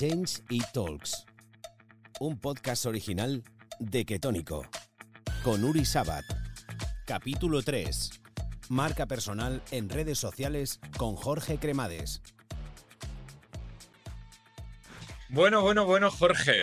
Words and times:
Change 0.00 0.40
It 0.48 0.64
Talks, 0.72 1.26
un 2.20 2.40
podcast 2.40 2.86
original 2.86 3.44
de 3.78 4.06
Ketónico, 4.06 4.66
con 5.42 5.62
Uri 5.62 5.84
Sabat. 5.84 6.24
Capítulo 7.04 7.60
3. 7.60 8.10
Marca 8.70 9.04
personal 9.04 9.60
en 9.70 9.90
redes 9.90 10.18
sociales 10.18 10.80
con 10.96 11.16
Jorge 11.16 11.58
Cremades. 11.58 12.22
Bueno, 15.28 15.60
bueno, 15.60 15.84
bueno, 15.84 16.10
Jorge. 16.10 16.62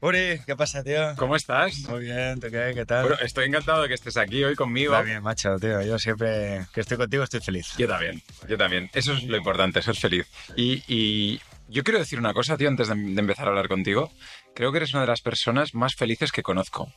Uri, 0.00 0.38
¿qué 0.46 0.54
pasa, 0.54 0.84
tío? 0.84 1.16
¿Cómo 1.16 1.34
estás? 1.34 1.80
Muy 1.88 2.02
bien, 2.02 2.38
¿tú 2.38 2.46
qué? 2.48 2.70
¿Qué 2.76 2.86
tal? 2.86 3.08
Bueno, 3.08 3.18
estoy 3.22 3.46
encantado 3.46 3.82
de 3.82 3.88
que 3.88 3.94
estés 3.94 4.16
aquí 4.16 4.44
hoy 4.44 4.54
conmigo. 4.54 4.92
Va 4.92 5.02
bien, 5.02 5.20
macho, 5.20 5.58
tío. 5.58 5.82
Yo 5.82 5.98
siempre 5.98 6.64
que 6.72 6.82
estoy 6.82 6.96
contigo 6.96 7.24
estoy 7.24 7.40
feliz. 7.40 7.72
Yo 7.76 7.88
también, 7.88 8.22
yo 8.48 8.56
también. 8.56 8.88
Eso 8.92 9.14
es 9.14 9.24
lo 9.24 9.36
importante, 9.36 9.82
ser 9.82 9.96
feliz. 9.96 10.28
Y, 10.54 10.84
y 10.86 11.40
yo 11.68 11.82
quiero 11.84 11.98
decir 11.98 12.18
una 12.18 12.32
cosa, 12.34 12.56
tío, 12.56 12.68
antes 12.68 12.88
de, 12.88 12.94
de 12.94 13.20
empezar 13.20 13.46
a 13.46 13.50
hablar 13.50 13.68
contigo. 13.68 14.10
Creo 14.54 14.70
que 14.72 14.78
eres 14.78 14.92
una 14.94 15.02
de 15.02 15.08
las 15.08 15.20
personas 15.20 15.74
más 15.74 15.94
felices 15.94 16.32
que 16.32 16.42
conozco. 16.42 16.92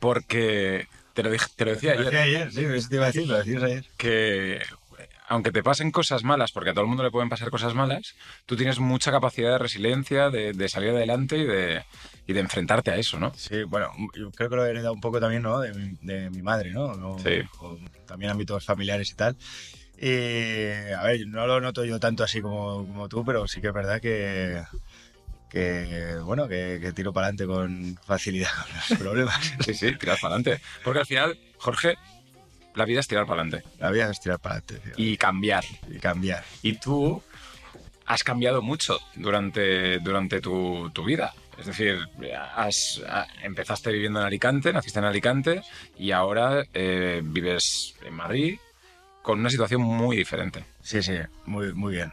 Porque 0.00 0.86
te 1.14 1.22
lo, 1.22 1.30
dije, 1.30 1.46
te 1.56 1.64
lo 1.64 1.72
decía 1.72 1.94
Lo 1.94 2.00
ayer. 2.00 2.12
decía 2.12 2.22
ayer, 2.22 2.52
sí, 2.52 2.64
eso 2.64 2.88
te 2.88 2.94
iba 2.96 3.04
a 3.04 3.06
decir, 3.08 3.26
lo 3.28 3.38
decías 3.38 3.62
ayer. 3.62 3.84
que 3.96 4.60
aunque 5.28 5.50
te 5.52 5.62
pasen 5.62 5.90
cosas 5.92 6.24
malas, 6.24 6.52
porque 6.52 6.70
a 6.70 6.72
todo 6.74 6.82
el 6.82 6.88
mundo 6.88 7.02
le 7.02 7.10
pueden 7.10 7.30
pasar 7.30 7.48
cosas 7.48 7.72
malas, 7.74 8.14
tú 8.44 8.54
tienes 8.54 8.78
mucha 8.80 9.10
capacidad 9.10 9.52
de 9.52 9.58
resiliencia, 9.58 10.28
de, 10.28 10.52
de 10.52 10.68
salir 10.68 10.90
adelante 10.90 11.38
y 11.38 11.46
de, 11.46 11.84
y 12.26 12.34
de 12.34 12.40
enfrentarte 12.40 12.90
a 12.90 12.96
eso, 12.96 13.18
¿no? 13.18 13.32
Sí, 13.34 13.62
bueno, 13.62 13.90
yo 14.14 14.30
creo 14.32 14.50
que 14.50 14.56
lo 14.56 14.66
he 14.66 14.70
heredado 14.70 14.92
un 14.92 15.00
poco 15.00 15.20
también, 15.20 15.42
¿no? 15.42 15.60
De 15.60 15.72
mi, 15.72 15.96
de 16.02 16.28
mi 16.28 16.42
madre, 16.42 16.72
¿no? 16.72 16.84
O- 16.84 17.18
Sí. 17.20 17.40
o 17.60 17.78
también 18.06 18.30
ámbitos 18.30 18.66
familiares 18.66 19.10
y 19.10 19.14
tal. 19.14 19.34
Y, 20.04 20.92
a 20.92 21.02
ver, 21.04 21.26
no 21.28 21.46
lo 21.46 21.60
noto 21.60 21.84
yo 21.84 22.00
tanto 22.00 22.24
así 22.24 22.40
como, 22.40 22.84
como 22.86 23.08
tú, 23.08 23.24
pero 23.24 23.46
sí 23.46 23.60
que 23.60 23.68
es 23.68 23.72
verdad 23.72 24.00
que, 24.00 24.60
que 25.48 26.16
bueno, 26.24 26.48
que, 26.48 26.78
que 26.82 26.92
tiro 26.92 27.12
para 27.12 27.28
adelante 27.28 27.46
con 27.46 27.96
facilidad 28.04 28.50
con 28.66 28.74
los 28.90 28.98
problemas. 28.98 29.52
Sí, 29.64 29.74
sí, 29.74 29.94
tirar 29.96 30.18
para 30.20 30.34
adelante. 30.34 30.60
Porque 30.82 30.98
al 31.00 31.06
final, 31.06 31.38
Jorge, 31.58 31.94
la 32.74 32.84
vida 32.84 33.00
es 33.00 33.06
tirar 33.06 33.26
para 33.26 33.42
adelante 33.42 33.68
La 33.78 33.90
vida 33.90 34.10
es 34.10 34.18
tirar 34.20 34.38
para 34.40 34.56
adelante, 34.56 34.92
y 34.96 35.16
cambiar. 35.16 35.62
y 35.88 35.98
cambiar. 35.98 36.42
Y 36.62 36.72
tú 36.78 37.22
has 38.06 38.24
cambiado 38.24 38.60
mucho 38.60 38.98
durante, 39.14 39.98
durante 40.00 40.40
tu, 40.40 40.90
tu 40.92 41.04
vida. 41.04 41.32
Es 41.58 41.66
decir, 41.66 42.00
has- 42.56 43.00
empezaste 43.42 43.92
viviendo 43.92 44.18
en 44.20 44.26
Alicante, 44.26 44.72
naciste 44.72 44.98
en 44.98 45.04
Alicante 45.04 45.62
y 45.96 46.10
ahora 46.10 46.64
eh, 46.74 47.20
vives 47.22 47.94
en 48.04 48.14
Madrid 48.14 48.58
con 49.22 49.40
una 49.40 49.50
situación 49.50 49.80
muy 49.80 50.16
diferente. 50.16 50.64
Sí, 50.82 51.02
sí, 51.02 51.14
muy, 51.46 51.72
muy 51.72 51.94
bien. 51.94 52.12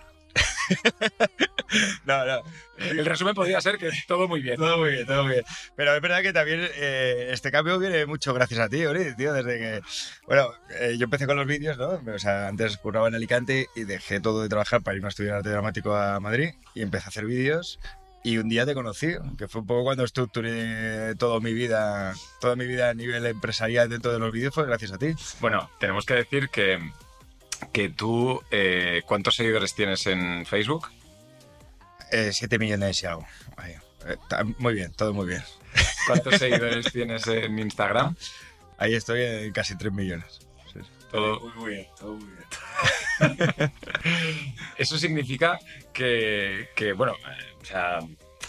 no, 2.05 2.25
no. 2.25 2.43
El 2.77 3.05
resumen 3.05 3.33
podría 3.33 3.59
ser 3.61 3.77
que 3.77 3.89
todo 4.07 4.27
muy 4.27 4.41
bien. 4.41 4.55
Todo 4.55 4.77
muy 4.77 4.91
bien, 4.91 5.05
todo 5.05 5.23
muy 5.23 5.33
bien. 5.33 5.45
Pero 5.75 5.95
es 5.95 6.01
verdad 6.01 6.21
que 6.21 6.33
también 6.33 6.67
eh, 6.75 7.29
este 7.31 7.51
cambio 7.51 7.79
viene 7.79 8.05
mucho 8.05 8.33
gracias 8.33 8.59
a 8.59 8.69
ti, 8.69 8.85
Uri, 8.85 9.15
tío, 9.15 9.33
desde 9.33 9.57
que... 9.57 9.81
Bueno, 10.27 10.51
eh, 10.79 10.95
yo 10.97 11.05
empecé 11.05 11.25
con 11.25 11.37
los 11.37 11.47
vídeos, 11.47 11.77
¿no? 11.77 12.01
O 12.13 12.19
sea, 12.19 12.47
antes 12.47 12.77
curraba 12.77 13.07
en 13.07 13.15
Alicante 13.15 13.67
y 13.75 13.83
dejé 13.83 14.19
todo 14.19 14.41
de 14.41 14.49
trabajar 14.49 14.81
para 14.81 14.95
irme 14.95 15.07
a 15.07 15.09
estudiar 15.09 15.37
arte 15.37 15.49
dramático 15.49 15.95
a 15.95 16.19
Madrid 16.19 16.51
y 16.73 16.81
empecé 16.81 17.05
a 17.05 17.09
hacer 17.09 17.25
vídeos 17.25 17.79
y 18.23 18.37
un 18.37 18.49
día 18.49 18.65
te 18.65 18.73
conocí, 18.73 19.15
que 19.37 19.47
fue 19.47 19.61
un 19.61 19.67
poco 19.67 19.83
cuando 19.83 20.03
estructuré 20.03 21.15
toda 21.15 21.39
mi 21.39 21.53
vida, 21.53 22.13
toda 22.41 22.55
mi 22.55 22.65
vida 22.65 22.89
a 22.89 22.93
nivel 22.93 23.25
empresarial 23.25 23.89
dentro 23.89 24.11
de 24.11 24.19
los 24.19 24.31
vídeos 24.31 24.53
fue 24.53 24.65
gracias 24.65 24.91
a 24.91 24.97
ti. 24.97 25.13
Bueno, 25.39 25.69
tenemos 25.79 26.05
que 26.05 26.15
decir 26.15 26.49
que, 26.49 26.79
que 27.71 27.89
tú, 27.89 28.41
eh, 28.51 29.03
¿cuántos 29.05 29.35
seguidores 29.35 29.73
tienes 29.73 30.05
en 30.07 30.45
Facebook? 30.45 30.89
Eh, 32.11 32.31
siete 32.33 32.59
millones 32.59 33.01
y 33.03 33.05
algo. 33.05 33.25
Ahí. 33.55 33.73
Eh, 34.05 34.17
muy 34.57 34.73
bien, 34.73 34.91
todo 34.93 35.13
muy 35.13 35.27
bien. 35.27 35.43
¿Cuántos 36.07 36.35
seguidores 36.39 36.91
tienes 36.91 37.25
en 37.27 37.57
Instagram? 37.59 38.15
Ahí 38.77 38.95
estoy 38.95 39.21
en 39.21 39.51
casi 39.51 39.75
3 39.75 39.91
millones. 39.91 40.39
Todo, 41.11 41.39
muy 41.55 41.71
bien, 41.71 41.87
todo 41.97 42.13
muy 42.13 42.29
bien. 42.29 42.43
Eso 44.77 44.97
significa 44.97 45.59
que, 45.93 46.69
que, 46.75 46.93
bueno, 46.93 47.13
eh, 47.13 47.55
o 47.61 47.65
sea, 47.65 47.99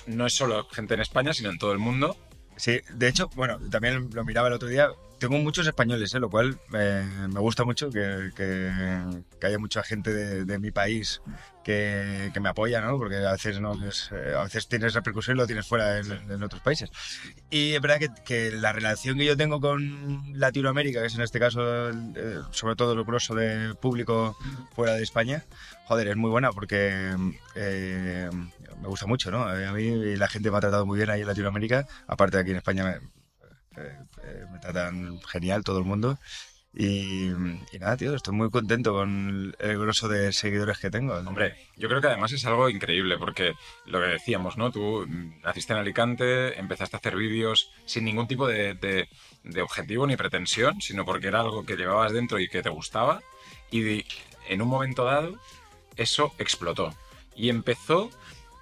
no 0.07 0.27
es 0.27 0.35
solo 0.35 0.67
gente 0.69 0.95
en 0.95 1.01
España, 1.01 1.33
sino 1.33 1.51
en 1.51 1.59
todo 1.59 1.73
el 1.73 1.79
mundo. 1.79 2.17
Sí, 2.57 2.81
de 2.93 3.09
hecho, 3.09 3.29
bueno, 3.35 3.59
también 3.71 4.11
lo 4.13 4.25
miraba 4.25 4.49
el 4.49 4.55
otro 4.55 4.69
día. 4.69 4.91
Tengo 5.21 5.37
muchos 5.37 5.67
españoles, 5.67 6.15
¿eh? 6.15 6.19
lo 6.19 6.31
cual 6.31 6.59
eh, 6.73 7.05
me 7.31 7.41
gusta 7.41 7.65
mucho 7.65 7.91
que, 7.91 8.31
que- 8.35 9.23
que 9.39 9.47
haya 9.47 9.59
mucha 9.59 9.83
gente 9.83 10.13
de, 10.15 10.47
de 10.47 10.59
mi 10.59 10.71
país 10.71 11.21
que, 11.63 12.31
que 12.33 12.41
me 12.41 12.49
apoya, 12.49 12.81
¿no? 12.81 12.97
Porque 12.97 13.17
a 13.19 13.33
veces, 13.33 13.61
no 13.61 13.75
es, 13.87 14.09
eh, 14.13 14.35
a 14.35 14.45
veces 14.45 14.67
tienes 14.67 14.95
repercusión 14.95 15.37
y 15.37 15.41
lo 15.41 15.47
tienes 15.47 15.67
fuera 15.67 15.99
en, 15.99 16.11
en 16.11 16.43
otros 16.43 16.63
países. 16.63 16.91
Y 17.51 17.75
es 17.75 17.81
verdad 17.83 17.99
que, 18.25 18.51
la 18.51 18.73
relación 18.73 19.19
que 19.19 19.27
yo 19.27 19.37
tengo 19.37 19.61
con 19.61 20.23
Latinoamérica, 20.39 21.01
que 21.03 21.07
es 21.09 21.15
en 21.15 21.21
este 21.21 21.39
caso 21.39 21.91
eh, 21.91 22.39
sobre 22.51 22.75
todo 22.77 22.95
el 22.95 23.05
grosso 23.05 23.35
de 23.35 23.75
público 23.75 24.37
fuera 24.75 24.95
de 24.95 25.03
España, 25.03 25.45
joder, 25.85 26.09
es 26.09 26.17
muy 26.17 26.31
buena 26.31 26.51
porque 26.51 27.15
eh, 27.57 28.31
me 28.81 28.89
gusta 28.89 29.07
mucho, 29.07 29.31
¿no? 29.31 29.45
A 29.45 29.73
mí 29.73 30.17
la 30.17 30.29
gente 30.29 30.51
me 30.51 30.57
ha 30.57 30.61
tratado 30.61 30.87
muy 30.87 30.97
bien 30.97 31.11
ahí 31.11 31.21
en 31.21 31.27
Latinoamérica, 31.27 31.87
aparte 32.07 32.39
de 32.39 32.43
aquí 32.43 32.51
en 32.53 32.57
España 32.57 32.85
me, 32.85 33.20
eh, 34.25 34.45
me 34.53 34.59
tratan 34.59 35.21
genial 35.23 35.65
todo 35.65 35.79
el 35.79 35.85
mundo. 35.85 36.19
Y, 36.73 37.31
y 37.31 37.79
nada, 37.81 37.97
tío, 37.97 38.15
estoy 38.15 38.33
muy 38.33 38.49
contento 38.49 38.93
con 38.93 39.57
el 39.59 39.79
grosso 39.79 40.07
de 40.09 40.33
seguidores 40.33 40.79
que 40.79 40.89
tengo. 40.89 41.15
Hombre, 41.15 41.57
yo 41.77 41.89
creo 41.89 42.01
que 42.01 42.07
además 42.07 42.31
es 42.31 42.47
algo 42.47 42.69
increíble, 42.69 43.19
porque 43.19 43.55
lo 43.87 44.01
que 44.01 44.07
decíamos, 44.07 44.57
¿no? 44.57 44.71
Tú 44.71 45.05
naciste 45.43 45.73
en 45.73 45.81
Alicante, 45.81 46.61
empezaste 46.61 46.95
a 46.95 46.99
hacer 47.01 47.17
vídeos 47.17 47.73
sin 47.87 48.05
ningún 48.05 48.29
tipo 48.29 48.47
de, 48.47 48.75
de- 48.75 49.09
de 49.43 49.63
objetivo 49.63 50.07
ni 50.07 50.17
pretensión, 50.17 50.81
sino 50.81 51.05
porque 51.05 51.27
era 51.27 51.41
algo 51.41 51.65
que 51.67 51.75
llevabas 51.77 52.13
dentro 52.13 52.39
y 52.39 52.49
que 52.49 52.63
te 52.63 52.71
gustaba, 52.71 53.21
y 53.73 53.81
de- 53.81 54.07
en 54.49 54.63
un 54.63 54.69
momento 54.69 55.05
dado 55.05 55.41
eso 55.97 56.33
explotó. 56.39 56.95
Y 57.35 57.49
empezó 57.49 58.11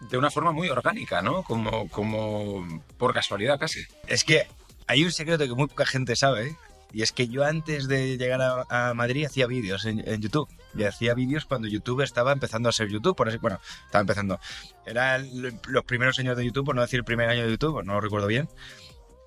de 0.00 0.16
una 0.16 0.30
forma 0.30 0.52
muy 0.52 0.70
orgánica, 0.70 1.20
¿no? 1.20 1.42
Como, 1.42 1.88
como 1.90 2.66
por 2.96 3.12
casualidad 3.12 3.58
casi. 3.60 3.82
Es 4.06 4.24
que 4.24 4.46
hay 4.88 5.04
un 5.04 5.12
secreto 5.12 5.46
que 5.46 5.54
muy 5.54 5.68
poca 5.68 5.86
gente 5.86 6.16
sabe, 6.16 6.56
y 6.92 7.02
es 7.02 7.12
que 7.12 7.28
yo 7.28 7.44
antes 7.44 7.86
de 7.86 8.16
llegar 8.16 8.40
a, 8.68 8.94
Madrid 8.94 9.26
hacía 9.26 9.46
vídeos 9.46 9.84
en, 9.84 10.02
YouTube. 10.20 10.48
Y 10.74 10.84
hacía 10.84 11.14
vídeos 11.14 11.44
cuando 11.44 11.68
YouTube 11.68 12.02
estaba 12.02 12.32
empezando 12.32 12.68
a 12.68 12.72
ser 12.72 12.88
YouTube, 12.88 13.14
por 13.14 13.38
bueno, 13.40 13.60
estaba 13.84 14.00
empezando. 14.00 14.40
Eran 14.86 15.28
los 15.68 15.84
primeros 15.84 16.18
años 16.18 16.36
de 16.36 16.44
YouTube, 16.44 16.64
por 16.64 16.74
no 16.74 16.82
decir 16.82 16.98
el 16.98 17.04
primer 17.04 17.28
año 17.28 17.44
de 17.44 17.50
YouTube, 17.50 17.84
no 17.84 17.94
lo 17.94 18.00
recuerdo 18.00 18.26
bien. 18.26 18.48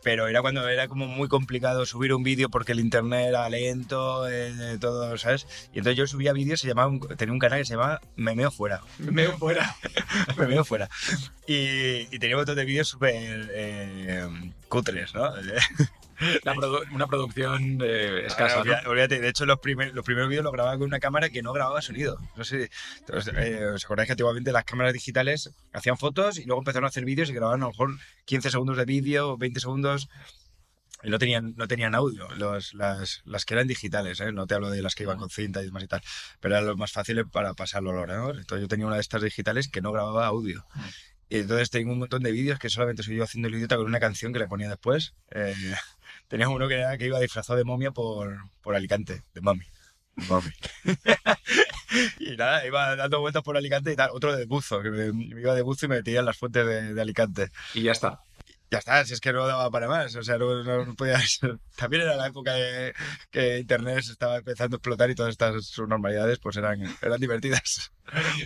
Pero 0.03 0.28
era 0.28 0.41
cuando 0.41 0.67
era 0.67 0.88
como 0.88 1.06
muy 1.07 1.28
complicado 1.28 1.85
subir 1.85 2.13
un 2.13 2.23
vídeo 2.23 2.50
porque 2.50 2.72
el 2.72 2.79
internet 2.79 3.28
era 3.29 3.47
lento, 3.50 4.28
eh, 4.29 4.78
todo, 4.79 5.17
¿sabes? 5.17 5.45
Y 5.73 5.78
entonces 5.79 5.97
yo 5.97 6.07
subía 6.07 6.34
vídeos, 6.34 6.59
se 6.59 6.67
llamaba 6.67 6.88
un- 6.88 7.00
tenía 7.17 7.34
un 7.34 7.39
canal 7.39 7.59
que 7.59 7.66
se 7.66 7.73
llamaba 7.75 8.01
Memeo 8.16 8.50
Fuera. 8.51 8.81
Me 9.00 9.11
veo 9.28 9.38
fuera. 9.38 9.75
me 10.38 10.45
veo 10.45 10.66
fuera. 10.66 10.90
Y, 11.47 12.07
y 12.13 12.19
tenía 12.19 12.35
un 12.35 12.40
montón 12.41 12.56
de 12.56 12.66
vídeos 12.66 12.88
súper 12.88 13.50
eh, 13.53 14.28
cutres, 14.69 15.13
¿no? 15.13 15.31
Produ- 16.56 16.92
una 16.94 17.08
producción 17.08 17.80
eh, 17.84 18.24
escasa. 18.26 18.64
¿no? 18.84 18.90
Olvídate, 18.90 19.20
de 19.20 19.30
hecho 19.30 19.46
los, 19.46 19.59
primer- 19.59 19.94
los 19.94 20.06
primeros 20.06 20.30
vídeos 20.30 20.44
los 20.44 20.54
grababa 20.54 20.78
con 20.78 20.88
una 20.88 21.00
cámara 21.00 21.30
que 21.30 21.42
no 21.42 21.54
grababa 21.54 21.82
sonido. 21.82 22.18
No 22.36 22.44
sé, 22.44 22.70
entonces, 23.00 23.34
eh, 23.38 23.66
¿os 23.66 23.84
acordáis 23.86 24.08
que 24.08 24.14
antiguamente 24.14 24.52
las 24.52 24.64
cámaras 24.66 24.94
digitales 24.94 25.52
hacían 25.74 25.98
fotos 25.98 26.38
y 26.38 26.46
luego 26.46 26.62
empezaron 26.62 26.86
a 26.86 26.90
hacer 26.90 27.06
vídeos 27.06 27.30
y 27.30 27.34
grababan 27.34 27.62
a 27.62 27.66
lo 27.66 27.72
mejor 27.72 27.92
15 28.26 28.52
segundos 28.52 28.78
de 28.78 28.86
vídeo, 28.86 29.38
20 29.38 29.59
segundos 29.59 30.09
y 31.04 31.09
no 31.09 31.18
tenían, 31.18 31.56
no 31.58 31.68
tenían 31.68 31.96
audio, 31.96 32.28
los- 32.36 32.76
las, 32.76 33.22
las 33.26 33.46
que 33.46 33.56
eran 33.56 33.68
digitales, 33.68 34.20
¿eh? 34.20 34.32
no 34.32 34.46
te 34.46 34.53
hablo 34.53 34.70
de 34.70 34.84
las 34.84 34.94
que 34.94 35.03
iban 35.03 35.18
con 35.18 35.30
cinta 35.32 35.62
y 35.62 35.66
demás 35.66 35.84
y 35.84 35.88
tal, 35.88 36.02
pero 36.40 36.53
eran 36.56 36.68
los 36.68 36.78
más 36.78 36.92
fáciles 36.92 37.26
para 37.32 37.53
pasarlo 37.56 37.90
al 37.90 37.98
ordenador. 37.98 38.38
Entonces 38.38 38.62
yo 38.64 38.68
tenía 38.68 38.86
una 38.86 38.96
de 38.96 39.02
estas 39.02 39.24
digitales 39.24 39.67
que 39.67 39.82
no 39.82 39.91
grababa 39.91 40.28
audio. 40.28 40.64
Y 41.28 41.38
entonces 41.38 41.70
tengo 41.70 41.94
un 41.94 42.00
montón 42.00 42.22
de 42.24 42.32
vídeos 42.32 42.59
que 42.59 42.70
solamente 42.70 43.03
soy 43.03 43.16
yo 43.16 43.24
haciendo 43.24 43.47
el 43.47 43.56
idiota 43.56 43.78
con 43.78 43.85
una 43.85 44.00
canción 44.02 44.34
que 44.34 44.40
le 44.40 44.47
ponía 44.47 44.67
después. 44.70 45.14
Eh, 45.32 45.56
tenía 46.31 46.47
uno 46.47 46.69
que, 46.69 47.05
iba 47.05 47.19
disfrazado 47.19 47.57
de 47.57 47.66
momia 47.66 47.91
por, 47.91 48.37
por 48.61 48.73
Alicante, 48.73 49.23
de 49.33 49.41
mami. 49.41 49.66
Mami. 50.29 50.49
y 52.19 52.37
nada, 52.37 52.66
iba 52.66 52.95
dando 52.95 53.19
vueltas 53.19 53.43
por 53.43 53.57
Alicante 53.57 53.91
y 53.91 53.97
tal. 53.97 54.11
Otro 54.13 54.33
de 54.35 54.45
buzo, 54.45 54.81
que 54.81 54.89
me, 54.89 55.11
me 55.11 55.41
iba 55.41 55.53
de 55.53 55.61
buzo 55.61 55.85
y 55.85 55.89
me 55.89 55.97
metía 55.97 56.22
en 56.22 56.25
las 56.25 56.37
fuentes 56.37 56.66
de, 56.66 56.93
de 56.93 57.01
Alicante. 57.01 57.49
Y 57.73 57.83
ya 57.83 57.91
está. 57.91 58.22
Ya 58.72 58.78
está, 58.79 59.03
si 59.03 59.14
es 59.14 59.20
que 59.20 59.34
no 59.34 59.46
daba 59.46 59.70
para 59.70 59.88
más. 59.90 60.16
O 60.16 60.23
sea, 60.23 60.38
no, 60.38 60.64
no- 60.64 60.85
no 60.85 60.96
podía 60.96 61.20
ser. 61.28 61.58
También 61.76 62.03
era 62.03 62.16
la 62.16 62.28
época 62.28 62.53
de 62.53 62.94
que 63.29 63.59
Internet 63.59 64.02
se 64.03 64.14
estaba 64.14 64.38
empezando 64.38 64.76
a 64.76 64.78
explotar 64.78 65.09
y 65.09 65.16
todas 65.16 65.32
estas 65.32 65.66
subnormalidades 65.66 66.40
pues 66.40 66.56
eran, 66.56 66.82
eran 67.02 67.20
divertidas. 67.20 67.91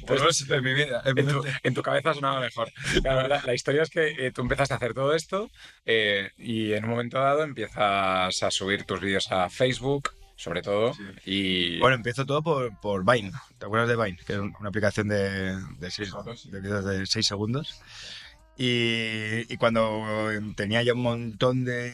Menos 0.10 0.50
en 0.50 0.64
mi 0.64 0.74
vida. 0.74 1.02
en 1.06 1.18
En 1.20 1.28
tu, 1.28 1.44
en 1.64 1.74
tu 1.76 1.82
cabeza 1.84 2.14
sonaba 2.16 2.40
mejor. 2.40 2.72
Claro, 3.04 3.28
la, 3.28 3.42
la 3.46 3.54
historia 3.54 3.84
es 3.84 3.90
que 3.92 4.26
eh, 4.28 4.32
tú 4.32 4.42
empezaste 4.42 4.74
a 4.74 4.78
hacer 4.78 4.94
todo 4.96 5.14
esto 5.14 5.50
eh, 5.86 6.32
y 6.38 6.74
en 6.74 6.86
un 6.86 6.90
momento 6.92 7.20
dado 7.20 7.44
empiezas 7.44 8.42
a 8.44 8.52
subir 8.52 8.84
tus 8.84 9.00
vídeos 9.02 9.32
a 9.32 9.50
Facebook, 9.50 10.10
sobre 10.36 10.64
todo. 10.64 10.94
Y 11.24 11.78
Bueno, 11.80 11.96
empezó 11.98 12.26
todo 12.26 12.42
por, 12.42 12.80
por 12.80 13.06
Vine. 13.06 13.32
¿Te 13.60 13.66
acuerdas 13.68 13.90
de 13.90 13.96
Vine? 13.96 14.18
Que 14.26 14.34
es 14.34 14.40
una 14.40 14.70
aplicación 14.70 15.08
de, 15.08 15.56
de, 15.80 15.92
seis, 15.92 16.12
de 16.46 16.62
de 16.62 17.06
6 17.06 17.28
segundos. 17.28 17.80
Y, 18.58 19.58
cuando 19.58 20.04
tenía 20.56 20.82
ya 20.84 20.94
un 20.94 21.02
montón 21.02 21.66
de, 21.66 21.94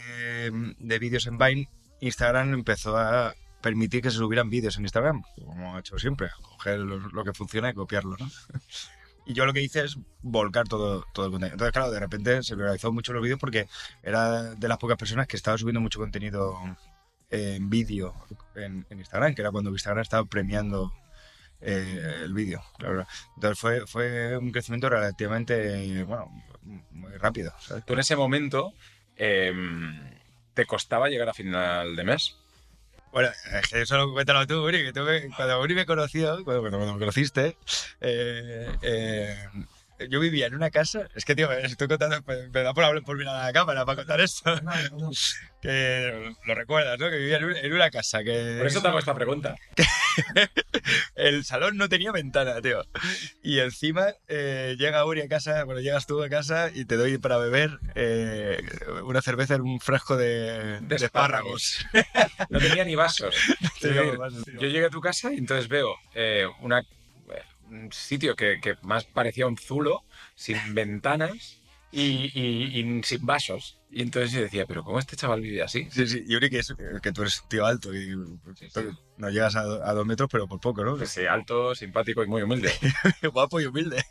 de 0.79 0.99
vídeos 0.99 1.27
en 1.27 1.37
Vine, 1.37 1.69
Instagram 2.01 2.53
empezó 2.53 2.97
a 2.97 3.33
permitir 3.61 4.01
que 4.01 4.11
se 4.11 4.17
subieran 4.17 4.49
vídeos 4.49 4.77
en 4.77 4.83
Instagram, 4.83 5.23
como 5.45 5.75
ha 5.75 5.79
hecho 5.79 5.97
siempre, 5.99 6.29
coger 6.41 6.79
lo, 6.79 6.97
lo 6.99 7.23
que 7.23 7.33
funciona 7.33 7.69
y 7.69 7.73
copiarlo, 7.73 8.15
¿no? 8.19 8.29
Y 9.25 9.33
yo 9.33 9.45
lo 9.45 9.53
que 9.53 9.61
hice 9.61 9.83
es 9.83 9.97
volcar 10.23 10.67
todo, 10.67 11.05
todo 11.13 11.27
el 11.27 11.31
contenido. 11.31 11.53
Entonces, 11.53 11.73
claro, 11.73 11.91
de 11.91 11.99
repente 11.99 12.41
se 12.41 12.55
viralizó 12.55 12.91
mucho 12.91 13.13
los 13.13 13.21
vídeos 13.21 13.39
porque 13.39 13.67
era 14.01 14.55
de 14.55 14.67
las 14.67 14.79
pocas 14.79 14.97
personas 14.97 15.27
que 15.27 15.37
estaba 15.37 15.59
subiendo 15.59 15.79
mucho 15.79 15.99
contenido 15.99 16.57
en 17.29 17.69
vídeo 17.69 18.15
en, 18.55 18.85
en 18.89 18.99
Instagram, 18.99 19.35
que 19.35 19.41
era 19.41 19.51
cuando 19.51 19.69
Instagram 19.69 20.01
estaba 20.01 20.25
premiando 20.25 20.91
eh, 21.61 22.21
el 22.23 22.33
vídeo. 22.33 22.61
Claro. 22.77 23.05
Entonces 23.35 23.59
fue, 23.59 23.87
fue 23.87 24.37
un 24.37 24.51
crecimiento 24.51 24.89
relativamente, 24.89 26.03
bueno, 26.03 26.29
muy 26.91 27.11
rápido. 27.17 27.53
¿sabes? 27.59 27.85
tú 27.85 27.93
en 27.93 27.99
ese 27.99 28.15
momento 28.15 28.73
em, 29.15 29.99
te 30.53 30.65
costaba 30.65 31.09
llegar 31.09 31.29
a 31.29 31.33
final 31.33 31.95
de 31.95 32.03
mes. 32.03 32.35
Bueno, 33.11 33.29
es 33.53 33.67
que 33.67 33.81
eso 33.81 33.97
lo 33.97 34.13
cuéntalo 34.13 34.47
tú, 34.47 34.63
Uri, 34.63 34.83
que 34.85 34.93
tú 34.93 35.01
me- 35.01 35.27
cuando 35.35 35.59
Uri 35.61 35.75
me 35.75 35.85
conoció, 35.85 36.43
cuando, 36.45 36.61
cuando- 36.61 36.77
cuando 36.77 36.93
me 36.93 36.99
conociste, 36.99 37.57
eh, 37.99 38.71
eh, 38.81 39.37
yo 40.09 40.19
vivía 40.19 40.47
en 40.47 40.55
una 40.55 40.69
casa, 40.71 41.07
es 41.15 41.25
que, 41.25 41.35
tío, 41.35 41.49
me 41.49 41.61
estoy 41.61 41.87
contando, 41.87 42.21
me 42.25 42.63
da 42.63 42.73
por, 42.73 42.83
hablar- 42.83 43.03
por 43.03 43.17
mirar 43.17 43.35
a 43.35 43.45
la 43.47 43.53
cámara 43.53 43.85
para 43.85 43.97
contar 43.97 44.21
esto, 44.21 44.53
que 45.61 46.33
lo 46.45 46.55
recuerdas, 46.55 46.97
¿no? 46.99 47.09
Que 47.09 47.17
vivía 47.17 47.37
en, 47.37 47.45
un- 47.45 47.55
en 47.55 47.73
una 47.73 47.89
casa, 47.91 48.23
que 48.23 48.55
Por 48.57 48.67
eso 48.67 48.81
te 48.81 48.87
hago 48.87 48.99
esta 48.99 49.13
pregunta. 49.13 49.55
el 51.15 51.43
salón 51.45 51.77
no 51.77 51.89
tenía 51.89 52.11
ventana, 52.11 52.61
tío. 52.61 52.83
Y 53.43 53.59
encima 53.59 54.07
eh, 54.27 54.75
llega 54.77 55.05
Uri 55.05 55.21
a 55.21 55.27
casa, 55.27 55.63
bueno, 55.63 55.81
llegas 55.81 56.05
tú 56.07 56.21
a 56.23 56.29
casa 56.29 56.69
y 56.73 56.85
te 56.85 56.97
doy 56.97 57.17
para 57.17 57.37
beber 57.37 57.79
eh, 57.95 58.61
una 59.03 59.21
cerveza 59.21 59.55
en 59.55 59.61
un 59.61 59.79
frasco 59.79 60.17
de, 60.17 60.79
De 60.81 60.81
de 60.81 60.95
espárragos. 60.95 61.85
No 62.49 62.59
tenía 62.59 62.83
ni 62.83 62.95
vasos. 62.95 63.35
Tenía 63.79 63.99
Es 64.01 64.05
decir, 64.05 64.17
vasos, 64.19 64.43
tío. 64.45 64.53
yo 64.59 64.67
llegué 64.67 64.85
a 64.85 64.89
tu 64.89 64.99
casa 64.99 65.31
y 65.31 65.37
entonces 65.37 65.67
veo 65.67 65.95
eh, 66.15 66.45
una, 66.61 66.79
un 66.79 66.85
sitio 67.91 68.35
que, 68.35 68.59
que 68.61 68.75
más 68.81 69.05
parecía 69.05 69.47
un 69.47 69.57
zulo, 69.57 70.03
sin 70.35 70.57
ventanas 70.73 71.60
y, 71.91 72.31
y- 72.33 72.79
y 72.99 73.03
sin 73.03 73.25
vasos. 73.25 73.77
Y 73.93 74.01
entonces 74.01 74.31
yo 74.31 74.39
decía, 74.41 74.65
pero 74.65 74.83
¿cómo 74.85 74.99
este 74.99 75.17
chaval 75.17 75.41
vive 75.41 75.61
así? 75.61 75.85
Sí, 75.91 76.07
sí, 76.07 76.23
y 76.25 76.35
Uri, 76.37 76.49
que, 76.49 76.59
es, 76.59 76.73
que 77.03 77.11
tú 77.11 77.21
eres 77.23 77.41
un 77.41 77.49
tío 77.49 77.65
alto 77.65 77.93
y 77.93 78.13
Sí, 78.55 78.67
sí. 78.67 78.69
tú 78.73 78.97
no 79.17 79.29
llegas 79.29 79.57
a, 79.57 79.61
a 79.61 79.93
dos 79.93 80.05
metros, 80.05 80.29
pero 80.31 80.47
por 80.47 80.61
poco, 80.61 80.83
¿no? 80.85 80.95
Pues 80.95 81.09
sí, 81.09 81.25
alto, 81.25 81.75
simpático 81.75 82.23
y 82.23 82.27
muy 82.27 82.41
humilde. 82.41 82.71
Guapo 83.33 83.59
y 83.59 83.65
humilde. 83.65 84.01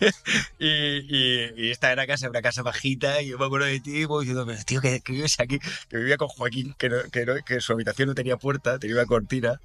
y, 0.58 0.66
y, 0.66 1.70
esta 1.70 1.92
era 1.92 2.06
casa, 2.06 2.28
una 2.28 2.42
casa 2.42 2.62
bajita, 2.62 3.22
y 3.22 3.28
yo 3.28 3.38
me 3.38 3.46
acuerdo 3.46 3.66
de 3.66 3.78
ti, 3.80 3.92
diciendo, 3.92 4.44
"Pero, 4.46 4.64
tío, 4.64 4.80
que, 4.80 5.00
que 5.00 5.12
vives 5.12 5.38
aquí, 5.38 5.58
que 5.88 5.96
vivía 5.96 6.16
con 6.16 6.28
Joaquín, 6.28 6.74
que, 6.76 6.88
no- 6.88 7.02
que, 7.12 7.24
no- 7.24 7.34
que 7.44 7.60
su 7.60 7.72
habitación 7.72 8.08
no 8.08 8.14
tenía 8.16 8.36
puerta, 8.38 8.78
tenía 8.80 8.96
una 8.96 9.06
cortina, 9.06 9.60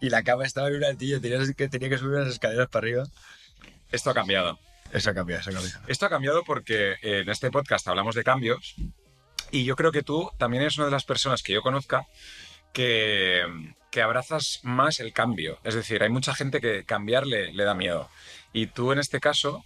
y 0.00 0.10
la 0.10 0.22
cama 0.24 0.44
estaba 0.44 0.68
en 0.68 0.76
un 0.76 0.84
altillo, 0.84 1.20
tenías 1.20 1.52
que, 1.54 1.68
tenía 1.68 1.88
que 1.88 1.98
subir 1.98 2.16
unas 2.16 2.28
escaleras 2.28 2.68
para 2.68 2.84
arriba. 2.86 3.04
Esto 3.92 4.10
ha 4.10 4.14
cambiado. 4.14 4.58
Eso 4.92 5.10
ha 5.10 5.14
cambiado, 5.14 5.40
eso 5.40 5.50
ha 5.50 5.54
cambiado. 5.54 5.80
Esto 5.86 6.06
ha 6.06 6.10
cambiado 6.10 6.44
porque 6.44 6.92
eh, 7.02 7.20
en 7.20 7.28
este 7.28 7.50
podcast 7.50 7.86
hablamos 7.88 8.14
de 8.14 8.24
cambios 8.24 8.74
y 9.50 9.64
yo 9.64 9.76
creo 9.76 9.92
que 9.92 10.02
tú 10.02 10.30
también 10.38 10.62
eres 10.62 10.78
una 10.78 10.86
de 10.86 10.92
las 10.92 11.04
personas 11.04 11.42
que 11.42 11.52
yo 11.52 11.62
conozca 11.62 12.06
que, 12.72 13.44
que 13.90 14.02
abrazas 14.02 14.60
más 14.62 15.00
el 15.00 15.12
cambio. 15.12 15.58
Es 15.64 15.74
decir, 15.74 16.02
hay 16.02 16.10
mucha 16.10 16.34
gente 16.34 16.60
que 16.60 16.84
cambiarle 16.84 17.52
le 17.52 17.64
da 17.64 17.74
miedo. 17.74 18.08
Y 18.52 18.66
tú 18.66 18.92
en 18.92 18.98
este 18.98 19.20
caso 19.20 19.64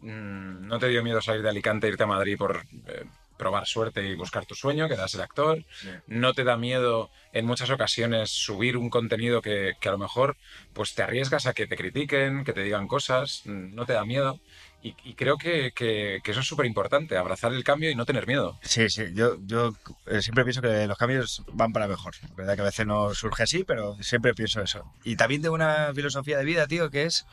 mm, 0.00 0.66
no 0.66 0.78
te 0.78 0.88
dio 0.88 1.02
miedo 1.02 1.20
salir 1.20 1.42
de 1.42 1.50
Alicante 1.50 1.86
e 1.86 1.90
irte 1.90 2.04
a 2.04 2.06
Madrid 2.06 2.36
por 2.36 2.64
eh, 2.86 3.04
probar 3.38 3.66
suerte 3.66 4.06
y 4.06 4.14
buscar 4.14 4.44
tu 4.44 4.54
sueño, 4.54 4.88
que 4.88 4.94
era 4.94 5.08
ser 5.08 5.22
actor. 5.22 5.64
No 6.06 6.34
te 6.34 6.44
da 6.44 6.58
miedo 6.58 7.08
en 7.32 7.46
muchas 7.46 7.70
ocasiones 7.70 8.30
subir 8.30 8.76
un 8.76 8.90
contenido 8.90 9.40
que, 9.40 9.72
que 9.80 9.88
a 9.88 9.92
lo 9.92 9.98
mejor 9.98 10.36
pues 10.74 10.94
te 10.94 11.02
arriesgas 11.02 11.46
a 11.46 11.54
que 11.54 11.66
te 11.66 11.76
critiquen, 11.76 12.44
que 12.44 12.52
te 12.52 12.62
digan 12.62 12.86
cosas, 12.88 13.42
mm, 13.46 13.74
no 13.74 13.86
te 13.86 13.94
da 13.94 14.04
miedo. 14.04 14.40
Y, 14.82 14.94
y 15.02 15.14
creo 15.14 15.36
que, 15.38 15.72
que- 15.74 16.20
que 16.22 16.30
eso 16.30 16.40
es 16.40 16.46
súper 16.46 16.66
importante, 16.66 17.16
abrazar 17.16 17.52
el 17.52 17.64
cambio 17.64 17.90
y 17.90 17.94
no 17.96 18.04
tener 18.06 18.26
miedo. 18.26 18.58
Sí, 18.62 18.88
sí, 18.90 19.04
yo, 19.14 19.36
yo 19.44 19.72
eh, 20.06 20.20
siempre 20.22 20.44
pienso 20.44 20.60
que 20.62 20.86
los 20.86 20.96
cambios 20.98 21.42
van 21.52 21.72
para 21.72 21.88
mejor. 21.88 22.14
Es 22.22 22.34
verdad 22.36 22.54
que 22.54 22.60
a 22.62 22.64
veces 22.66 22.86
no 22.86 23.12
surge 23.14 23.42
así, 23.44 23.64
pero 23.64 23.96
siempre 24.02 24.34
pienso 24.34 24.60
eso. 24.62 24.84
Y 25.04 25.16
también 25.16 25.42
tengo 25.42 25.54
una 25.54 25.92
filosofía 25.94 26.38
de 26.38 26.44
vida, 26.44 26.66
tío, 26.66 26.90
que 26.90 27.04
es 27.04 27.24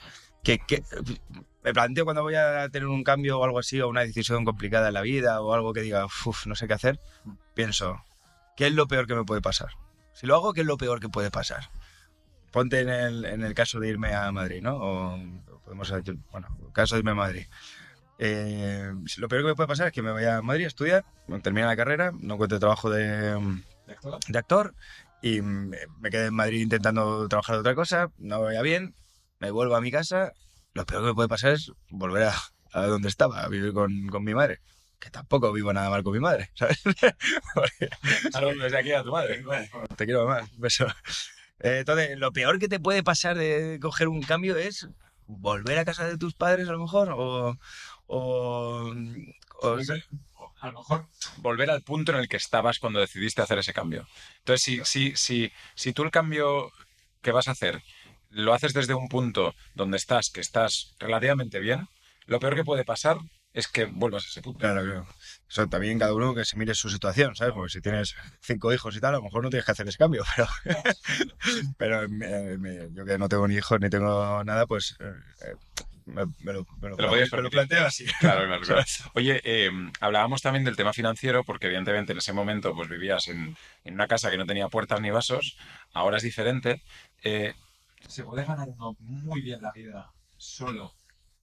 que, 0.44 0.57
que- 0.60 0.84
me 1.65 1.73
planteo 1.73 2.06
cuando 2.06 2.21
voy 2.21 2.35
a 2.35 2.69
tener 2.69 2.88
un 2.88 3.03
cambio 3.03 3.39
o 3.39 3.44
algo 3.44 3.57
así, 3.57 3.81
o 3.81 3.89
una 3.89 4.01
decisión 4.01 4.45
complicada 4.45 4.89
en 4.89 4.94
la 4.94 5.01
vida, 5.01 5.41
o 5.41 5.51
algo 5.51 5.73
que 5.73 5.81
diga, 5.81 6.06
uff, 6.06 6.45
no 6.45 6.53
sé 6.53 6.67
qué 6.67 6.75
hacer, 6.75 7.00
pienso, 7.56 8.06
¿qué 8.56 8.67
es 8.67 8.73
lo 8.73 8.88
peor 8.88 9.07
que 9.07 9.15
me 9.15 9.23
puede 9.23 9.41
pasar? 9.41 9.69
Si 10.13 10.27
lo 10.27 10.35
hago, 10.35 10.53
¿qué 10.53 10.62
es 10.62 10.67
lo 10.67 10.77
peor 10.77 11.00
que 11.00 11.09
puede 11.09 11.31
pasar? 11.31 11.71
Ponte 12.51 12.81
en 12.81 12.89
el, 12.89 13.25
en 13.25 13.44
el 13.44 13.56
caso 13.56 13.79
de 13.79 13.89
irme 13.89 14.13
a 14.13 14.31
Madrid, 14.31 14.62
¿no? 14.62 14.77
O 14.77 15.19
podemos, 15.63 15.91
bueno, 16.31 16.56
el 16.67 16.71
caso 16.71 16.95
de 16.95 17.00
irme 17.00 17.12
a 17.12 17.15
Madrid. 17.15 17.47
Eh, 18.19 18.94
lo 19.18 19.27
peor 19.27 19.41
que 19.41 19.47
me 19.47 19.56
puede 19.56 19.68
pasar 19.68 19.88
es 19.88 19.94
que 19.94 20.03
me 20.03 20.11
vaya 20.11 20.38
a 20.38 20.41
Madrid 20.44 20.65
a 20.65 20.68
estudiar, 20.68 21.03
termine 21.41 21.65
la 21.65 21.75
carrera, 21.75 22.11
no 22.13 22.35
encuentre 22.35 22.59
trabajo 22.59 22.91
de, 22.91 23.63
de 24.27 24.38
actor 24.38 24.75
y 25.23 25.41
me 25.41 26.11
quede 26.11 26.27
en 26.27 26.35
Madrid 26.35 26.61
intentando 26.61 27.27
trabajar 27.27 27.56
de 27.56 27.61
otra 27.61 27.73
cosa, 27.73 28.11
no 28.19 28.38
me 28.38 28.45
vaya 28.45 28.61
bien, 28.61 28.94
me 29.39 29.50
vuelvo 29.50 29.75
a 29.75 29.81
mi 29.81 29.89
casa. 29.89 30.31
Lo 30.75 30.86
peor 30.86 31.01
que 31.01 31.07
me 31.07 31.13
puede 31.16 31.27
pasar 31.30 31.54
es 31.54 31.72
volver 31.89 32.24
a, 32.24 32.36
a 32.74 32.86
donde 32.86 33.07
estaba, 33.10 33.42
a 33.42 33.48
vivir 33.50 33.74
con, 33.74 34.07
con 34.07 34.24
mi 34.24 34.36
madre. 34.36 34.60
Que 35.00 35.10
tampoco 35.10 35.51
vivo 35.51 35.74
nada 35.74 35.89
mal 35.89 36.04
con 36.04 36.13
mi 36.13 36.19
madre, 36.19 36.51
¿sabes? 36.54 36.80
Porque 37.54 37.89
Desde 38.62 38.77
aquí 38.77 38.92
a 38.92 39.04
tu 39.04 39.12
madre. 39.12 39.44
te 39.98 40.06
quiero 40.06 40.27
más. 40.27 40.50
Un 40.51 40.60
beso. 40.62 40.86
Eh, 41.60 41.80
entonces, 41.80 42.18
lo 42.19 42.31
peor 42.31 42.60
que 42.60 42.68
te 42.68 42.80
puede 42.80 43.01
pasar 43.04 43.38
de 43.38 43.80
coger 43.81 44.07
un 44.10 44.22
cambio 44.22 44.57
es 44.57 44.88
volver 45.27 45.80
a 45.80 45.86
casa 45.86 46.06
de 46.07 46.18
tus 46.18 46.33
padres, 46.36 46.68
a 46.69 46.74
lo 46.74 46.80
mejor, 46.80 47.10
o. 47.12 47.57
o, 48.07 48.94
o- 49.62 49.80
a 50.62 50.68
lo 50.71 50.80
mejor 50.80 51.06
volver 51.38 51.69
al 51.69 51.81
punto 51.83 52.12
en 52.12 52.18
el 52.19 52.28
que 52.28 52.38
estabas 52.38 52.80
cuando 52.80 53.00
decidiste 53.00 53.42
hacer 53.42 53.60
ese 53.60 53.74
cambio. 53.74 54.07
Entonces, 54.39 54.63
si, 54.63 54.83
si, 54.86 55.16
si, 55.16 55.51
si 55.75 55.94
tú 55.94 56.04
el 56.04 56.12
cambio 56.12 56.71
que 57.21 57.31
vas 57.31 57.48
a 57.48 57.51
hacer 57.51 57.81
lo 58.35 58.53
haces 58.53 58.73
desde 58.73 58.93
un 58.93 59.07
punto 59.07 59.55
donde 59.75 59.97
estás, 59.97 60.29
que 60.29 60.41
estás 60.41 60.93
relativamente 60.99 61.59
bien, 61.59 61.87
lo 62.25 62.39
peor 62.39 62.56
que 62.56 62.63
puede 62.65 62.83
pasar 62.83 63.18
es 63.54 63.69
que 63.69 63.85
vuelvas 63.85 64.25
a 64.25 64.27
ese 64.27 64.42
punto. 64.42 64.59
Claro, 64.59 64.83
claro. 64.83 65.07
Eso 65.49 65.68
también 65.68 65.97
cada 65.97 66.13
uno 66.13 66.35
que 66.35 66.44
se 66.44 66.57
mire 66.57 66.75
su 66.75 66.89
situación, 66.89 67.35
¿sabes? 67.37 67.54
Porque 67.54 67.71
si 67.71 67.80
tienes 67.81 68.13
cinco 68.42 68.73
hijos 68.73 68.95
y 68.97 68.99
tal, 68.99 69.13
a 69.13 69.18
lo 69.19 69.23
mejor 69.23 69.42
no 69.44 69.49
tienes 69.49 69.65
que 69.65 69.71
hacer 69.71 69.87
ese 69.87 69.97
cambio, 69.97 70.23
pero, 70.35 70.47
pero 71.77 72.04
eh, 72.04 72.57
me- 72.57 72.89
yo 72.94 73.06
que 73.06 73.18
no 73.18 73.30
tengo 73.30 73.47
ni 73.47 73.56
hijos 73.56 73.80
ni 73.80 73.89
tengo 73.89 74.44
nada, 74.44 74.65
pues 74.65 74.97
eh, 74.99 75.56
me, 76.06 76.25
me 76.42 76.51
lo, 76.54 76.65
me 76.81 76.89
lo- 76.89 76.95
Te 76.97 77.04
lo 77.04 77.44
me 77.44 77.49
planteo 77.49 77.85
así. 77.85 78.06
Claro, 78.19 78.45
claro, 78.47 78.61
claro. 78.61 78.83
Oye, 79.13 79.42
eh, 79.45 79.71
hablábamos 80.01 80.42
también 80.42 80.65
del 80.65 80.75
tema 80.75 80.92
financiero, 80.92 81.44
porque 81.45 81.68
evidentemente 81.68 82.11
en 82.11 82.18
ese 82.18 82.33
momento 82.33 82.75
pues 82.75 82.89
vivías 82.89 83.27
en, 83.30 83.56
en 83.85 83.94
una 83.94 84.07
casa 84.07 84.30
que 84.30 84.37
no 84.37 84.45
tenía 84.45 84.68
puertas 84.68 84.99
ni 84.99 85.11
vasos, 85.11 85.57
ahora 85.94 86.18
es 86.18 86.23
diferente. 86.23 86.81
Eh, 87.23 87.54
se 88.07 88.24
puede 88.24 88.45
ganar 88.45 88.68
uno 88.69 88.95
muy 89.00 89.42
bien 89.42 89.62
la 89.62 89.71
vida 89.71 90.12
solo 90.38 90.94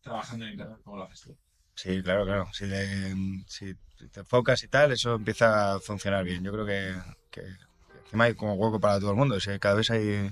trabajando 0.02 0.44
en 0.46 0.52
internet 0.52 0.78
como 0.84 0.96
lo 0.96 1.04
haces 1.04 1.22
tú. 1.22 1.36
Sí, 1.74 2.02
claro, 2.02 2.24
claro. 2.24 2.48
Si, 2.52 2.66
le- 2.66 3.14
si 3.46 3.74
te 4.10 4.20
enfocas 4.20 4.62
y 4.62 4.68
tal, 4.68 4.92
eso 4.92 5.14
empieza 5.14 5.74
a 5.74 5.80
funcionar 5.80 6.24
bien. 6.24 6.42
Yo 6.44 6.52
creo 6.52 6.66
que, 6.66 6.94
que 7.30 7.42
encima 8.04 8.24
hay 8.24 8.34
como 8.34 8.54
hueco 8.54 8.78
para 8.80 8.98
todo 9.00 9.10
el 9.10 9.16
mundo. 9.16 9.36
O 9.36 9.40
sea, 9.40 9.58
cada 9.58 9.76
vez 9.76 9.90
hay, 9.90 10.30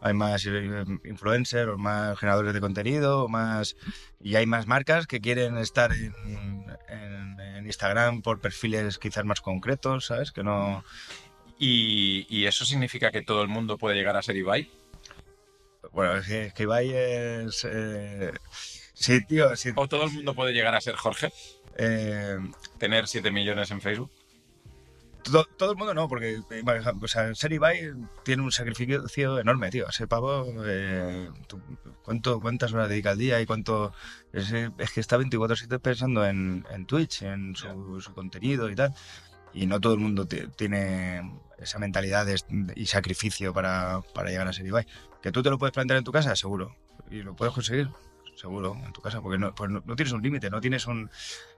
hay 0.00 0.14
más 0.14 0.46
influencers, 1.04 1.70
o 1.72 1.78
más 1.78 2.18
generadores 2.18 2.54
de 2.54 2.60
contenido, 2.60 3.24
o 3.24 3.28
más 3.28 3.76
y 4.20 4.36
hay 4.36 4.46
más 4.46 4.66
marcas 4.66 5.06
que 5.06 5.20
quieren 5.20 5.58
estar 5.58 5.90
en, 5.92 6.14
en- 6.88 7.40
en 7.40 7.66
Instagram 7.66 8.22
por 8.22 8.40
perfiles 8.40 8.98
quizás 8.98 9.24
más 9.24 9.40
concretos, 9.40 10.06
¿sabes? 10.06 10.30
Que 10.32 10.42
no... 10.44 10.84
y, 11.58 12.24
y 12.30 12.46
eso 12.46 12.64
significa 12.64 13.10
que 13.10 13.22
todo 13.22 13.42
el 13.42 13.48
mundo 13.48 13.78
puede 13.78 13.96
llegar 13.96 14.16
a 14.16 14.22
ser 14.22 14.36
Ibai. 14.36 14.70
Bueno, 15.98 16.16
es 16.18 16.26
que, 16.28 16.44
es 16.46 16.54
que 16.54 16.62
Ibai 16.62 16.92
es... 16.92 17.66
eh, 17.68 18.32
Sí, 18.94 19.20
tío, 19.26 19.56
sí. 19.56 19.72
O 19.74 19.88
todo 19.88 20.04
el 20.04 20.12
mundo 20.12 20.32
puede 20.32 20.52
llegar 20.52 20.72
a 20.76 20.80
ser 20.80 20.94
Jorge, 20.94 21.32
eh, 21.76 22.38
tener 22.78 23.08
7 23.08 23.32
millones 23.32 23.72
en 23.72 23.80
Facebook. 23.80 24.08
Todo, 25.24 25.44
todo 25.56 25.72
el 25.72 25.76
mundo 25.76 25.94
no, 25.94 26.06
porque 26.06 26.38
o 27.02 27.08
sea, 27.08 27.34
ser 27.34 27.52
Ibai 27.52 27.90
tiene 28.24 28.44
un 28.44 28.52
sacrificio 28.52 29.40
enorme, 29.40 29.70
tío. 29.70 29.88
Ese 29.88 30.06
pavo, 30.06 30.46
eh, 30.64 31.28
¿cuánto, 32.04 32.40
¿cuántas 32.40 32.72
horas 32.72 32.88
dedica 32.88 33.10
al 33.10 33.18
día 33.18 33.40
y 33.40 33.46
cuánto...? 33.46 33.92
Es, 34.32 34.52
es 34.52 34.92
que 34.92 35.00
está 35.00 35.18
24-7 35.18 35.80
pensando 35.80 36.24
en, 36.24 36.64
en 36.70 36.86
Twitch, 36.86 37.22
en 37.22 37.56
su, 37.56 38.00
su 38.00 38.14
contenido 38.14 38.70
y 38.70 38.76
tal. 38.76 38.94
y 39.52 39.66
no 39.66 39.80
todo 39.80 39.94
el 39.94 39.98
mundo 40.00 40.26
ti- 40.26 40.46
tiene 40.56 41.40
esa 41.58 41.78
mentalidad 41.80 42.24
de- 42.24 42.40
y 42.76 42.86
sacrificio 42.86 43.52
para, 43.52 44.00
para 44.14 44.30
llegar 44.30 44.46
a 44.46 44.52
ser 44.52 44.66
Ibai. 44.66 44.86
Que 45.22 45.32
tú 45.32 45.42
te 45.42 45.50
lo 45.50 45.58
puedes 45.58 45.72
plantear 45.72 45.98
en 45.98 46.04
tu 46.04 46.12
casa, 46.12 46.34
seguro. 46.36 46.76
Y 47.10 47.22
lo 47.22 47.34
puedes 47.34 47.54
conseguir, 47.54 47.88
seguro, 48.36 48.76
en 48.84 48.92
tu 48.92 49.00
casa. 49.00 49.20
Porque 49.20 49.38
no, 49.38 49.54
pues 49.54 49.70
no, 49.70 49.82
tienes 49.96 50.12
un 50.12 50.22
límite, 50.22 50.50
no 50.50 50.60
tienes 50.60 50.86
un... 50.86 51.10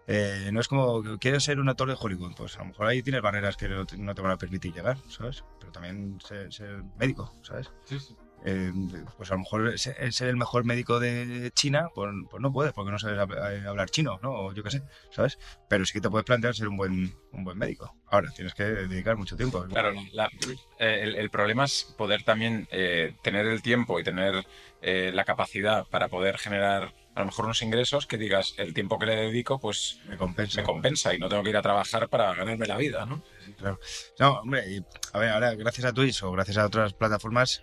eh, 0.07 0.51
no 0.53 0.61
es 0.61 0.69
como, 0.69 1.03
quiero 1.19 1.41
ser 1.41 1.61
un 1.61 1.69
actor 1.69 1.89
de 1.89 1.97
Hollywood. 1.99 2.35
Pues 2.37 2.57
a 2.57 2.61
lo 2.61 2.67
mejor 2.67 2.87
ahí 2.87 3.03
tienes 3.03 3.23
barreras 3.23 3.57
que 3.57 3.69
no 3.69 4.15
te 4.15 4.23
van 4.23 4.33
a 4.33 4.39
permitir 4.39 4.73
llegar, 4.73 4.99
¿sabes? 5.09 5.45
Pero 5.59 5.73
también 5.73 6.19
ser, 6.27 6.53
ser 6.53 6.83
médico, 6.99 7.35
¿sabes? 7.43 7.71
Sí, 7.85 7.99
sí. 7.99 8.17
Eh, 8.45 8.73
pues 9.17 9.31
a 9.31 9.35
lo 9.35 9.41
mejor 9.41 9.79
ser, 9.79 9.97
el 10.29 10.37
mejor 10.37 10.65
médico 10.65 10.99
de 10.99 11.51
China, 11.55 11.89
pues, 11.95 12.11
pues 12.31 12.41
no 12.41 12.51
puedes, 12.53 12.73
porque 12.73 12.91
no 12.91 12.99
sabes 12.99 13.19
eh, 13.19 13.65
hablar 13.69 13.91
chino, 13.91 14.19
¿no? 14.23 14.31
O 14.33 14.53
yo 14.55 14.63
qué 14.63 14.71
sé, 14.71 14.83
¿sabes? 15.11 15.39
Pero 15.69 15.85
sí 15.85 15.93
que 15.93 16.01
te 16.01 16.09
puedes 16.09 16.25
plantear 16.25 16.55
ser 16.55 16.69
un 16.69 16.77
buen, 16.79 17.15
un 17.33 17.45
buen 17.45 17.59
médico. 17.59 17.95
Ahora, 18.07 18.31
tienes 18.35 18.55
que 18.55 18.65
dedicar 18.65 19.17
mucho 19.17 19.37
tiempo. 19.37 19.65
Claro, 19.69 19.93
la- 20.13 20.31
eh, 20.79 21.01
el, 21.03 21.17
el 21.17 21.31
problema 21.31 21.65
es 21.65 21.95
poder 21.99 22.23
también 22.23 22.67
eh, 22.71 23.15
tener 23.23 23.47
el 23.47 23.61
tiempo 23.63 24.01
y 24.01 24.05
tener 24.05 24.47
eh, 24.81 25.11
la 25.15 25.25
capacidad 25.25 25.87
para 25.89 26.09
poder 26.09 26.39
generar 26.39 26.95
a 27.15 27.21
lo 27.21 27.27
mejor 27.27 27.45
unos 27.47 27.61
ingresos 27.61 28.07
que 28.07 28.17
digas, 28.17 28.55
el 28.57 28.73
tiempo 28.73 28.99
que 28.99 29.05
le 29.05 29.17
dedico, 29.17 29.59
pues 29.59 29.99
Me 30.09 30.17
compensa. 30.17 30.61
me 30.61 30.65
compensa 30.67 31.13
y 31.15 31.19
no 31.19 31.29
tengo 31.29 31.43
que 31.43 31.51
ir 31.51 31.57
a 31.57 31.63
trabajar 31.63 32.09
para 32.09 32.33
ganarme 32.35 32.67
la 32.67 32.77
vida, 32.79 33.05
¿no? 33.05 33.23
Sí, 33.45 33.53
claro. 33.55 33.79
No, 34.19 34.35
hombre, 34.41 34.65
y, 34.71 34.81
a 35.13 35.19
ver, 35.19 35.31
ahora 35.31 35.55
gracias 35.57 35.85
a 35.85 35.93
Twitch 35.93 36.23
o 36.23 36.31
gracias 36.33 36.57
a 36.57 36.65
otras 36.65 36.95
plataformas, 36.95 37.63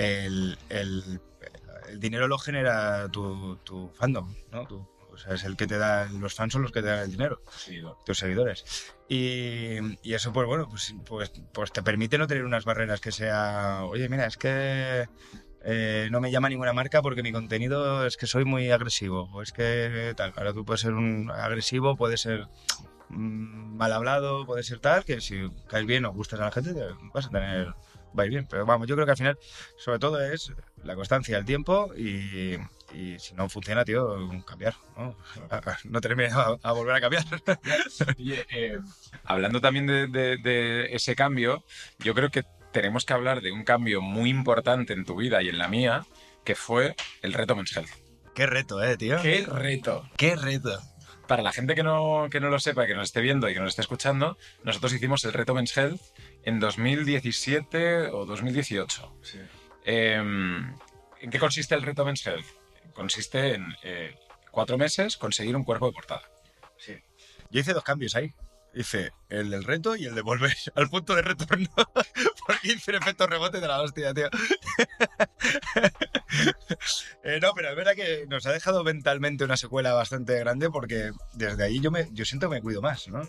el, 0.00 0.58
el- 0.70 1.20
el 1.88 2.00
dinero 2.00 2.26
lo 2.28 2.38
genera 2.38 3.08
tu, 3.10 3.56
tu 3.64 3.90
fandom, 3.94 4.34
¿no? 4.50 4.66
Tu- 4.66 4.86
o 5.12 5.18
sea, 5.18 5.34
es 5.34 5.42
el 5.44 5.56
que 5.56 5.66
te 5.66 5.76
da, 5.76 6.06
los 6.06 6.34
fans 6.34 6.52
son 6.52 6.62
los 6.62 6.70
que 6.70 6.80
te 6.82 6.86
dan 6.86 7.00
el 7.00 7.10
dinero, 7.10 7.42
tus 8.06 8.18
seguidores. 8.18 8.64
Y, 9.08 9.76
y 10.02 10.14
eso, 10.14 10.32
pues 10.32 10.46
bueno, 10.46 10.68
pues, 10.68 10.94
pues, 11.04 11.32
pues 11.52 11.72
te 11.72 11.82
permite 11.82 12.16
no 12.16 12.28
tener 12.28 12.44
unas 12.44 12.64
barreras 12.64 13.00
que 13.00 13.10
sea, 13.10 13.80
oye, 13.86 14.08
mira, 14.08 14.26
es 14.26 14.36
que 14.36 15.08
eh, 15.62 16.08
no 16.12 16.20
me 16.20 16.30
llama 16.30 16.48
ninguna 16.48 16.72
marca 16.72 17.02
porque 17.02 17.24
mi 17.24 17.32
contenido 17.32 18.06
es 18.06 18.16
que 18.16 18.28
soy 18.28 18.44
muy 18.44 18.70
agresivo, 18.70 19.28
o 19.32 19.42
es 19.42 19.52
que 19.52 20.14
tal. 20.16 20.32
Ahora 20.36 20.52
tú 20.52 20.64
puedes 20.64 20.80
ser 20.80 20.92
un 20.94 21.28
agresivo, 21.30 21.96
puedes 21.96 22.20
ser 22.20 22.46
mm, 23.08 23.76
mal 23.76 23.92
hablado, 23.92 24.46
puede 24.46 24.62
ser 24.62 24.78
tal, 24.78 25.04
que 25.04 25.20
si 25.20 25.48
caes 25.66 25.86
bien 25.86 26.04
o 26.04 26.12
gustas 26.12 26.38
a 26.40 26.44
la 26.44 26.52
gente, 26.52 26.72
te 26.72 26.84
vas 27.12 27.26
a 27.26 27.30
tener, 27.30 27.74
va 28.18 28.22
a 28.22 28.26
ir 28.26 28.30
bien. 28.30 28.46
Pero 28.48 28.66
vamos, 28.66 28.86
yo 28.86 28.94
creo 28.94 29.06
que 29.06 29.12
al 29.12 29.16
final, 29.18 29.38
sobre 29.76 29.98
todo 29.98 30.20
es 30.20 30.52
la 30.84 30.94
constancia, 30.94 31.36
el 31.38 31.44
tiempo 31.44 31.92
y, 31.96 32.54
y 32.94 33.18
si 33.18 33.34
no 33.34 33.48
funciona, 33.48 33.84
tío, 33.84 34.16
cambiar, 34.46 34.74
¿no? 34.96 35.16
No 35.84 36.00
tener 36.00 36.16
miedo 36.16 36.38
a, 36.62 36.68
a 36.68 36.72
volver 36.72 36.94
a 36.96 37.00
cambiar. 37.00 37.24
Oye, 38.18 38.46
eh, 38.50 38.78
hablando 39.24 39.60
también 39.60 39.86
de, 39.86 40.06
de- 40.06 40.36
de 40.38 40.94
ese 40.94 41.14
cambio, 41.14 41.64
yo 41.98 42.14
creo 42.14 42.30
que 42.30 42.44
tenemos 42.72 43.04
que 43.04 43.12
hablar 43.12 43.40
de 43.40 43.52
un 43.52 43.64
cambio 43.64 44.00
muy 44.00 44.30
importante 44.30 44.92
en 44.92 45.04
tu 45.04 45.16
vida 45.16 45.42
y 45.42 45.48
en 45.48 45.58
la 45.58 45.68
mía, 45.68 46.06
que 46.44 46.54
fue 46.54 46.94
el 47.22 47.32
reto 47.32 47.56
Men's 47.56 47.76
Health. 47.76 47.90
Qué 48.34 48.46
reto, 48.46 48.82
eh, 48.82 48.96
tío. 48.96 49.20
¡Qué 49.20 49.44
reto! 49.44 50.08
Qué 50.16 50.36
reto. 50.36 50.78
Para 51.26 51.42
la 51.42 51.52
gente 51.52 51.74
que 51.74 51.82
no, 51.82 52.28
que 52.30 52.40
no 52.40 52.48
lo 52.48 52.58
sepa, 52.58 52.86
que 52.86 52.94
nos 52.94 53.04
esté 53.08 53.20
viendo 53.20 53.48
y 53.48 53.54
que 53.54 53.60
nos 53.60 53.70
esté 53.70 53.82
escuchando, 53.82 54.36
nosotros 54.64 54.92
hicimos 54.92 55.24
el 55.24 55.32
reto 55.32 55.54
Men's 55.54 55.76
Health 55.76 56.00
en 56.44 56.60
2017 56.60 58.08
o 58.08 58.26
2018. 58.26 59.16
Eh, 59.84 60.14
¿En 60.14 61.30
qué 61.30 61.38
consiste 61.38 61.74
el 61.74 61.82
reto 61.82 62.04
Men's 62.04 62.26
Health? 62.26 62.46
Consiste 62.94 63.54
en 63.54 63.74
eh, 63.82 64.14
cuatro 64.50 64.78
meses 64.78 65.16
conseguir 65.16 65.56
un 65.56 65.64
cuerpo 65.64 65.86
de 65.86 65.92
portada. 65.92 66.22
Yo 67.50 67.60
hice 67.60 67.72
dos 67.72 67.84
cambios 67.84 68.14
ahí. 68.14 68.32
Hice 68.72 69.10
el 69.28 69.50
del 69.50 69.64
reto 69.64 69.96
y 69.96 70.06
el 70.06 70.14
de 70.14 70.22
volver 70.22 70.54
al 70.76 70.88
punto 70.88 71.14
de 71.14 71.22
retorno. 71.22 71.68
Porque 72.46 72.72
hice 72.72 72.92
un 72.92 72.98
efecto 72.98 73.26
rebote 73.26 73.60
de 73.60 73.68
la 73.68 73.82
hostia, 73.82 74.14
tío. 74.14 74.28
Eh, 77.24 77.40
no, 77.42 77.52
pero 77.54 77.70
es 77.70 77.76
verdad 77.76 77.94
que 77.94 78.24
nos 78.28 78.46
ha 78.46 78.52
dejado 78.52 78.84
mentalmente 78.84 79.44
una 79.44 79.56
secuela 79.56 79.92
bastante 79.92 80.38
grande 80.38 80.70
porque 80.70 81.10
desde 81.34 81.64
ahí 81.64 81.80
yo, 81.80 81.90
me, 81.90 82.08
yo 82.12 82.24
siento 82.24 82.48
que 82.48 82.56
me 82.56 82.62
cuido 82.62 82.80
más, 82.80 83.08
¿no? 83.08 83.28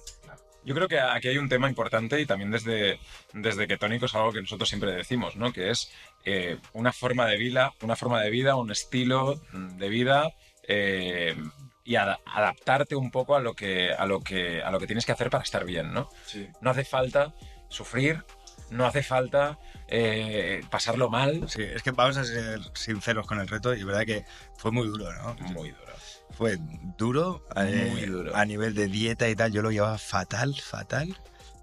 Yo 0.63 0.75
creo 0.75 0.87
que 0.87 0.99
aquí 0.99 1.27
hay 1.27 1.37
un 1.37 1.49
tema 1.49 1.67
importante 1.69 2.19
y 2.21 2.25
también 2.25 2.51
desde, 2.51 2.99
desde 3.33 3.67
que 3.67 3.77
tónico 3.77 4.05
es 4.05 4.13
algo 4.15 4.31
que 4.31 4.41
nosotros 4.41 4.69
siempre 4.69 4.91
decimos, 4.91 5.35
¿no? 5.35 5.51
Que 5.51 5.71
es 5.71 5.91
eh, 6.25 6.57
una 6.73 6.93
forma 6.93 7.25
de 7.25 7.37
vida, 7.37 7.73
una 7.81 7.95
forma 7.95 8.21
de 8.21 8.29
vida, 8.29 8.55
un 8.55 8.71
estilo 8.71 9.41
de 9.53 9.89
vida 9.89 10.31
eh, 10.67 11.35
y 11.83 11.95
ada- 11.95 12.19
adaptarte 12.25 12.95
un 12.95 13.09
poco 13.09 13.35
a 13.35 13.39
lo 13.39 13.55
que 13.55 13.91
a 13.91 14.05
lo 14.05 14.21
que 14.21 14.61
a 14.61 14.69
lo 14.69 14.79
que 14.79 14.85
tienes 14.85 15.05
que 15.05 15.11
hacer 15.13 15.29
para 15.31 15.43
estar 15.43 15.65
bien, 15.65 15.93
¿no? 15.93 16.09
Sí. 16.27 16.47
No 16.61 16.69
hace 16.69 16.85
falta 16.85 17.33
sufrir, 17.69 18.23
no 18.69 18.85
hace 18.85 19.01
falta 19.01 19.57
eh, 19.87 20.61
pasarlo 20.69 21.09
mal. 21.09 21.49
Sí, 21.49 21.63
es 21.63 21.81
que 21.81 21.91
vamos 21.91 22.17
a 22.17 22.23
ser 22.23 22.59
sinceros 22.75 23.25
con 23.25 23.39
el 23.39 23.47
reto 23.47 23.73
y 23.73 23.79
es 23.79 23.85
verdad 23.85 24.05
que 24.05 24.25
fue 24.57 24.71
muy 24.71 24.87
duro, 24.87 25.11
¿no? 25.13 25.33
Muy 25.53 25.71
duro. 25.71 25.91
Fue 26.37 26.57
duro, 26.97 27.45
eh, 27.55 27.87
Muy 27.91 28.01
duro. 28.05 28.35
a 28.35 28.45
nivel 28.45 28.73
de 28.73 28.87
dieta 28.87 29.29
y 29.29 29.35
tal, 29.35 29.51
yo 29.51 29.61
lo 29.61 29.71
llevaba 29.71 29.97
fatal, 29.97 30.55
fatal. 30.55 31.15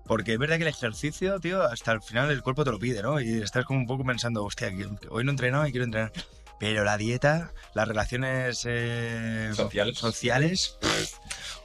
Porque 0.06 0.32
es 0.34 0.38
verdad 0.38 0.56
que 0.56 0.62
el 0.62 0.68
ejercicio, 0.68 1.38
tío, 1.38 1.62
hasta 1.62 1.92
el 1.92 2.00
final 2.00 2.30
el 2.30 2.42
cuerpo 2.42 2.64
te 2.64 2.70
lo 2.70 2.78
pide, 2.78 3.02
¿no? 3.02 3.20
Y 3.20 3.42
estás 3.42 3.64
como 3.66 3.78
un 3.80 3.86
poco 3.86 4.04
pensando, 4.04 4.42
hostia, 4.44 4.72
hoy 5.10 5.24
no 5.24 5.30
he 5.30 5.32
entrenado 5.32 5.66
y 5.66 5.70
quiero 5.70 5.84
entrenar. 5.84 6.12
Pero 6.58 6.82
la 6.82 6.96
dieta, 6.96 7.52
las 7.74 7.86
relaciones 7.86 8.62
eh, 8.66 9.50
Sociales. 9.54 9.98
sociales, 9.98 10.78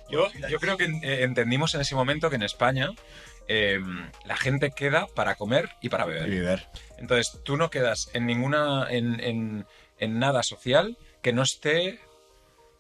Yo, 0.10 0.27
yo 0.50 0.60
creo 0.60 0.77
que 0.77 0.86
eh, 0.86 1.24
entendimos 1.24 1.74
en 1.74 1.81
ese 1.81 1.95
momento 1.95 2.29
que 2.29 2.36
en 2.36 2.43
España 2.43 2.89
eh, 3.48 3.79
la 4.25 4.36
gente 4.38 4.72
queda 4.72 5.07
para 5.15 5.36
comer 5.36 5.69
y 5.81 5.89
para 5.89 6.05
y 6.05 6.10
beber. 6.10 6.29
beber. 6.29 6.67
Entonces, 6.98 7.39
tú 7.43 7.57
no 7.57 7.69
quedas 7.69 8.10
en 8.13 8.25
ninguna, 8.25 8.88
en, 8.89 9.19
en- 9.22 9.65
en 10.00 10.19
nada 10.19 10.43
social 10.43 10.98
que 11.22 11.31
no 11.33 11.43
esté 11.43 12.00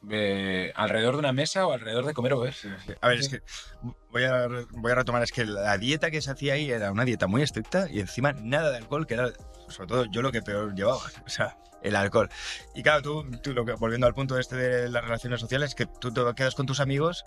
eh, 0.09 0.71
alrededor 0.75 1.15
de 1.15 1.19
una 1.19 1.33
mesa 1.33 1.65
o 1.65 1.71
alrededor 1.71 2.05
de 2.05 2.13
comer 2.13 2.33
o 2.33 2.39
beber. 2.41 2.55
A 3.01 3.07
ver, 3.07 3.19
es 3.19 3.29
que 3.29 3.41
voy 4.11 4.23
a, 4.23 4.47
voy 4.71 4.91
a 4.91 4.95
retomar, 4.95 5.23
es 5.23 5.31
que 5.31 5.45
la 5.45 5.77
dieta 5.77 6.11
que 6.11 6.21
se 6.21 6.31
hacía 6.31 6.53
ahí 6.53 6.69
era 6.71 6.91
una 6.91 7.05
dieta 7.05 7.27
muy 7.27 7.41
estricta 7.41 7.87
y 7.89 7.99
encima 7.99 8.33
nada 8.33 8.71
de 8.71 8.77
alcohol, 8.77 9.07
que 9.07 9.13
era 9.13 9.31
sobre 9.69 9.87
todo 9.87 10.05
yo 10.05 10.21
lo 10.21 10.31
que 10.31 10.41
peor 10.41 10.75
llevaba, 10.75 10.99
o 11.25 11.29
sea, 11.29 11.57
el 11.81 11.95
alcohol. 11.95 12.29
Y 12.75 12.83
claro, 12.83 13.01
tú, 13.01 13.31
tú 13.41 13.53
lo 13.53 13.65
que, 13.65 13.73
volviendo 13.73 14.07
al 14.07 14.13
punto 14.13 14.37
este 14.37 14.55
de 14.55 14.89
las 14.89 15.03
relaciones 15.03 15.39
sociales, 15.39 15.75
que 15.75 15.85
tú 15.85 16.13
te 16.13 16.21
quedas 16.35 16.55
con 16.55 16.65
tus 16.65 16.79
amigos 16.79 17.23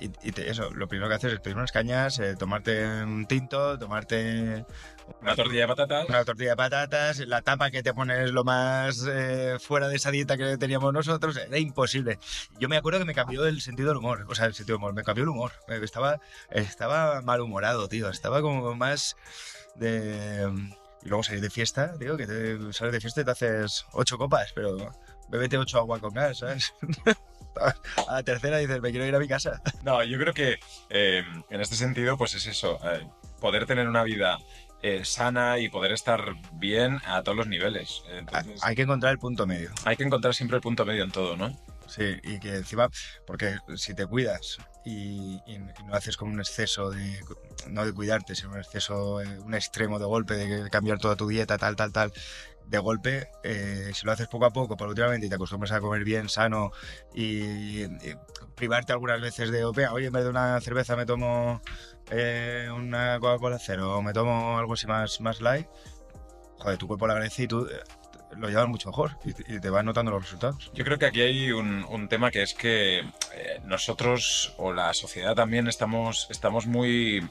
y, 0.00 0.06
y 0.22 0.32
te- 0.32 0.50
eso, 0.50 0.70
lo 0.70 0.88
primero 0.88 1.08
que 1.08 1.14
haces 1.16 1.32
es 1.34 1.40
pedir 1.40 1.56
unas 1.56 1.72
cañas, 1.72 2.18
eh, 2.18 2.34
tomarte 2.36 2.84
un 3.02 3.26
tinto, 3.26 3.78
tomarte 3.78 4.64
Una 5.20 5.36
tortilla 5.36 5.62
de 5.62 5.68
patatas. 5.68 6.08
una 6.08 6.24
tortilla 6.24 6.50
de 6.50 6.56
patatas, 6.56 7.18
la 7.20 7.42
tapa 7.42 7.70
que 7.70 7.82
te 7.82 7.94
pones 7.94 8.30
lo 8.32 8.42
más 8.44 9.04
eh, 9.08 9.56
fuera 9.60 9.88
de 9.88 9.96
esa 9.96 10.10
dieta 10.10 10.36
que 10.36 10.56
teníamos 10.56 10.92
nosotros, 10.92 11.36
era 11.36 11.58
imposible. 11.58 12.18
Yo 12.58 12.68
me 12.68 12.76
acuerdo 12.76 12.98
que 13.00 13.04
me 13.04 13.14
cambió 13.14 13.46
el 13.46 13.60
sentido 13.60 13.88
del 13.90 13.98
humor, 13.98 14.26
o 14.28 14.34
sea, 14.34 14.46
el 14.46 14.54
sentido 14.54 14.76
del 14.76 14.82
humor, 14.82 14.94
me 14.94 15.04
cambió 15.04 15.22
el 15.24 15.30
humor. 15.30 15.52
Eh, 15.68 15.80
Estaba, 15.82 16.18
estaba 16.50 17.20
malhumorado, 17.22 17.88
tío, 17.88 18.08
estaba 18.08 18.40
como 18.40 18.74
más 18.74 19.16
de... 19.76 20.50
Y 21.04 21.08
luego 21.08 21.24
salir 21.24 21.40
de 21.40 21.50
fiesta, 21.50 21.94
tío, 21.98 22.16
que 22.16 22.26
te 22.28 22.72
sales 22.72 22.92
de 22.92 23.00
fiesta 23.00 23.22
y 23.22 23.24
te 23.24 23.30
haces 23.32 23.84
ocho 23.92 24.16
copas, 24.18 24.52
pero 24.54 24.76
bébete 25.28 25.58
ocho 25.58 25.78
agua 25.78 25.98
con 25.98 26.14
gas, 26.14 26.38
¿sabes? 26.38 26.72
A 28.08 28.12
la 28.14 28.22
tercera 28.22 28.58
dices, 28.58 28.80
me 28.80 28.90
quiero 28.90 29.06
ir 29.06 29.14
a 29.14 29.18
mi 29.18 29.28
casa. 29.28 29.60
No, 29.82 30.02
yo 30.04 30.16
creo 30.18 30.32
que 30.32 30.58
eh, 30.90 31.24
en 31.50 31.60
este 31.60 31.74
sentido, 31.76 32.16
pues 32.16 32.34
es 32.34 32.46
eso, 32.46 32.78
eh, 32.84 33.06
poder 33.40 33.66
tener 33.66 33.88
una 33.88 34.04
vida 34.04 34.38
eh, 34.82 35.04
sana 35.04 35.58
y 35.58 35.68
poder 35.68 35.92
estar 35.92 36.34
bien 36.54 37.00
a 37.04 37.22
todos 37.22 37.36
los 37.38 37.46
niveles. 37.48 38.02
Entonces, 38.10 38.60
Hay 38.62 38.74
que 38.76 38.82
encontrar 38.82 39.12
el 39.12 39.18
punto 39.18 39.46
medio. 39.46 39.70
hay 39.84 39.96
que 39.96 40.04
encontrar 40.04 40.34
siempre 40.34 40.56
el 40.56 40.62
punto 40.62 40.84
medio 40.84 41.02
en 41.04 41.10
todo, 41.10 41.36
¿no? 41.36 41.56
Sí, 41.88 42.16
y 42.22 42.38
que 42.38 42.54
encima, 42.56 42.88
porque 43.26 43.56
si 43.76 43.92
te 43.94 44.06
cuidas 44.06 44.56
y, 44.84 45.34
y- 45.46 45.58
no 45.84 45.94
haces 45.94 46.16
como 46.16 46.32
un 46.32 46.40
exceso 46.40 46.90
de, 46.90 47.20
no 47.68 47.84
de 47.84 47.92
cuidarte, 47.92 48.34
sino 48.34 48.52
un 48.52 48.58
exceso, 48.58 49.16
un 49.16 49.52
extremo 49.54 49.98
de 49.98 50.04
golpe, 50.06 50.34
de 50.34 50.70
cambiar 50.70 50.98
toda 50.98 51.16
tu 51.16 51.28
dieta, 51.28 51.58
tal, 51.58 51.76
tal, 51.76 51.92
tal, 51.92 52.12
de 52.72 52.78
golpe, 52.78 53.28
eh, 53.44 53.90
si 53.94 54.04
lo 54.06 54.12
haces 54.12 54.26
poco 54.28 54.46
a 54.46 54.50
poco, 54.50 54.76
paulatinamente, 54.76 55.26
y 55.26 55.28
te 55.28 55.34
acostumbras 55.36 55.70
a 55.72 55.80
comer 55.80 56.02
bien, 56.04 56.28
sano, 56.28 56.72
y, 57.14 57.84
privarte 58.56 58.92
algunas 58.92 59.20
veces 59.20 59.50
de, 59.50 59.64
"Venga, 59.74 59.92
oye, 59.92 60.06
en 60.06 60.12
vez 60.12 60.24
de 60.24 60.30
una 60.30 60.60
cerveza 60.60 60.96
me 60.96 61.06
tomo 61.06 61.60
eh, 62.10 62.68
una 62.74 63.18
Coca-Cola 63.20 63.58
cero, 63.58 63.96
o 63.96 64.02
me 64.02 64.12
tomo 64.12 64.58
algo 64.58 64.72
así 64.74 64.86
más, 64.86 65.20
más 65.20 65.40
light, 65.40 65.66
joder, 66.58 66.78
tu 66.78 66.86
cuerpo 66.88 67.06
lo 67.06 67.12
agradece 67.12 67.44
y 67.44 67.46
tú 67.46 67.66
eh, 67.66 67.80
lo 68.36 68.48
llevas 68.48 68.68
mucho 68.68 68.88
mejor, 68.88 69.12
y, 69.24 69.32
te- 69.60 69.70
vas 69.70 69.84
notando 69.84 70.10
los 70.10 70.22
resultados. 70.22 70.70
Yo 70.74 70.84
creo 70.84 70.98
que 70.98 71.06
aquí 71.06 71.20
hay 71.20 71.52
un, 71.52 71.84
un 71.84 72.08
tema 72.08 72.30
que 72.30 72.42
es 72.42 72.54
que 72.54 73.00
eh, 73.00 73.60
nosotros 73.64 74.54
o 74.58 74.72
la 74.72 74.92
sociedad 74.94 75.34
también 75.34 75.68
estamos, 75.68 76.26
estamos 76.30 76.66
muy, 76.66 77.28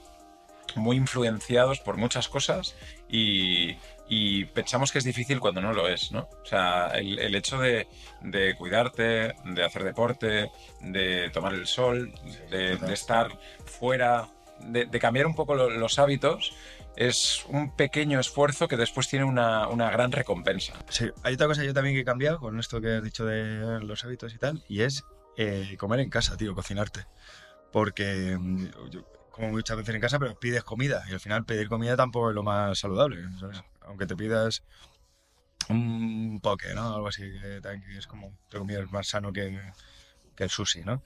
muy 0.76 0.98
influenciados 0.98 1.80
por 1.80 1.98
muchas 1.98 2.28
cosas 2.30 2.76
y, 3.10 3.76
y 4.14 4.44
pensamos 4.44 4.92
que 4.92 4.98
es 4.98 5.06
difícil 5.06 5.40
cuando 5.40 5.62
no 5.62 5.72
lo 5.72 5.88
es, 5.88 6.12
¿no? 6.12 6.28
O 6.44 6.46
sea, 6.46 6.88
el, 6.96 7.18
el 7.18 7.34
hecho 7.34 7.58
de, 7.60 7.88
de 8.22 8.56
cuidarte, 8.58 9.34
de 9.46 9.64
hacer 9.64 9.86
deporte, 9.86 10.52
de 10.82 11.30
tomar 11.32 11.54
el 11.54 11.66
sol, 11.66 12.14
de, 12.50 12.76
de 12.76 12.94
estar 12.94 13.30
fuera 13.64 14.28
de, 14.60 14.86
de 14.86 15.00
cambiar 15.00 15.28
un 15.28 15.34
poco 15.34 15.56
lo- 15.56 15.70
los 15.70 15.98
hábitos 15.98 16.54
es 16.98 17.46
un 17.48 17.74
pequeño 17.78 18.20
esfuerzo 18.20 18.68
que 18.68 18.76
después 18.76 19.08
tiene 19.08 19.24
una, 19.24 19.70
una 19.70 19.90
gran 19.90 20.12
recompensa. 20.12 20.74
Sí, 20.90 21.06
hay 21.24 21.36
otra 21.36 21.48
cosa 21.48 21.64
yo 21.64 21.74
también 21.74 21.96
que 21.96 22.02
he 22.02 22.06
cambiado 22.06 22.40
con 22.42 22.60
esto 22.60 22.82
que 22.82 22.98
has 22.98 23.04
dicho 23.04 23.26
de 23.26 23.80
los 23.82 24.04
hábitos 24.04 24.34
y 24.36 24.38
tal, 24.38 24.62
y 24.68 24.82
es 24.82 25.06
eh, 25.38 25.78
comer 25.80 26.02
en 26.02 26.10
casa, 26.10 26.36
tío, 26.36 26.54
cocinarte. 26.54 27.06
Porque 27.72 28.36
mm, 28.38 28.66
yo 28.90 29.06
como 29.32 29.50
muchas 29.50 29.78
veces 29.78 29.96
en 29.96 30.02
casa, 30.02 30.20
pero 30.20 30.38
pides 30.40 30.64
comida, 30.64 31.04
y 31.10 31.14
al 31.14 31.20
final 31.20 31.46
pedir 31.46 31.70
comida 31.70 31.96
tampoco 31.96 32.30
es 32.30 32.36
lo 32.36 32.44
más 32.44 32.78
saludable, 32.80 33.24
¿sabes? 33.40 33.64
Aunque 33.82 34.06
te 34.06 34.16
pidas 34.16 34.64
un 35.70 36.40
poke, 36.42 36.74
¿no? 36.76 36.96
Algo 36.96 37.08
así, 37.08 37.22
que, 37.22 37.62
es 37.98 38.08
como, 38.08 38.28
entre 38.28 38.60
comillas, 38.60 38.92
más 38.92 39.08
sano 39.08 39.32
que, 39.32 39.60
que 40.36 40.44
el 40.44 40.50
sushi, 40.50 40.84
¿no? 40.84 41.02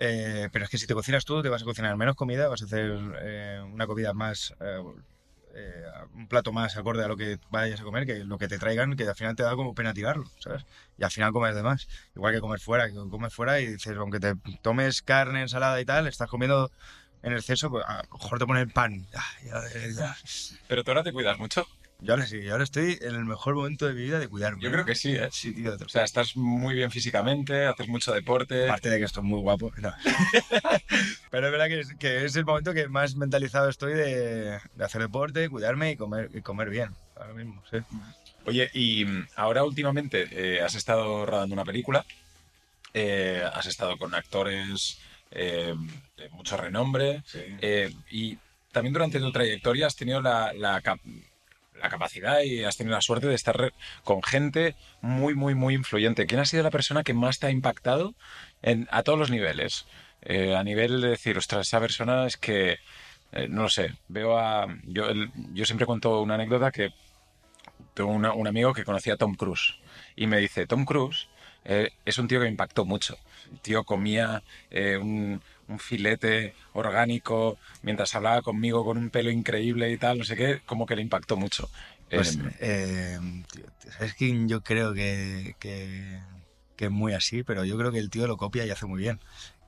Eh, 0.00 0.48
pero 0.52 0.64
es 0.64 0.70
que 0.70 0.78
si 0.78 0.86
te 0.86 0.94
cocinas 0.94 1.24
tú, 1.24 1.42
te 1.42 1.48
vas 1.48 1.62
a 1.62 1.64
cocinar 1.64 1.96
menos 1.96 2.16
comida, 2.16 2.48
vas 2.48 2.62
a 2.62 2.66
hacer 2.66 2.98
eh, 3.22 3.60
una 3.72 3.86
comida 3.86 4.12
más... 4.12 4.54
eh, 4.60 4.82
eh, 5.54 5.84
un 6.14 6.28
plato 6.28 6.52
más 6.52 6.76
acorde 6.76 7.02
a 7.02 7.08
lo 7.08 7.16
que 7.16 7.38
vayas 7.50 7.80
a 7.80 7.82
comer, 7.84 8.06
que 8.06 8.22
lo 8.22 8.38
que 8.38 8.46
te 8.46 8.58
traigan, 8.58 8.94
que 8.96 9.08
al 9.08 9.16
final 9.16 9.34
te 9.34 9.42
da 9.42 9.56
como 9.56 9.74
pena 9.74 9.92
tirarlo, 9.92 10.30
¿sabes? 10.38 10.64
Y 10.96 11.02
al 11.02 11.10
final 11.10 11.32
comes 11.32 11.54
de 11.54 11.62
más. 11.62 11.88
Igual 12.14 12.34
que 12.34 12.40
comer 12.40 12.60
fuera, 12.60 12.86
que 12.86 12.94
comes 12.94 13.34
fuera 13.34 13.60
y 13.60 13.66
dices, 13.66 13.96
aunque 13.96 14.20
te 14.20 14.34
tomes 14.62 15.02
carne, 15.02 15.42
ensalada 15.42 15.80
y 15.80 15.84
tal, 15.84 16.06
estás 16.06 16.28
comiendo 16.28 16.70
en 17.22 17.32
exceso, 17.32 17.70
pues 17.70 17.84
a 17.86 18.02
lo 18.02 18.18
mejor 18.18 18.38
te 18.38 18.46
ponen 18.46 18.70
pan. 18.70 19.06
Ah, 19.14 19.26
ya, 19.44 19.62
ya, 19.74 19.88
ya. 19.88 20.16
Pero 20.68 20.84
tú 20.84 20.90
ahora 20.90 21.02
te 21.02 21.12
cuidas 21.12 21.38
mucho. 21.38 21.66
Yo 22.00 22.12
ahora 22.12 22.26
sí, 22.26 22.40
yo 22.42 22.52
ahora 22.52 22.62
estoy 22.62 22.96
en 23.00 23.16
el 23.16 23.24
mejor 23.24 23.56
momento 23.56 23.86
de 23.86 23.94
mi 23.94 24.02
vida 24.02 24.20
de 24.20 24.28
cuidarme. 24.28 24.62
Yo 24.62 24.70
creo 24.70 24.84
que 24.84 24.94
sí, 24.94 25.16
¿eh? 25.16 25.28
Sí, 25.32 25.52
tío. 25.52 25.74
O 25.74 25.88
sea, 25.88 26.04
estás 26.04 26.36
muy 26.36 26.74
bien 26.74 26.92
físicamente, 26.92 27.66
haces 27.66 27.88
mucho 27.88 28.12
deporte. 28.12 28.66
Aparte 28.66 28.88
de 28.88 28.98
que 28.98 29.04
estoy 29.04 29.24
muy 29.24 29.40
guapo. 29.40 29.72
no. 29.78 29.92
Pero 31.30 31.46
es 31.46 31.52
verdad 31.52 31.66
que 31.66 31.80
es, 31.80 31.94
que 31.94 32.24
es 32.24 32.36
el 32.36 32.44
momento 32.44 32.72
que 32.72 32.86
más 32.88 33.16
mentalizado 33.16 33.68
estoy 33.68 33.94
de, 33.94 34.60
de 34.74 34.84
hacer 34.84 35.02
deporte, 35.02 35.48
cuidarme 35.48 35.90
y 35.90 35.96
comer, 35.96 36.30
y 36.32 36.40
comer 36.40 36.70
bien. 36.70 36.94
Ahora 37.16 37.34
mismo, 37.34 37.60
sí. 37.68 37.78
Oye, 38.44 38.70
y 38.72 39.04
mm, 39.04 39.26
ahora 39.34 39.64
últimamente 39.64 40.28
eh, 40.30 40.62
has 40.62 40.76
estado 40.76 41.26
rodando 41.26 41.52
una 41.54 41.64
película, 41.64 42.06
eh, 42.94 43.42
has 43.52 43.66
estado 43.66 43.98
con 43.98 44.14
actores 44.14 45.00
eh, 45.30 45.74
de 46.16 46.28
mucho 46.30 46.56
renombre 46.56 47.22
eh, 47.60 47.92
y 48.10 48.38
también 48.72 48.92
durante 48.92 49.18
tu 49.20 49.30
trayectoria 49.32 49.86
has 49.86 49.96
tenido 49.96 50.20
la, 50.20 50.52
la 50.52 50.80
cap- 50.80 51.00
la 51.80 51.88
capacidad 51.88 52.40
y 52.42 52.64
has 52.64 52.76
tenido 52.76 52.96
la 52.96 53.00
suerte 53.02 53.28
de 53.28 53.34
estar 53.34 53.72
con 54.04 54.22
gente 54.22 54.74
muy, 55.00 55.34
muy, 55.34 55.54
muy 55.54 55.74
influyente. 55.74 56.26
¿Quién 56.26 56.40
ha 56.40 56.44
sido 56.44 56.62
la 56.64 56.70
persona 56.70 57.04
que 57.04 57.14
más 57.14 57.38
te 57.38 57.46
ha 57.46 57.50
impactado 57.50 58.14
en- 58.62 58.88
a 58.90 59.02
todos 59.02 59.18
los 59.18 59.30
niveles? 59.30 59.86
Eh, 60.22 60.56
a 60.56 60.64
nivel 60.64 61.00
de 61.00 61.10
decir, 61.10 61.38
ostras, 61.38 61.68
esa 61.68 61.78
persona 61.80 62.26
es 62.26 62.36
que, 62.36 62.78
eh, 63.32 63.46
no 63.48 63.62
lo 63.62 63.68
sé, 63.68 63.92
veo 64.08 64.36
a... 64.38 64.66
Yo, 64.84 65.08
el- 65.08 65.30
yo 65.54 65.64
siempre 65.64 65.86
cuento 65.86 66.20
una 66.20 66.34
anécdota 66.34 66.72
que 66.72 66.90
tengo 67.94 68.10
una- 68.10 68.32
un 68.32 68.46
amigo 68.48 68.72
que 68.74 68.84
conocía 68.84 69.14
a 69.14 69.16
Tom 69.16 69.34
Cruise 69.34 69.76
y 70.16 70.26
me 70.26 70.38
dice, 70.38 70.66
Tom 70.66 70.84
Cruise 70.84 71.28
es 72.04 72.18
un 72.18 72.28
tío 72.28 72.38
que 72.40 72.44
me 72.44 72.50
impactó 72.50 72.84
mucho. 72.84 73.18
El 73.52 73.60
tío 73.60 73.84
comía 73.84 74.42
eh, 74.70 74.96
un, 74.96 75.40
un 75.68 75.78
filete 75.78 76.54
orgánico 76.72 77.58
mientras 77.82 78.14
hablaba 78.14 78.42
conmigo 78.42 78.84
con 78.84 78.98
un 78.98 79.10
pelo 79.10 79.30
increíble 79.30 79.90
y 79.90 79.98
tal, 79.98 80.18
no 80.18 80.24
sé 80.24 80.36
qué, 80.36 80.60
como 80.66 80.86
que 80.86 80.96
le 80.96 81.02
impactó 81.02 81.36
mucho. 81.36 81.68
Pues, 82.10 82.38
Eh, 82.60 83.18
eh, 83.18 83.18
¿sabes 83.90 84.14
quién 84.14 84.48
yo 84.48 84.62
creo 84.62 84.94
que, 84.94 85.56
que, 85.58 86.20
que 86.76 86.84
es 86.86 86.90
muy 86.90 87.12
así? 87.12 87.42
Pero 87.42 87.64
yo 87.64 87.76
creo 87.76 87.92
que 87.92 87.98
el 87.98 88.10
tío 88.10 88.26
lo 88.26 88.36
copia 88.36 88.64
y 88.64 88.70
hace 88.70 88.86
muy 88.86 89.00
bien. 89.02 89.20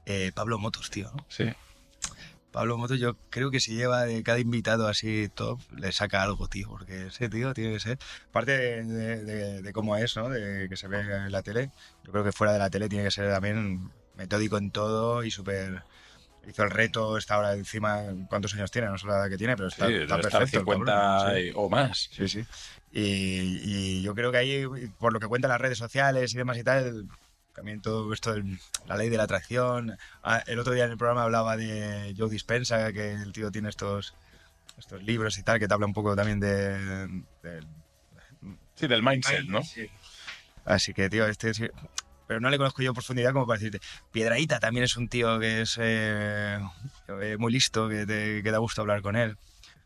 Eh, 0.06 0.32
Pablo 0.34 0.58
Motos, 0.58 0.90
tío. 0.90 1.10
¿no? 1.14 1.24
sí. 1.28 1.44
Pablo 2.52 2.76
Motos 2.78 2.98
yo 2.98 3.16
creo 3.30 3.50
que 3.50 3.60
si 3.60 3.74
lleva 3.74 4.04
de 4.04 4.22
cada 4.22 4.38
invitado 4.40 4.88
así 4.88 5.28
top, 5.34 5.60
le 5.76 5.92
saca 5.92 6.22
algo, 6.22 6.48
tío. 6.48 6.68
Porque 6.68 7.06
ese 7.06 7.28
tío 7.28 7.54
tiene 7.54 7.72
que 7.74 7.80
ser... 7.80 7.98
Aparte 8.30 8.52
de, 8.58 8.84
de- 8.84 9.24
de- 9.24 9.62
de 9.62 9.72
cómo 9.72 9.96
es, 9.96 10.16
¿no? 10.16 10.28
De 10.28 10.68
que 10.68 10.76
se 10.76 10.88
ve 10.88 11.00
en 11.00 11.30
la 11.32 11.42
tele. 11.42 11.70
Yo 12.04 12.12
creo 12.12 12.24
que 12.24 12.32
fuera 12.32 12.52
de 12.52 12.58
la 12.58 12.70
tele 12.70 12.88
tiene 12.88 13.04
que 13.04 13.10
ser 13.10 13.30
también 13.32 13.90
metódico 14.16 14.58
en 14.58 14.70
todo 14.70 15.22
y 15.24 15.30
súper... 15.30 15.82
Hizo 16.48 16.62
el 16.64 16.70
reto, 16.70 17.18
está 17.18 17.34
ahora 17.34 17.52
encima... 17.54 18.02
¿Cuántos 18.28 18.54
años 18.54 18.70
tiene? 18.70 18.88
No 18.88 18.96
sé 18.98 19.06
la 19.06 19.18
edad 19.18 19.28
que 19.28 19.36
tiene, 19.36 19.56
pero 19.56 19.68
está, 19.68 19.86
Sí, 19.86 19.92
está 19.94 20.16
perfecto. 20.16 20.38
el 20.40 20.48
50 20.48 20.92
cabrón, 20.92 21.34
sí. 21.36 21.42
y- 21.48 21.52
o 21.54 21.68
más. 21.68 22.08
Sí, 22.12 22.28
sí. 22.28 22.44
Y, 22.92 23.60
y 23.62 24.02
yo 24.02 24.14
creo 24.14 24.32
que 24.32 24.38
ahí, 24.38 24.66
por 24.98 25.12
lo 25.12 25.20
que 25.20 25.26
cuentan 25.28 25.50
las 25.50 25.60
redes 25.60 25.78
sociales 25.78 26.34
y 26.34 26.38
demás 26.38 26.56
y 26.58 26.64
tal, 26.64 27.06
también 27.60 27.82
todo 27.82 28.10
esto 28.14 28.32
de 28.32 28.42
la 28.86 28.96
ley 28.96 29.10
de 29.10 29.18
la 29.18 29.24
atracción. 29.24 29.94
Ah, 30.22 30.42
el 30.46 30.58
otro 30.58 30.72
día 30.72 30.86
en 30.86 30.92
el 30.92 30.96
programa 30.96 31.24
hablaba 31.24 31.58
de 31.58 32.14
Joe 32.16 32.30
Dispensa, 32.30 32.90
que 32.90 33.12
el 33.12 33.32
tío 33.34 33.50
tiene 33.50 33.68
estos, 33.68 34.14
estos 34.78 35.02
libros 35.02 35.36
y 35.36 35.42
tal, 35.42 35.58
que 35.58 35.68
te 35.68 35.74
habla 35.74 35.84
un 35.84 35.92
poco 35.92 36.16
también 36.16 36.40
de... 36.40 37.06
de- 37.42 37.62
Sí, 38.76 38.86
del 38.86 39.02
mindset, 39.02 39.44
¿no? 39.44 39.60
Así 40.64 40.94
que, 40.94 41.10
tío, 41.10 41.26
este 41.26 41.52
sí- 41.52 41.68
Pero 42.26 42.40
no 42.40 42.48
le 42.48 42.56
conozco 42.56 42.80
yo 42.80 42.92
en 42.92 42.94
profundidad 42.94 43.34
como 43.34 43.46
para 43.46 43.58
decirte. 43.58 43.86
Piedraíta 44.10 44.58
también 44.58 44.84
es 44.84 44.96
un 44.96 45.10
tío 45.10 45.38
que 45.38 45.60
es 45.60 45.76
eh, 45.78 46.58
muy 47.38 47.52
listo, 47.52 47.90
que, 47.90 48.06
te, 48.06 48.42
que 48.42 48.50
da 48.50 48.56
gusto 48.56 48.80
hablar 48.80 49.02
con 49.02 49.16
él. 49.16 49.36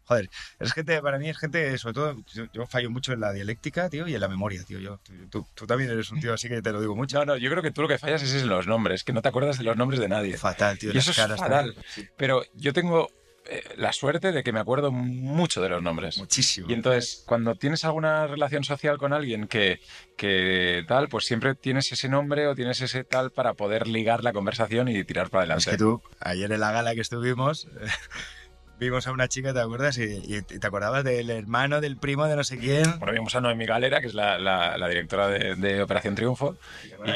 Joder, 0.05 0.29
es 0.59 0.73
gente, 0.73 1.01
para 1.01 1.19
mí 1.19 1.29
es 1.29 1.39
gente, 1.39 1.77
sobre 1.79 1.95
todo, 1.95 2.17
yo, 2.33 2.45
yo 2.53 2.67
fallo 2.67 2.91
mucho 2.91 3.13
en 3.13 3.21
la 3.21 3.33
dialéctica, 3.33 3.89
tío, 3.89 4.07
y 4.07 4.15
en 4.15 4.21
la 4.21 4.29
memoria, 4.29 4.63
tío. 4.65 4.79
Yo, 4.79 5.01
tú, 5.31 5.47
tú 5.55 5.67
también 5.67 5.91
eres 5.91 6.11
un 6.11 6.21
tío 6.21 6.35
así 6.35 6.49
que 6.49 6.61
te 6.63 6.73
lo 6.73 6.81
digo 6.81 6.95
mucho. 6.95 7.19
No, 7.21 7.25
no, 7.25 7.37
yo 7.37 7.51
creo 7.51 7.63
que 7.63 7.71
tú 7.71 7.83
lo 7.83 7.89
que 7.89 7.99
fallas 7.99 8.23
es 8.23 8.35
en 8.35 8.49
los 8.49 8.67
nombres, 8.67 9.05
que 9.05 9.13
no 9.13 9.23
te 9.23 9.29
acuerdas 9.29 9.59
de 9.59 9.65
los 9.65 9.77
nombres 9.77 10.01
de 10.01 10.09
nadie. 10.09 10.37
Fatal, 10.37 10.79
tío. 10.79 10.93
Y 10.93 10.99
eso 10.99 11.11
es 11.11 11.17
fatal. 11.17 11.75
Pero 12.17 12.43
yo 12.55 12.73
tengo 12.73 13.09
eh, 13.47 13.63
la 13.77 13.93
suerte 13.93 14.33
de 14.33 14.43
que 14.43 14.53
me 14.53 14.61
acuerdo 14.61 14.91
mucho 14.91 15.61
de 15.61 15.69
los 15.69 15.83
nombres. 15.83 16.17
Muchísimo. 16.19 16.67
Y 16.71 16.73
entonces, 16.73 17.23
cuando 17.27 17.55
tienes 17.57 17.85
alguna 17.85 18.27
relación 18.27 18.65
social 18.65 18.97
con 18.97 19.13
alguien 19.13 19.49
que, 19.49 19.81
que 20.17 20.85
tal, 20.89 21.09
pues 21.09 21.27
siempre 21.27 21.55
tienes 21.55 21.93
ese 21.93 22.09
nombre 22.09 22.47
o 22.47 22.55
tienes 22.55 22.81
ese 22.81 23.05
tal 23.05 23.33
para 23.33 23.53
poder 23.55 23.87
ligar 23.87 24.25
la 24.25 24.33
conversación 24.33 24.89
y 24.89 25.05
tirar 25.05 25.29
para 25.31 25.45
Es 25.45 25.51
adelante. 25.51 25.71
que 25.73 25.77
tú, 25.77 26.03
ayer 26.21 26.51
en 26.53 26.61
la 26.61 26.73
gala 26.73 26.95
que 26.95 27.03
estuvimos, 27.03 27.69
vimos 28.85 29.07
a 29.07 29.13
una 29.13 29.29
chica, 29.29 29.53
¿te 29.53 29.61
acuerdas? 29.61 29.99
Y, 29.99 30.43
te 30.43 30.67
acordabas 30.67 31.05
del 31.05 31.31
hermano, 31.31 31.81
del 31.81 31.97
primo, 31.97 32.27
de 32.27 32.37
no 32.37 32.45
sé 32.45 32.59
quién. 32.59 32.99
Bueno, 32.99 33.13
vimos 33.13 33.35
a 33.35 33.41
Noemi 33.41 33.67
Galera, 33.67 34.01
que 34.01 34.07
es 34.07 34.15
la, 34.15 34.89
directora 34.89 35.29
de, 35.29 35.83
Operación 35.83 36.15
Triunfo, 36.15 36.57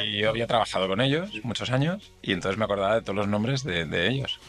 y 0.03 0.19
yo 0.19 0.31
había 0.31 0.47
trabajado 0.47 0.89
con 0.89 1.01
ellos 1.01 1.31
muchos 1.43 1.71
años, 1.71 2.13
y 2.23 2.33
entonces 2.33 2.59
me 2.59 2.65
acordaba 2.65 2.97
de 2.97 3.03
todos 3.03 3.17
los 3.17 3.29
nombres 3.29 3.65
de 3.65 4.09
ellos. 4.09 4.41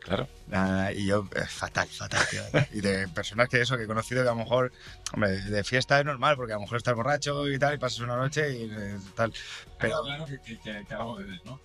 Claro. 0.00 0.26
Nada, 0.52 0.92
y 0.92 1.06
yo, 1.06 1.26
eh, 1.34 1.44
fatal, 1.48 1.88
fatal. 1.88 2.20
tío. 2.30 2.42
Y 2.72 2.80
de 2.82 3.08
personas 3.08 3.48
que 3.48 3.60
eso, 3.62 3.76
que 3.78 3.84
he 3.84 3.86
conocido 3.86 4.22
que 4.22 4.28
a 4.28 4.32
lo 4.32 4.38
mejor, 4.38 4.70
hombre, 5.14 5.30
de 5.30 5.64
fiesta 5.64 5.98
es 5.98 6.04
normal, 6.04 6.36
porque 6.36 6.52
a 6.52 6.56
lo 6.56 6.60
mejor 6.60 6.76
estás 6.76 6.94
borracho 6.94 7.48
y 7.48 7.58
tal, 7.58 7.74
y 7.74 7.78
pasas 7.78 8.00
una 8.00 8.16
noche 8.16 8.50
y 8.52 8.64
eh, 8.70 8.98
tal. 9.16 9.32
Pero, 9.78 10.02
Pero 10.02 10.02
claro 10.04 10.26
que, 10.26 10.58
que, 10.60 10.94
algo 10.94 11.16
bebes, 11.16 11.40
¿no? 11.46 11.58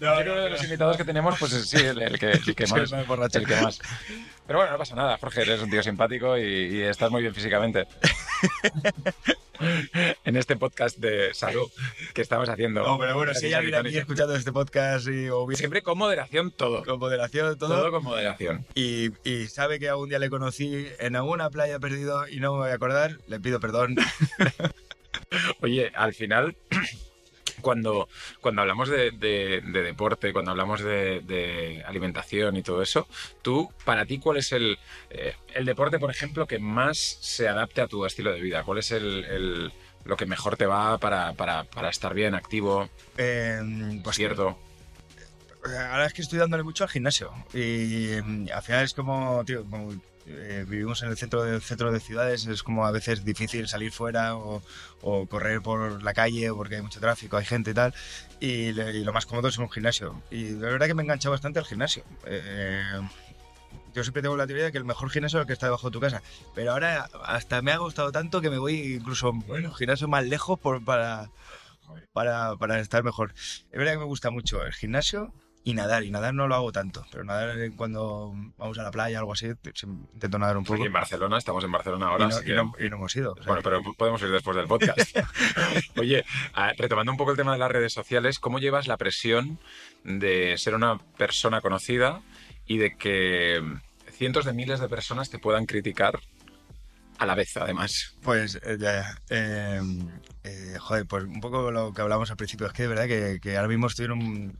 Yo 0.00 0.14
creo 0.16 0.34
que 0.34 0.40
de 0.40 0.50
los 0.50 0.64
invitados 0.64 0.96
que 0.96 1.04
tenemos, 1.04 1.38
pues 1.38 1.52
sí, 1.52 1.76
el, 1.76 2.00
el 2.02 2.18
que, 2.18 2.30
el 2.32 2.54
que 2.54 2.66
Sí, 2.66 2.72
más. 2.74 3.06
borracho. 3.06 3.38
el 3.38 3.46
que 3.46 3.56
más. 3.60 3.78
Pero 4.46 4.58
bueno, 4.58 4.72
no 4.72 4.78
pasa 4.78 4.94
nada, 4.94 5.18
Jorge, 5.18 5.42
eres 5.42 5.60
un 5.60 5.68
tío 5.70 5.82
simpático 5.82 6.38
y, 6.38 6.42
y 6.76 6.80
estás 6.82 7.10
muy 7.10 7.20
bien 7.22 7.34
físicamente. 7.34 7.86
en 10.24 10.36
este 10.36 10.56
podcast 10.56 10.98
de 10.98 11.32
salud 11.32 11.70
que 12.14 12.20
estamos 12.22 12.48
haciendo. 12.48 12.82
no, 12.82 12.98
pero 12.98 13.14
bueno, 13.14 13.32
si 13.34 13.46
hay 13.46 13.54
alguien 13.54 13.74
aquí 13.74 13.96
escuchando 13.98 14.36
este 14.36 14.52
podcast 14.52 15.08
y, 15.08 15.28
o 15.30 15.46
bien- 15.46 15.56
Siempre 15.58 15.82
con 15.82 15.96
moderación 16.06 16.50
todo. 16.50 16.84
con 16.84 16.98
moderación, 16.98 17.58
todo, 17.58 17.74
Todo 17.76 17.90
con 17.90 18.04
moderación. 18.04 18.66
y, 18.74 19.10
y 19.28 19.46
sabe 19.48 19.78
que 19.78 19.88
algún 19.88 20.08
día 20.08 20.18
le 20.18 20.30
conocí 20.30 20.86
en 20.98 21.16
alguna 21.16 21.50
playa 21.50 21.78
perdido 21.78 22.26
y 22.28 22.40
no 22.40 22.52
me 22.52 22.58
voy 22.60 22.70
a 22.70 22.74
acordar, 22.74 23.18
le 23.26 23.40
pido 23.40 23.60
perdón. 23.60 23.96
Oye, 25.60 25.90
al 25.94 26.14
final, 26.14 26.56
cuando, 27.60 28.08
cuando 28.40 28.62
hablamos 28.62 28.88
de, 28.88 29.10
de- 29.12 29.62
de 29.64 29.82
deporte, 29.82 30.32
cuando 30.32 30.50
hablamos 30.52 30.80
de, 30.82 31.20
de 31.20 31.82
alimentación 31.86 32.56
y 32.56 32.62
todo 32.62 32.82
eso, 32.82 33.06
tú, 33.42 33.70
para 33.84 34.04
ti, 34.06 34.18
¿cuál 34.18 34.36
es 34.38 34.52
el, 34.52 34.78
eh, 35.10 35.34
el 35.54 35.64
deporte, 35.64 35.98
por 35.98 36.10
ejemplo, 36.10 36.46
que 36.46 36.58
más 36.58 36.98
se 36.98 37.48
adapte 37.48 37.80
a 37.80 37.88
tu 37.88 38.04
estilo 38.06 38.32
de 38.32 38.40
vida? 38.40 38.62
¿Cuál 38.62 38.78
es 38.78 38.92
el, 38.92 39.24
el- 39.24 39.72
lo 40.04 40.16
que 40.16 40.26
mejor 40.26 40.56
te 40.56 40.66
va 40.66 40.98
para, 40.98 41.32
para- 41.32 41.64
para 41.64 41.88
estar 41.90 42.14
bien, 42.14 42.34
activo, 42.36 42.88
Eh, 43.18 43.58
pues 44.04 44.14
cierto? 44.16 44.56
Ahora 45.74 46.06
es 46.06 46.12
que 46.12 46.22
estoy 46.22 46.38
dándole 46.38 46.62
mucho 46.62 46.84
al 46.84 46.90
gimnasio 46.90 47.32
y 47.52 48.20
mm, 48.24 48.48
al 48.54 48.62
final 48.62 48.84
es 48.84 48.94
como, 48.94 49.44
tío, 49.44 49.64
como, 49.64 49.92
eh, 50.28 50.64
vivimos 50.68 51.02
en 51.02 51.10
el 51.10 51.16
centro 51.16 51.44
de, 51.44 51.60
centro 51.60 51.92
de 51.92 52.00
ciudades, 52.00 52.46
es 52.46 52.62
como 52.62 52.84
a 52.84 52.90
veces 52.90 53.24
difícil 53.24 53.68
salir 53.68 53.92
fuera 53.92 54.36
o, 54.36 54.62
o 55.02 55.26
correr 55.26 55.62
por 55.62 56.02
la 56.02 56.14
calle 56.14 56.52
porque 56.52 56.76
hay 56.76 56.82
mucho 56.82 57.00
tráfico, 57.00 57.36
hay 57.36 57.44
gente 57.44 57.70
y 57.70 57.74
tal, 57.74 57.94
y, 58.40 58.46
y 58.46 59.04
lo 59.04 59.12
más 59.12 59.26
cómodo 59.26 59.48
es 59.48 59.58
un 59.58 59.70
gimnasio. 59.70 60.20
Y 60.30 60.50
la 60.50 60.68
verdad 60.68 60.86
que 60.86 60.94
me 60.94 61.02
he 61.02 61.04
enganchado 61.04 61.32
bastante 61.32 61.58
al 61.58 61.64
gimnasio. 61.64 62.02
Eh, 62.24 63.00
yo 63.94 64.02
siempre 64.02 64.20
tengo 64.20 64.36
la 64.36 64.46
teoría 64.46 64.66
de 64.66 64.72
que 64.72 64.78
el 64.78 64.84
mejor 64.84 65.10
gimnasio 65.10 65.38
es 65.38 65.42
el 65.42 65.46
que 65.46 65.52
está 65.52 65.66
debajo 65.66 65.88
de 65.88 65.92
tu 65.92 66.00
casa, 66.00 66.22
pero 66.54 66.72
ahora 66.72 67.08
hasta 67.24 67.62
me 67.62 67.72
ha 67.72 67.78
gustado 67.78 68.12
tanto 68.12 68.40
que 68.40 68.50
me 68.50 68.58
voy 68.58 68.94
incluso 68.94 69.32
bueno, 69.32 69.72
gimnasio 69.72 70.08
más 70.08 70.26
lejos 70.26 70.58
por, 70.58 70.84
para, 70.84 71.30
para, 72.12 72.56
para 72.56 72.80
estar 72.80 73.04
mejor. 73.04 73.32
Es 73.36 73.78
verdad 73.78 73.92
que 73.92 73.98
me 73.98 74.04
gusta 74.04 74.30
mucho 74.30 74.64
el 74.64 74.72
gimnasio 74.74 75.32
y 75.66 75.74
nadar. 75.74 76.04
Y 76.04 76.10
nadar 76.12 76.32
no 76.32 76.46
lo 76.46 76.54
hago 76.54 76.70
tanto, 76.70 77.04
pero 77.10 77.24
nadar 77.24 77.56
cuando 77.76 78.32
vamos 78.56 78.78
a 78.78 78.84
la 78.84 78.92
playa 78.92 79.18
o 79.18 79.20
algo 79.20 79.32
así, 79.32 79.48
te- 79.60 79.72
sí, 79.74 79.86
intento 80.14 80.38
nadar 80.38 80.56
un 80.56 80.62
poco. 80.64 80.74
Aquí 80.76 80.86
en 80.86 80.92
Barcelona, 80.92 81.38
estamos 81.38 81.64
en 81.64 81.72
Barcelona 81.72 82.06
y, 82.06 82.08
ahora. 82.08 82.28
no, 82.28 82.40
y 82.40 82.44
que- 82.44 82.54
no- 82.54 82.72
y 82.78 82.88
no 82.88 82.96
hemos 82.96 83.16
ido. 83.16 83.32
o 83.32 83.36
sea, 83.36 83.46
Bueno, 83.46 83.62
pero 83.62 83.82
podemos 83.98 84.22
ir 84.22 84.30
después 84.30 84.56
del 84.56 84.68
podcast. 84.68 84.98
Oye, 85.98 86.24
ah, 86.54 86.72
retomando 86.78 87.10
un 87.10 87.18
poco 87.18 87.32
el 87.32 87.36
tema 87.36 87.52
de 87.52 87.58
las 87.58 87.70
redes 87.70 87.92
sociales, 87.92 88.38
¿cómo 88.38 88.60
llevas 88.60 88.86
la 88.86 88.96
presión 88.96 89.58
de 90.04 90.56
ser 90.56 90.74
una 90.76 90.98
persona 91.18 91.60
conocida 91.60 92.22
y 92.66 92.78
de 92.78 92.96
que 92.96 93.60
cientos 94.12 94.44
de 94.44 94.52
miles 94.52 94.78
de 94.78 94.88
personas 94.88 95.30
te 95.30 95.38
puedan 95.40 95.66
criticar 95.66 96.20
a 97.18 97.26
la 97.26 97.34
vez, 97.34 97.56
además? 97.56 98.14
Pues, 98.22 98.60
eh, 98.62 98.76
ya, 98.78 99.18
eh, 99.30 99.80
eh, 100.44 100.76
joder, 100.78 101.06
pues 101.06 101.24
un 101.24 101.40
poco 101.40 101.72
lo 101.72 101.92
que 101.92 102.02
hablamos 102.02 102.30
al 102.30 102.36
principio, 102.36 102.68
es 102.68 102.72
que 102.72 102.82
de 102.82 102.88
verdad 102.88 103.06
que, 103.08 103.40
que 103.42 103.56
ahora 103.56 103.68
mismo 103.68 103.88
estoy 103.88 104.04
en 104.04 104.12
un... 104.12 104.58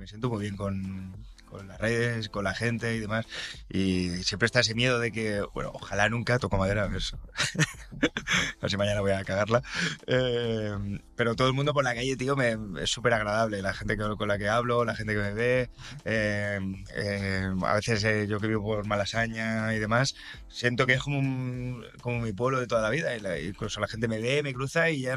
me 0.00 0.06
siento 0.08 0.28
muy 0.30 0.40
bien 0.42 0.56
con, 0.56 1.14
con 1.46 1.68
las 1.68 1.78
redes, 1.80 2.28
con 2.30 2.44
la 2.44 2.54
gente 2.54 2.94
y 2.96 3.00
demás, 3.00 3.26
y 3.68 4.10
siempre 4.24 4.46
está 4.46 4.60
ese 4.60 4.74
miedo 4.74 4.98
de 4.98 5.12
que, 5.12 5.42
bueno, 5.54 5.70
ojalá 5.74 6.08
nunca, 6.08 6.38
toco 6.38 6.56
madera, 6.58 6.84
a 6.84 6.88
ver, 6.88 7.02
a 8.02 8.62
ver 8.62 8.70
si 8.70 8.76
mañana 8.76 9.00
voy 9.00 9.12
a 9.12 9.24
cagarla, 9.24 9.62
Eh, 10.06 10.72
pero 11.16 11.34
todo 11.34 11.48
el 11.48 11.54
mundo 11.54 11.72
por 11.74 11.84
la 11.84 11.94
calle, 11.94 12.16
tío, 12.16 12.36
me, 12.36 12.56
es 12.82 12.90
súper 12.90 13.12
agradable, 13.14 13.62
la 13.62 13.74
gente 13.74 13.96
con 13.96 14.28
la 14.28 14.38
que 14.38 14.48
hablo, 14.48 14.84
la 14.84 14.94
gente 14.94 15.12
que 15.14 15.20
me 15.20 15.32
ve, 15.34 15.70
eh, 16.04 16.58
eh, 16.96 17.50
a 17.64 17.74
veces 17.74 18.02
eh, 18.04 18.26
yo 18.28 18.40
que 18.40 18.46
vivo 18.46 18.62
por 18.62 18.86
Malasaña 18.86 19.74
y 19.74 19.78
demás, 19.78 20.14
siento 20.48 20.86
que 20.86 20.94
es 20.94 21.02
como, 21.02 21.18
un- 21.18 21.84
como 22.00 22.20
mi 22.20 22.32
pueblo 22.32 22.60
de 22.60 22.66
toda 22.66 22.82
la 22.82 22.90
vida. 22.90 23.14
Y 23.16 23.20
la- 23.20 23.38
incluso 23.40 23.80
la 23.80 23.88
gente 23.88 24.08
me 24.08 24.18
ve, 24.20 24.42
me 24.42 24.54
cruza 24.54 24.90
y 24.90 25.02
ya 25.02 25.16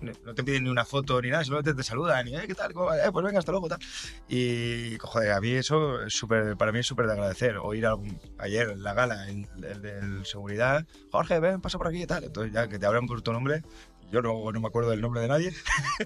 no 0.00 0.34
te 0.34 0.42
piden 0.42 0.64
ni 0.64 0.70
una 0.70 0.84
foto 0.84 1.20
ni 1.20 1.28
nada, 1.30 1.44
simplemente 1.44 1.74
te 1.74 1.82
saludan 1.82 2.26
y, 2.28 2.34
"Eh, 2.36 2.44
¿qué 2.46 2.54
tal? 2.54 2.72
¿Cómo 2.72 2.86
va? 2.86 2.98
Eh, 2.98 3.12
pues 3.12 3.24
venga, 3.24 3.38
hasta 3.38 3.52
luego, 3.52 3.68
tal. 3.68 3.78
Y, 4.28 4.96
joder, 4.98 5.32
a 5.32 5.40
mí 5.40 5.50
eso 5.50 6.02
es 6.02 6.14
súper, 6.14 6.56
para 6.56 6.72
mí 6.72 6.78
es 6.78 6.86
súper 6.86 7.06
de 7.06 7.12
agradecer. 7.12 7.58
O 7.58 7.74
ir 7.74 7.86
a 7.86 7.96
ayer 8.38 8.70
en 8.70 8.82
la 8.82 8.94
gala, 8.94 9.28
el, 9.28 10.24
seguridad, 10.24 10.86
Jorge, 11.10 11.40
ven, 11.40 11.60
pasa 11.60 11.78
por 11.78 11.88
aquí 11.88 12.02
y 12.02 12.06
tal. 12.06 12.24
Entonces 12.24 12.52
ya 12.52 12.68
que 12.68 12.78
te 12.78 12.86
hablan 12.86 13.06
por 13.06 13.20
tu 13.22 13.32
nombre, 13.32 13.62
yo 14.12 14.22
no, 14.22 14.50
no 14.52 14.60
me 14.60 14.66
acuerdo 14.68 14.90
del 14.90 15.00
nombre 15.00 15.20
de 15.20 15.28
nadie, 15.28 15.52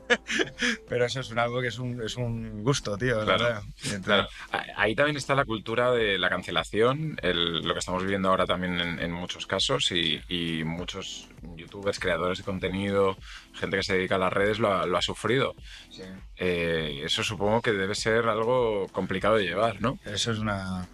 pero 0.88 1.04
eso 1.06 1.20
es 1.20 1.30
un, 1.30 1.38
algo 1.38 1.60
que 1.60 1.68
es 1.68 1.78
un, 1.78 2.02
es 2.02 2.16
un 2.16 2.62
gusto, 2.62 2.96
tío. 2.96 3.18
la 3.18 3.24
verdad. 3.24 3.62
Claro, 4.04 4.28
ahí 4.76 4.94
también 4.94 5.16
está 5.16 5.34
la 5.34 5.44
cultura 5.44 5.90
de 5.92 6.18
la 6.18 6.28
cancelación, 6.28 7.16
el- 7.22 7.62
lo 7.62 7.72
que 7.74 7.78
estamos 7.80 8.02
viviendo 8.02 8.28
ahora 8.28 8.46
también 8.46 8.80
en, 8.80 8.98
en 9.00 9.12
muchos 9.12 9.46
casos 9.46 9.90
y, 9.92 10.20
y 10.28 10.64
muchos 10.64 11.28
youtubers, 11.56 11.98
creadores 11.98 12.38
de 12.38 12.44
contenido, 12.44 13.16
gente 13.54 13.76
que 13.76 13.82
se 13.82 13.94
dedica 13.94 14.16
a 14.16 14.18
las 14.18 14.32
redes 14.32 14.58
lo 14.58 14.72
ha, 14.74 14.86
lo 14.86 14.96
ha 14.96 15.02
sufrido. 15.02 15.54
Eh, 16.36 17.00
eso 17.04 17.22
supongo 17.22 17.60
que 17.62 17.72
debe 17.72 17.94
ser 17.94 18.26
algo 18.28 18.88
complicado 18.92 19.36
de 19.36 19.44
llevar, 19.44 19.80
¿no? 19.80 19.98
Eso 20.04 20.32
es 20.32 20.38
una. 20.38 20.86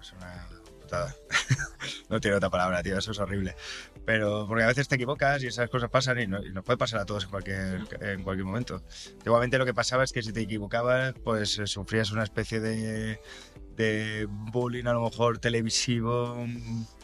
Es 0.00 0.12
una 0.12 0.46
putada. 0.80 1.14
no 2.10 2.20
tiene 2.20 2.36
otra 2.36 2.50
palabra, 2.50 2.82
tío. 2.82 2.98
Eso 2.98 3.12
es 3.12 3.18
horrible. 3.18 3.54
Pero 4.04 4.46
porque 4.48 4.64
a 4.64 4.66
veces 4.66 4.88
te 4.88 4.96
equivocas 4.96 5.42
y 5.42 5.46
esas 5.46 5.70
cosas 5.70 5.88
pasan 5.88 6.18
y, 6.20 6.26
no- 6.26 6.44
y 6.44 6.50
nos 6.52 6.64
puede 6.64 6.76
pasar 6.76 7.00
a 7.00 7.06
todos 7.06 7.24
en 7.24 7.30
cualquier, 7.30 7.80
en 8.00 8.22
cualquier 8.22 8.44
momento. 8.44 8.82
Igualmente 9.24 9.58
lo 9.58 9.64
que 9.64 9.74
pasaba 9.74 10.02
es 10.02 10.12
que 10.12 10.22
si 10.22 10.32
te 10.32 10.40
equivocabas, 10.40 11.14
pues 11.22 11.58
eh, 11.58 11.66
sufrías 11.68 12.10
una 12.10 12.24
especie 12.24 12.58
de, 12.58 13.20
de 13.76 14.26
bullying 14.28 14.86
a 14.86 14.92
lo 14.92 15.02
mejor 15.02 15.38
televisivo, 15.38 16.36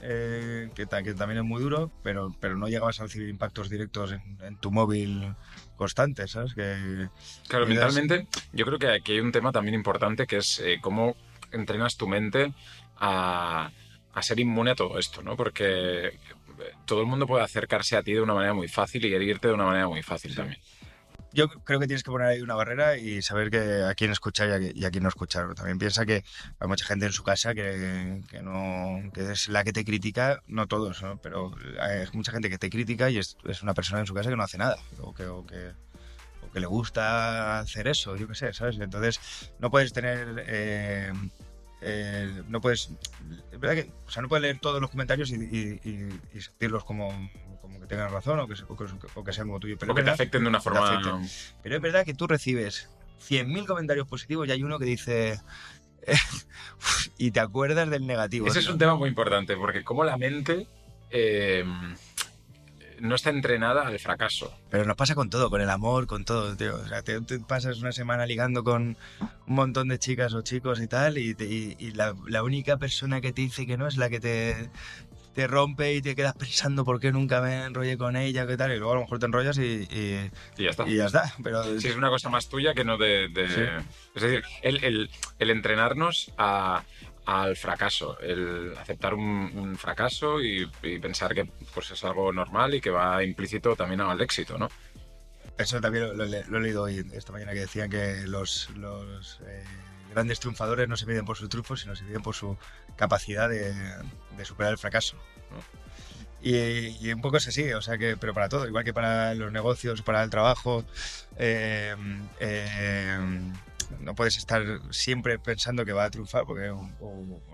eh, 0.03 0.71
que, 0.75 0.87
ta- 0.87 1.03
que 1.05 1.15
también 1.15 1.39
es 1.39 1.45
muy 1.45 1.63
duro, 1.63 1.93
pero, 2.03 2.35
pero 2.41 2.57
no 2.57 2.67
llegabas 2.67 2.99
a 2.99 3.05
recibir 3.05 3.29
impactos 3.29 3.71
directos 3.71 4.13
en, 4.13 4.39
en 4.43 4.57
tu 4.57 4.71
móvil 4.73 5.35
constantes, 5.77 6.33
¿sabes? 6.33 6.55
Que, 6.55 7.09
Claro, 7.47 7.65
das- 7.67 7.69
mentalmente 7.95 8.27
yo 8.53 8.67
creo 8.67 8.79
que 8.81 8.89
aquí 8.91 9.13
hay 9.13 9.21
un 9.21 9.31
tema 9.33 9.53
también 9.53 9.75
importante 9.77 10.27
que 10.27 10.39
es 10.39 10.59
eh, 10.59 10.79
cómo 10.81 11.15
entrenas 11.53 11.97
tu 11.97 12.09
mente 12.09 12.53
a, 12.97 13.71
a 14.13 14.23
ser 14.23 14.41
inmune 14.41 14.73
a 14.73 14.75
todo 14.75 14.99
esto, 14.99 15.23
¿no? 15.23 15.37
Porque 15.37 16.19
todo 16.87 17.01
el 17.01 17.07
mundo 17.07 17.27
puede 17.27 17.45
acercarse 17.45 17.97
a 17.97 18.03
ti 18.03 18.13
de 18.13 18.21
una 18.21 18.35
manera 18.35 18.55
muy 18.55 18.69
fácil 18.69 19.05
y 19.05 19.15
herirte 19.15 19.49
de 19.49 19.55
una 19.55 19.65
manera 19.65 19.89
muy 19.89 20.03
fácil 20.03 20.35
también. 20.35 20.61
Yo 21.33 21.49
creo 21.51 21.79
que 21.79 21.87
tienes 21.87 22.03
que 22.03 22.11
poner 22.11 22.27
ahí 22.27 22.41
una 22.41 22.55
barrera 22.55 22.97
y 22.97 23.21
saber 23.21 23.51
que 23.51 23.83
a 23.83 23.95
quién 23.95 24.11
escuchar 24.11 24.49
y 24.49 24.53
a, 24.53 24.59
qui- 24.59 24.73
y 24.75 24.85
a 24.87 24.91
quién 24.91 25.03
no 25.03 25.11
escuchar. 25.11 25.55
También 25.55 25.79
piensa 25.79 26.07
que 26.07 26.25
hay 26.59 26.69
mucha 26.69 26.87
gente 26.87 27.05
en 27.05 27.13
su 27.13 27.23
casa 27.23 27.55
que, 27.55 28.23
que 28.31 28.41
no 28.41 29.03
que 29.13 29.31
es 29.33 29.49
la 29.51 29.63
que 29.63 29.75
te 29.75 29.85
critica, 29.85 30.41
no 30.47 30.67
todos, 30.67 31.03
¿no? 31.03 31.19
pero 31.19 31.55
hay 31.81 32.07
mucha 32.15 32.33
gente 32.33 32.49
que 32.49 32.57
te 32.57 32.71
critica 32.71 33.11
y 33.11 33.19
es, 33.19 33.37
es 33.45 33.63
una 33.63 33.75
persona 33.75 34.01
en 34.01 34.07
su 34.07 34.15
casa 34.15 34.31
que 34.31 34.37
no 34.37 34.43
hace 34.43 34.57
nada 34.57 34.79
o 35.01 35.13
que, 35.13 35.27
o 35.27 35.45
que, 35.45 35.73
o 36.41 36.51
que 36.51 36.61
le 36.61 36.67
gusta 36.67 37.59
hacer 37.59 37.89
eso, 37.89 38.17
yo 38.17 38.27
qué 38.27 38.35
sé, 38.35 38.55
¿sabes? 38.55 38.79
Entonces 38.81 39.21
no 39.59 39.71
puedes 39.71 39.93
tener... 39.93 40.45
eh, 40.47 41.13
eh, 41.81 42.43
no 42.49 42.61
puedes 42.61 42.91
es 43.53 43.61
verdad 43.61 43.77
que 43.85 43.93
o 44.07 44.11
sea 44.11 44.23
no 44.23 44.29
puedes 44.29 44.43
leer 44.43 44.59
todos 44.59 44.81
los 44.81 44.91
comentarios 44.91 45.31
y, 45.31 45.35
y- 45.37 45.81
y- 45.85 46.21
y 46.37 46.41
sentirlos 46.41 46.85
como, 46.85 47.09
como 47.61 47.79
que 47.81 47.87
tengan 47.87 48.11
razón 48.13 48.41
o 48.41 48.49
que, 48.49 48.55
o 48.67 48.77
que, 48.77 48.85
o 49.15 49.25
que 49.25 49.33
sean 49.33 49.47
como 49.47 49.61
tuyo 49.61 49.77
pero 49.79 49.93
O 49.93 49.95
que 49.95 50.03
te 50.03 50.11
afecten 50.11 50.43
de 50.43 50.49
una 50.49 50.61
forma... 50.61 50.89
afecten. 50.89 51.29
pero 51.63 51.77
es 51.77 51.81
verdad 51.83 52.05
que 52.05 52.15
tú 52.15 52.27
recibes 52.27 52.89
100.000 53.29 53.67
comentarios 53.67 54.07
positivos 54.09 54.47
y 54.49 54.53
hay 54.53 54.63
uno 54.63 54.79
que 54.79 54.85
dice... 54.87 55.41
y 57.19 57.31
te 57.33 57.41
acuerdas 57.41 57.91
del 57.91 58.07
negativo. 58.07 58.47
Ese 58.47 58.61
es 58.61 58.69
un 58.69 58.79
tema 58.79 58.95
muy 58.95 59.09
importante, 59.09 59.57
porque 59.57 59.85
como 59.85 60.05
la 60.05 60.17
mente 60.17 60.67
eh, 61.11 61.65
no 63.01 63.15
está 63.15 63.31
entrenada 63.31 63.87
al 63.87 63.99
fracaso. 63.99 64.53
Pero 64.71 64.85
nos 64.85 64.97
pasa 64.97 65.15
con 65.15 65.31
todo, 65.31 65.51
con 65.51 65.61
el 65.61 65.71
amor, 65.71 66.07
con 66.07 66.25
todo, 66.25 66.57
tío. 66.57 66.77
O 66.77 66.87
sea, 66.89 67.03
te, 67.03 67.21
te 67.21 67.39
pasas 67.41 67.79
una 67.81 67.93
semana 67.93 68.27
ligando 68.27 68.65
con 68.65 68.97
un 69.47 69.55
montón 69.55 69.89
de 69.89 69.99
chicas 69.99 70.35
o 70.35 70.43
chicos 70.43 70.81
y 70.81 70.87
tal, 70.87 71.19
y, 71.19 71.35
te- 71.35 71.45
y- 71.47 71.77
y 71.79 71.93
la, 71.93 72.15
la 72.27 72.43
única 72.43 72.77
persona 72.77 73.21
que 73.21 73.33
te 73.33 73.43
dice 73.43 73.67
que 73.67 73.77
no 73.77 73.87
es 73.87 73.97
la 73.97 74.09
que 74.11 74.21
te, 74.21 74.71
te 75.35 75.47
rompe 75.47 75.95
y 75.95 76.03
te 76.03 76.17
quedas 76.17 76.35
pensando 76.35 76.85
por 76.85 76.99
qué 77.01 77.13
nunca 77.13 77.41
me 77.41 77.65
enrollé 77.65 77.97
con 77.97 78.17
ella, 78.17 78.47
qué 78.47 78.57
tal, 78.57 78.73
y 78.73 78.77
luego 78.79 78.93
a 78.93 78.97
lo 78.97 79.01
mejor 79.03 79.19
te 79.21 79.27
enrollas 79.27 79.57
y, 79.59 79.63
y- 79.91 80.31
Y 80.57 80.65
ya 80.65 80.71
está. 80.71 80.89
y 80.89 80.97
ya 80.97 81.07
está. 81.07 81.33
Pero 81.45 81.63
Sí, 81.81 81.89
es 81.89 81.97
una 81.97 82.09
cosa 82.11 82.29
más 82.29 82.49
tuya 82.49 82.75
que 82.75 82.85
no 82.85 82.97
de... 82.99 83.29
de- 83.29 83.49
Sí. 83.49 83.87
Es 84.17 84.23
decir, 84.23 84.43
el, 84.63 84.83
el- 84.85 85.11
el 85.39 85.51
entrenarnos 85.51 86.33
a- 86.39 86.83
al 87.29 87.57
fracaso, 87.57 88.19
el 88.21 88.75
aceptar 88.79 89.13
un, 89.13 89.77
fracaso 89.77 90.41
y, 90.41 90.67
pensar 90.99 91.35
que 91.35 91.45
pues, 91.75 91.91
es 91.91 92.03
algo 92.03 92.33
normal 92.33 92.75
y 92.75 92.81
que 92.81 92.89
va 92.89 93.23
implícito 93.23 93.77
también 93.77 94.01
al 94.01 94.19
éxito, 94.23 94.57
¿no? 94.57 94.71
Eso 95.59 95.79
también 95.79 96.17
lo, 96.17 96.25
he- 96.25 96.61
leído 96.61 96.85
hoy, 96.85 97.05
esta 97.13 97.33
mañana, 97.33 97.53
que 97.53 97.61
decían 97.61 97.91
que 97.91 98.23
los, 98.27 98.71
eh, 99.47 99.65
grandes 100.11 100.41
triunfadores 100.41 100.89
no 100.89 100.97
se 100.97 101.05
miden 101.05 101.27
por 101.27 101.37
sus 101.37 101.51
triunfos, 101.51 101.83
sino 101.83 101.95
se 101.95 102.05
miden 102.05 102.23
por 102.23 102.35
su 102.35 102.57
capacidad 102.97 103.51
de, 103.51 103.75
superar 104.45 104.73
el 104.73 104.79
fracaso. 104.79 105.19
y 106.41 107.13
un 107.13 107.21
poco 107.21 107.37
es 107.37 107.47
así, 107.47 107.71
o 107.75 107.83
sea 107.83 107.99
que, 107.99 108.17
pero 108.17 108.33
para 108.33 108.49
todo, 108.49 108.67
igual 108.67 108.85
que 108.85 108.95
para 108.95 109.35
los 109.35 109.53
negocios, 109.53 110.01
para 110.01 110.23
el 110.23 110.31
trabajo, 110.31 110.83
eh, 111.37 111.95
eh, 112.41 113.19
no 114.01 114.15
puedes 114.15 114.37
estar 114.37 114.63
siempre 114.91 115.39
pensando 115.39 115.85
que 115.85 115.93
va 115.93 116.05
a 116.05 116.11
triunfar, 116.11 116.45
porque 116.45 116.73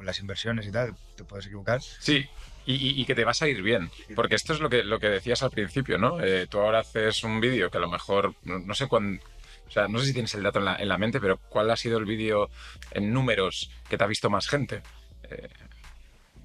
las 0.02 0.20
inversiones 0.20 0.66
y 0.66 0.72
tal, 0.72 0.94
te 1.16 1.24
puedes 1.24 1.46
equivocar. 1.46 1.80
Sí, 1.82 2.26
y, 2.66 3.04
que 3.04 3.14
te 3.14 3.24
vas 3.24 3.42
a 3.42 3.48
ir 3.48 3.62
bien. 3.62 3.90
Porque 4.14 4.34
esto 4.34 4.52
es 4.52 4.60
lo 4.60 4.70
que, 4.70 4.84
lo 4.84 4.98
que 4.98 5.08
decías 5.08 5.42
al 5.42 5.50
principio, 5.50 5.98
¿no? 5.98 6.22
Eh, 6.22 6.46
tú 6.46 6.58
ahora 6.60 6.80
haces 6.80 7.22
un 7.24 7.40
vídeo 7.40 7.70
que 7.70 7.78
a 7.78 7.80
lo 7.80 7.90
mejor, 7.90 8.34
no, 8.42 8.58
no 8.58 8.74
sé 8.74 8.86
cuándo, 8.86 9.22
o 9.66 9.70
sea, 9.70 9.88
no 9.88 9.98
sé 9.98 10.06
si 10.06 10.12
tienes 10.12 10.34
el 10.34 10.42
dato 10.42 10.58
en 10.58 10.64
la, 10.66 10.76
en 10.76 10.88
la 10.88 10.98
mente, 10.98 11.20
pero 11.20 11.38
¿cuál 11.48 11.70
ha 11.70 11.76
sido 11.76 11.98
el 11.98 12.04
vídeo 12.04 12.50
en 12.92 13.12
números 13.12 13.70
que 13.88 13.98
te 13.98 14.04
ha 14.04 14.06
visto 14.06 14.30
más 14.30 14.48
gente? 14.48 14.82
Eh, 15.24 15.48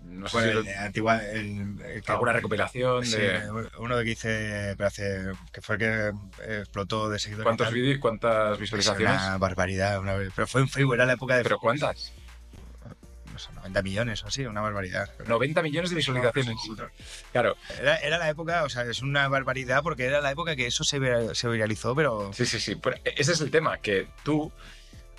no 0.09 0.27
sé 0.27 0.37
Bueno, 0.37 0.47
si 0.49 0.53
lo- 0.53 0.59
el 0.61 0.65
de 0.65 0.75
antigua- 0.75 1.23
el- 1.25 1.81
el 1.85 2.01
que- 2.03 2.11
alguna 2.11 2.33
recopilación 2.33 3.05
Sí, 3.05 3.17
de 3.17 3.41
uno 3.77 3.97
que 4.03 4.11
hice, 4.11 4.73
pero 4.77 4.87
hace, 4.87 5.25
que 5.53 5.61
fue 5.61 5.75
el 5.75 5.79
que 5.79 6.11
eh, 6.43 6.59
explotó 6.61 7.09
de 7.09 7.19
seguidores. 7.19 7.45
cuántos 7.45 7.71
vídeos, 7.71 7.99
cuántas 7.99 8.53
Es 8.53 8.59
visualizaciones. 8.59 9.21
Una 9.21 9.37
barbaridad, 9.37 9.99
una- 9.99 10.15
pero 10.35 10.47
fue 10.47 10.61
en 10.61 10.69
Facebook, 10.69 10.95
era 10.95 11.05
la 11.05 11.13
época 11.13 11.37
de 11.37 11.43
¿Pero 11.43 11.59
cuántas? 11.59 12.11
no 13.31 13.37
sé, 13.39 13.53
90 13.53 13.81
millones 13.81 14.23
o 14.23 14.27
así, 14.27 14.45
una 14.45 14.59
barbaridad. 14.61 15.09
90 15.27 15.61
millones 15.61 15.91
de 15.91 15.95
visualizaciones. 15.97 16.57
Claro, 17.31 17.55
Era, 17.79 17.95
era 17.97 18.17
la 18.17 18.29
época, 18.29 18.63
o 18.63 18.69
sea, 18.69 18.83
es 18.83 19.01
una 19.01 19.27
barbaridad 19.29 19.81
porque 19.83 20.05
era 20.05 20.19
la 20.19 20.31
época 20.31 20.55
que 20.57 20.67
eso 20.67 20.83
se, 20.83 20.99
se 21.35 21.47
viralizó, 21.47 21.95
pero 21.95 22.33
Sí, 22.33 22.45
sí, 22.45 22.59
sí. 22.59 22.75
Pero 22.75 22.97
ese 23.05 23.31
es 23.31 23.41
el 23.41 23.51
tema, 23.51 23.77
que 23.77 24.07
tú 24.23 24.51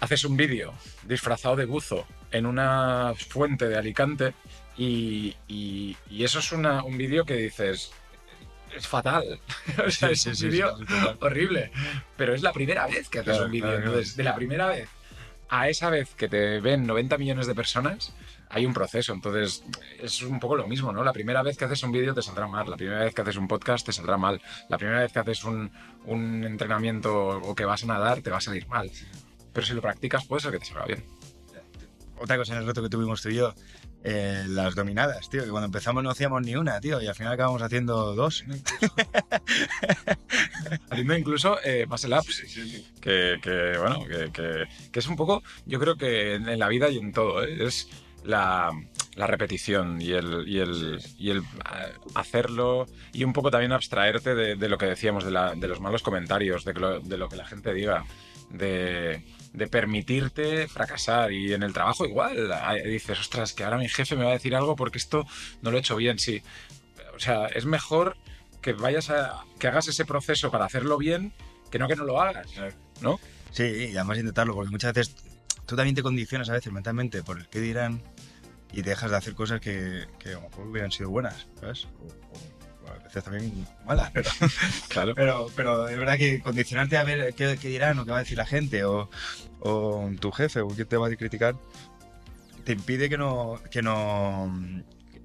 haces 0.00 0.24
un 0.24 0.36
vídeo 0.36 0.74
disfrazado 1.04 1.56
de 1.56 1.64
buzo 1.66 2.06
en 2.32 2.46
una 2.46 3.12
fuente 3.28 3.68
de 3.68 3.76
Alicante 3.76 4.34
y, 4.84 5.36
y- 5.48 5.96
y 6.10 6.24
eso 6.24 6.38
es 6.38 6.52
una- 6.52 6.82
un 6.84 6.96
vídeo 6.96 7.24
que 7.24 7.34
dices, 7.34 7.92
es 8.76 8.86
fatal. 8.86 9.40
o 9.86 9.90
sea, 9.90 10.14
Sí, 10.14 10.30
es 10.30 10.42
un 10.42 10.50
vídeo 10.50 10.76
sí, 10.78 10.84
horrible. 11.20 11.70
Pero 12.16 12.34
es 12.34 12.42
la 12.42 12.52
primera 12.52 12.86
vez 12.86 13.08
que 13.08 13.18
haces 13.18 13.32
Claro, 13.34 13.44
un 13.46 13.50
vídeo. 13.52 13.66
claro, 13.66 13.76
claro. 13.82 13.90
Entonces, 13.92 14.16
de 14.16 14.24
la 14.24 14.34
primera 14.34 14.66
vez 14.68 14.88
a 15.48 15.68
esa 15.68 15.90
vez 15.90 16.14
que 16.14 16.28
te 16.28 16.60
ven 16.60 16.86
90 16.86 17.18
millones 17.18 17.46
de 17.48 17.54
personas, 17.56 18.14
hay 18.48 18.64
un 18.66 18.72
proceso. 18.72 19.12
Entonces, 19.12 19.64
es 20.00 20.22
un 20.22 20.38
poco 20.40 20.56
lo 20.56 20.66
mismo, 20.68 20.92
¿no? 20.92 21.02
La 21.04 21.12
primera 21.12 21.42
vez 21.42 21.56
que 21.58 21.64
haces 21.64 21.82
un 21.82 21.90
vídeo 21.92 22.14
te 22.14 22.22
saldrá 22.22 22.46
mal, 22.46 22.70
la 22.70 22.76
primera 22.76 23.00
vez 23.04 23.12
que 23.14 23.22
haces 23.22 23.36
un 23.36 23.48
podcast 23.48 23.84
te 23.84 23.92
saldrá 23.92 24.16
mal, 24.16 24.40
la 24.68 24.78
primera 24.78 25.00
vez 25.00 25.12
que 25.12 25.18
haces 25.18 25.42
un, 25.44 25.70
un 26.06 26.44
entrenamiento 26.44 27.28
o 27.40 27.54
que 27.56 27.64
vas 27.64 27.82
a 27.82 27.86
nadar 27.86 28.22
te 28.22 28.30
va 28.30 28.38
a 28.38 28.40
salir 28.40 28.66
mal. 28.68 28.90
pero 29.52 29.66
si 29.66 29.74
lo 29.74 29.82
practicas 29.82 30.24
puede 30.26 30.40
ser 30.42 30.52
que 30.52 30.60
te 30.60 30.66
salga 30.66 30.86
bien. 30.86 31.04
Otra 32.18 32.36
cosa 32.36 32.52
en 32.52 32.58
el 32.60 32.66
reto 32.66 32.82
que 32.82 32.88
tuvimos 32.90 33.22
tú 33.22 33.30
y 33.30 33.36
yo, 33.36 33.54
eh, 34.04 34.44
las 34.48 34.74
dominadas, 34.74 35.28
tío, 35.28 35.44
que 35.44 35.50
cuando 35.50 35.66
empezamos 35.66 36.02
no 36.02 36.10
hacíamos 36.10 36.42
ni 36.42 36.56
una, 36.56 36.80
tío, 36.80 37.00
y 37.02 37.06
al 37.06 37.14
final 37.14 37.32
acabamos 37.34 37.62
haciendo 37.62 38.14
dos. 38.14 38.44
Haciendo 40.90 41.16
incluso 41.16 41.58
eh, 41.64 41.86
muscle 41.88 42.16
ups, 42.18 42.42
que, 43.00 43.38
que, 43.42 43.72
bueno, 43.78 44.04
que, 44.06 44.30
que- 44.32 44.64
que 44.90 44.98
es 44.98 45.06
un 45.06 45.16
poco, 45.16 45.42
yo 45.66 45.78
creo 45.80 45.96
que 45.96 46.34
en, 46.34 46.48
en 46.48 46.58
la 46.58 46.68
vida 46.68 46.88
y 46.90 46.98
en 46.98 47.12
todo, 47.12 47.42
¿eh? 47.44 47.64
es 47.66 47.88
la, 48.24 48.70
la 49.16 49.26
repetición 49.26 50.00
y 50.00 50.12
el, 50.12 50.44
y 50.48 50.58
el, 50.58 51.00
y 51.18 51.30
el 51.30 51.38
eh, 51.38 51.42
hacerlo 52.14 52.86
y 53.12 53.24
un 53.24 53.32
poco 53.32 53.50
también 53.50 53.72
abstraerte 53.72 54.34
de, 54.34 54.56
de 54.56 54.68
lo 54.68 54.78
que 54.78 54.86
decíamos, 54.86 55.24
de, 55.24 55.30
la- 55.30 55.54
de 55.54 55.68
los 55.68 55.80
malos 55.80 56.02
comentarios, 56.02 56.64
de, 56.64 56.74
lo, 56.74 57.00
de 57.00 57.16
lo 57.16 57.28
que 57.28 57.36
la 57.36 57.46
gente 57.46 57.72
diga, 57.74 58.04
de, 58.50 59.22
de 59.52 59.66
permitirte 59.66 60.68
fracasar 60.68 61.32
y 61.32 61.52
en 61.52 61.62
el 61.62 61.72
trabajo 61.72 62.06
igual, 62.06 62.52
dices, 62.84 63.18
ostras, 63.18 63.52
que 63.52 63.64
ahora 63.64 63.78
mi 63.78 63.88
jefe 63.88 64.16
me 64.16 64.24
va 64.24 64.30
a 64.30 64.34
decir 64.34 64.54
algo 64.54 64.76
porque 64.76 64.98
esto 64.98 65.26
no 65.62 65.70
lo 65.70 65.76
he 65.76 65.80
hecho 65.80 65.96
bien, 65.96 66.18
sí. 66.18 66.42
O 67.14 67.18
sea, 67.18 67.46
es 67.46 67.66
mejor 67.66 68.16
que 68.60 68.72
vayas 68.72 69.10
a 69.10 69.44
que 69.58 69.68
hagas 69.68 69.88
ese 69.88 70.04
proceso 70.04 70.50
para 70.50 70.66
hacerlo 70.66 70.98
bien 70.98 71.32
que 71.70 71.78
no 71.78 71.88
que 71.88 71.96
no 71.96 72.04
lo 72.04 72.20
hagas, 72.20 72.48
¿no? 73.00 73.20
Sí, 73.52 73.64
y 73.64 73.96
además 73.96 74.18
intentarlo, 74.18 74.54
porque 74.54 74.70
muchas 74.70 74.92
veces 74.92 75.16
tú 75.66 75.76
también 75.76 75.94
te 75.94 76.02
condicionas 76.02 76.48
a 76.50 76.52
veces 76.52 76.72
mentalmente 76.72 77.22
por 77.22 77.38
el 77.38 77.48
que 77.48 77.60
dirán 77.60 78.02
y 78.72 78.82
dejas 78.82 79.10
de 79.10 79.16
hacer 79.16 79.34
cosas 79.34 79.60
que, 79.60 80.06
que 80.18 80.30
a 80.30 80.32
lo 80.32 80.42
mejor 80.42 80.66
hubieran 80.66 80.92
sido 80.92 81.10
buenas, 81.10 81.48
¿sabes? 81.60 81.88
También 83.12 83.66
malas, 83.86 84.10
pero, 84.14 84.30
Claro. 84.88 85.14
pero, 85.14 85.46
pero 85.56 85.88
es 85.88 85.98
verdad 85.98 86.16
que 86.16 86.40
condicionarte 86.40 86.96
a 86.96 87.04
ver 87.04 87.34
qué, 87.34 87.58
qué 87.60 87.68
dirán 87.68 87.98
o 87.98 88.04
qué 88.04 88.10
va 88.12 88.18
a 88.18 88.20
decir 88.20 88.38
la 88.38 88.46
gente 88.46 88.84
o, 88.84 89.10
o 89.60 90.10
tu 90.20 90.30
jefe 90.32 90.60
o 90.60 90.68
quién 90.68 90.86
te 90.88 90.96
va 90.96 91.08
a 91.08 91.16
criticar 91.16 91.56
te 92.64 92.72
impide 92.72 93.08
que 93.08 93.18
no, 93.18 93.60
que 93.70 93.82
no, 93.82 94.54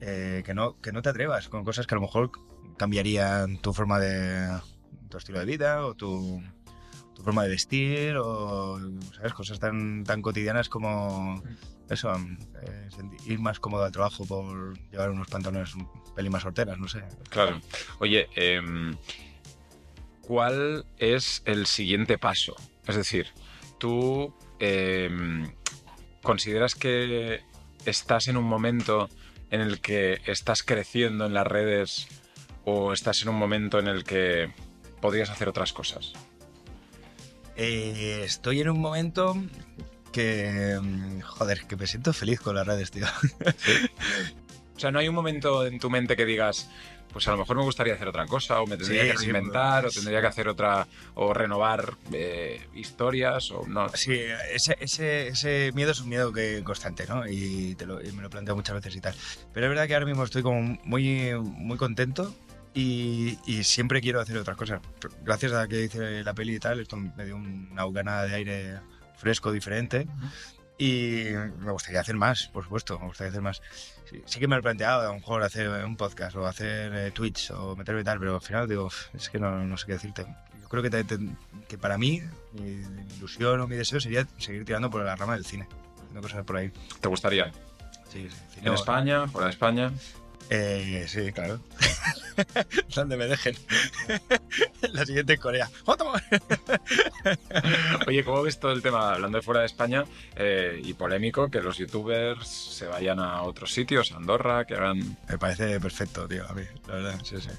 eh, 0.01 0.41
que 0.45 0.53
no, 0.53 0.79
que 0.81 0.91
no 0.91 1.01
te 1.01 1.09
atrevas 1.09 1.49
con 1.49 1.63
cosas 1.65 1.85
que 1.85 1.93
a 1.93 1.97
lo 1.97 2.01
mejor 2.01 2.31
cambiarían 2.77 3.57
tu 3.57 3.73
forma 3.73 3.99
de, 3.99 4.49
tu 5.09 5.17
estilo 5.17 5.39
de 5.39 5.45
vida 5.45 5.85
o 5.85 5.93
tu 5.95 6.41
forma 7.25 7.43
de 7.43 7.49
vestir 7.49 8.17
o, 8.17 8.79
¿sabes? 9.15 9.33
Cosas 9.33 9.59
tan, 9.59 10.03
tan 10.03 10.21
cotidianas 10.21 10.69
como 10.69 11.43
eso, 11.89 12.13
eh, 12.13 12.89
ir 13.25 13.39
más 13.39 13.59
cómodo 13.59 13.83
al 13.83 13.91
trabajo 13.91 14.25
por 14.25 14.79
llevar 14.91 15.09
unos 15.09 15.27
pantalones 15.27 15.73
un 15.75 15.89
pelín 16.15 16.31
más 16.31 16.43
sorteras, 16.43 16.77
no 16.77 16.87
sé. 16.87 17.03
Claro. 17.29 17.59
Oye, 17.99 18.29
em, 18.35 18.95
¿cuál 20.21 20.85
es 20.97 21.41
el 21.45 21.65
siguiente 21.65 22.17
paso? 22.17 22.55
Es 22.87 22.95
decir, 22.95 23.27
tú 23.79 24.33
em, 24.59 25.51
consideras 26.21 26.75
que 26.75 27.41
estás 27.85 28.27
en 28.27 28.37
un 28.37 28.45
momento 28.45 29.09
en 29.49 29.61
el 29.61 29.81
que 29.81 30.21
estás 30.25 30.63
creciendo 30.63 31.25
en 31.25 31.33
las 31.33 31.47
redes 31.47 32.07
o 32.65 32.93
estás 32.93 33.21
en 33.23 33.29
un 33.29 33.35
momento 33.35 33.79
en 33.79 33.87
el 33.87 34.03
que 34.03 34.53
podrías 35.01 35.29
hacer 35.29 35.49
otras 35.49 35.73
cosas? 35.73 36.13
Eh, 37.55 38.21
estoy 38.25 38.61
en 38.61 38.69
un 38.69 38.79
momento 38.79 39.35
que, 40.11 40.77
mm, 40.81 41.21
joder, 41.21 41.65
que 41.67 41.75
me 41.75 41.87
siento 41.87 42.13
feliz 42.13 42.39
con 42.39 42.55
las 42.55 42.65
redes, 42.67 42.91
tío. 42.91 43.05
O 44.75 44.79
sea, 44.79 44.91
no 44.91 44.99
hay 44.99 45.07
un 45.07 45.15
momento 45.15 45.65
en 45.65 45.79
tu 45.79 45.89
mente 45.89 46.17
que 46.17 46.25
digas, 46.25 46.69
pues 47.13 47.25
a 47.29 47.31
lo 47.31 47.37
mejor 47.37 47.55
me 47.55 47.63
gustaría 47.63 47.93
hacer 47.93 48.09
otra 48.09 48.25
cosa, 48.25 48.59
o 48.59 48.67
me 48.67 48.75
tendría 48.75 49.03
Sí, 49.03 49.07
que 49.11 49.17
sí, 49.17 49.23
reinventar, 49.31 49.83
pues- 49.83 49.95
o 49.95 49.99
tendría 50.01 50.19
que 50.19 50.27
hacer 50.27 50.49
otra, 50.49 50.85
o 51.13 51.33
renovar 51.33 51.93
eh, 52.11 52.59
historias, 52.73 53.51
o 53.51 53.65
no. 53.65 53.87
Sí, 53.95 54.19
ese, 54.51 54.75
ese, 54.81 55.29
ese 55.29 55.71
miedo 55.75 55.91
es 55.91 56.01
un 56.01 56.09
miedo 56.09 56.33
que 56.33 56.61
constante, 56.65 57.05
¿no? 57.07 57.25
Y, 57.25 57.75
te 57.75 57.85
lo- 57.85 58.03
y 58.05 58.11
me 58.11 58.21
lo 58.21 58.29
planteo 58.29 58.53
muchas 58.53 58.75
veces 58.75 58.93
y 58.97 58.99
tal. 58.99 59.15
Pero 59.53 59.67
es 59.67 59.69
verdad 59.69 59.87
que 59.87 59.93
ahora 59.93 60.07
mismo 60.07 60.25
estoy 60.25 60.43
como 60.43 60.77
muy, 60.83 61.31
muy 61.39 61.77
contento 61.77 62.35
y, 62.75 63.39
y 63.47 63.63
siempre 63.63 64.01
quiero 64.01 64.19
hacer 64.21 64.37
otras 64.37 64.55
cosas. 64.57 64.81
Gracias 65.23 65.53
a 65.53 65.67
que 65.67 65.85
hice 65.85 66.23
la 66.23 66.33
peli 66.35 66.55
y 66.55 66.59
tal, 66.59 66.79
esto 66.79 66.97
me 66.97 67.25
dio 67.25 67.35
una 67.37 67.85
bocanada 67.85 68.23
de 68.25 68.35
aire 68.35 68.79
fresco, 69.17 69.51
diferente. 69.51 70.07
Y 70.77 71.29
me 71.59 71.71
gustaría 71.71 72.01
hacer 72.01 72.15
más, 72.15 72.49
por 72.49 72.63
supuesto, 72.65 72.99
me 72.99 73.05
gustaría 73.07 73.29
hacer 73.29 73.41
más. 73.41 73.61
Sí, 74.09 74.21
sí 74.25 74.39
que 74.39 74.47
me 74.47 74.55
lo 74.55 74.59
he 74.59 74.63
planteado, 74.63 75.01
a 75.01 75.05
lo 75.05 75.13
mejor 75.15 75.41
hacer 75.41 75.69
un 75.85 75.95
podcast 75.95 76.35
o 76.35 76.45
hacer 76.45 76.93
eh, 76.93 77.11
Twitch 77.11 77.49
o 77.51 77.75
meterme 77.77 78.01
y 78.01 78.03
tal, 78.03 78.19
pero 78.19 78.35
al 78.35 78.41
final 78.41 78.67
digo, 78.67 78.85
"Uf, 78.87 79.07
es 79.15 79.29
que 79.29 79.39
no, 79.39 79.63
no 79.65 79.77
sé 79.77 79.85
qué 79.87 79.93
decirte. 79.93 80.25
Yo 80.61 80.67
creo 80.67 80.83
que, 80.83 80.89
te- 80.89 81.03
te- 81.05 81.17
que 81.69 81.77
para 81.77 81.97
mí, 81.97 82.21
mi 82.53 82.83
ilusión 83.17 83.61
o 83.61 83.67
mi 83.67 83.77
deseo 83.77 84.01
sería 84.01 84.27
seguir 84.37 84.65
tirando 84.65 84.89
por 84.89 85.01
la 85.03 85.15
rama 85.15 85.35
del 85.35 85.45
cine, 85.45 85.65
haciendo 85.97 86.21
cosas 86.21 86.43
por 86.43 86.57
ahí. 86.57 86.71
¿Te 86.99 87.07
gustaría? 87.07 87.51
Sí, 88.11 88.27
sí, 88.29 88.37
cine 88.55 88.67
¿En 88.67 88.69
o- 88.73 88.75
España? 88.75 89.27
¿Fuera 89.29 89.47
de 89.47 89.53
España? 89.53 89.91
Eh, 90.49 91.05
sí, 91.07 91.31
claro. 91.31 91.59
Donde 92.95 93.17
me 93.17 93.25
dejen. 93.25 93.55
la 94.93 95.05
siguiente 95.05 95.33
en 95.33 95.39
Corea. 95.39 95.69
Oye, 98.07 98.23
¿cómo 98.23 98.43
ves 98.43 98.59
todo 98.59 98.71
el 98.71 98.81
tema, 98.81 99.13
hablando 99.13 99.37
de 99.37 99.41
fuera 99.41 99.61
de 99.61 99.65
España, 99.65 100.05
eh, 100.35 100.79
y 100.83 100.93
polémico, 100.93 101.49
que 101.49 101.61
los 101.61 101.77
youtubers 101.77 102.47
se 102.47 102.85
vayan 102.87 103.19
a 103.19 103.41
otros 103.43 103.73
sitios, 103.73 104.11
a 104.11 104.17
Andorra, 104.17 104.65
que 104.65 104.75
hagan... 104.75 105.17
Me 105.27 105.37
parece 105.37 105.79
perfecto, 105.79 106.27
tío, 106.27 106.47
a 106.47 106.53
mí, 106.53 106.63
la 106.87 106.93
verdad, 106.95 107.19
sí, 107.23 107.37
sí. 107.41 107.49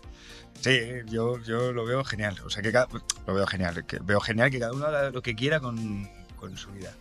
Sí, 0.60 0.80
yo, 1.06 1.38
yo 1.42 1.72
lo 1.72 1.84
veo 1.84 2.02
genial. 2.04 2.36
O 2.44 2.50
sea, 2.50 2.62
que 2.62 2.72
cada- 2.72 2.88
lo 3.26 3.34
veo 3.34 3.46
genial. 3.46 3.84
Que 3.86 3.98
veo 4.02 4.20
genial 4.20 4.50
que 4.50 4.58
cada 4.58 4.72
uno 4.72 4.86
haga 4.86 5.10
lo 5.10 5.20
que 5.20 5.34
quiera 5.34 5.60
con, 5.60 6.08
con 6.36 6.56
su 6.56 6.70
vida. 6.72 6.94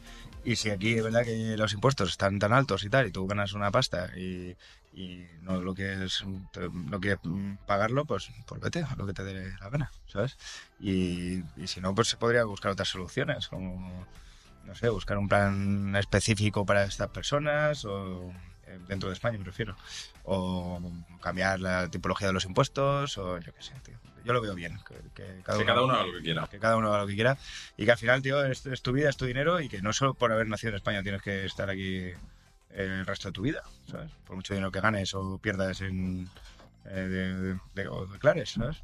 Y 0.44 0.58
si 0.58 0.70
aquí 0.72 0.94
es 0.96 1.04
verdad 1.04 1.24
que 1.24 1.56
los 1.58 1.74
impuestos 1.74 2.10
están 2.10 2.38
tan 2.38 2.52
altos 2.54 2.84
y 2.84 2.90
tal, 2.90 3.08
y 3.08 3.12
tú 3.12 3.26
ganas 3.28 3.54
una 3.54 3.72
pasta 3.72 4.10
y, 4.18 4.56
y 4.96 5.26
no 5.42 5.60
lo 5.62 5.76
que 5.76 6.06
es 6.06 6.24
te- 6.54 6.70
no 6.70 7.00
quieres 7.02 7.20
mm, 7.24 7.56
pagarlo, 7.68 8.06
pues, 8.06 8.30
pues 8.48 8.62
vete 8.62 8.82
a 8.84 8.96
lo 8.96 9.06
que 9.06 9.14
te 9.14 9.24
dé 9.26 9.54
la 9.60 9.70
gana, 9.70 9.92
¿sabes? 10.08 10.38
Y, 10.80 11.44
y 11.58 11.68
si 11.68 11.82
no, 11.82 11.94
pues 11.94 12.08
se 12.08 12.18
podría 12.18 12.46
buscar 12.46 12.72
otras 12.72 12.88
soluciones, 12.88 13.50
como, 13.50 14.08
no 14.64 14.74
sé, 14.76 14.88
buscar 14.90 15.18
un 15.18 15.28
plan 15.28 15.96
específico 15.98 16.66
para 16.66 16.86
estas 16.86 17.10
personas 17.10 17.84
o 17.84 18.32
eh, 18.68 18.80
dentro 18.88 19.10
de 19.10 19.14
España, 19.16 19.38
me 19.38 19.44
refiero 19.44 19.76
o 20.24 20.82
cambiar 21.22 21.60
la 21.60 21.90
tipología 21.90 22.28
de 22.28 22.34
los 22.34 22.46
impuestos, 22.46 23.18
o 23.18 23.38
yo 23.40 23.54
qué 23.54 23.62
sé, 23.62 23.74
tío. 23.84 24.00
Yo 24.24 24.34
lo 24.34 24.42
veo 24.42 24.56
bien, 24.56 24.80
que, 24.88 24.96
que 25.14 25.42
cada, 25.44 25.58
Que 25.60 25.64
uno, 25.66 25.74
cada 25.74 25.84
uno 25.84 25.94
haga 25.94 26.06
lo 26.08 26.14
que 26.14 26.22
quiera. 26.24 26.48
que 26.48 26.58
cada 26.60 26.78
uno 26.78 26.88
haga 26.88 27.02
lo 27.02 27.08
que 27.08 27.14
quiera 27.14 27.38
y 27.78 27.86
que 27.86 27.92
al 27.92 27.98
final, 28.00 28.22
tío, 28.24 28.44
es, 28.44 28.66
es 28.66 28.82
tu 28.82 28.92
vida, 28.92 29.10
es 29.10 29.18
tu 29.18 29.26
dinero 29.26 29.60
y 29.60 29.70
que 29.70 29.82
no 29.84 29.94
solo 29.94 30.16
por 30.16 30.32
haber 30.32 30.48
nacido 30.48 30.70
en 30.72 30.78
España 30.78 31.04
tienes 31.04 31.22
que 31.22 31.46
estar 31.46 31.70
aquí 31.70 32.12
el 32.70 33.06
resto 33.06 33.30
de 33.30 33.34
tu 33.34 33.42
vida, 33.44 33.64
¿sabes? 33.90 34.12
Por 34.26 34.36
mucho 34.36 34.54
dinero 34.54 34.72
que 34.72 34.82
ganes 34.82 35.14
o 35.14 35.38
pierdas 35.38 35.82
en... 35.82 36.30
eh, 36.86 36.94
de, 36.94 37.36
de- 37.36 37.60
de- 37.76 37.88
o 37.88 38.06
declares, 38.08 38.52
¿sabes? 38.52 38.78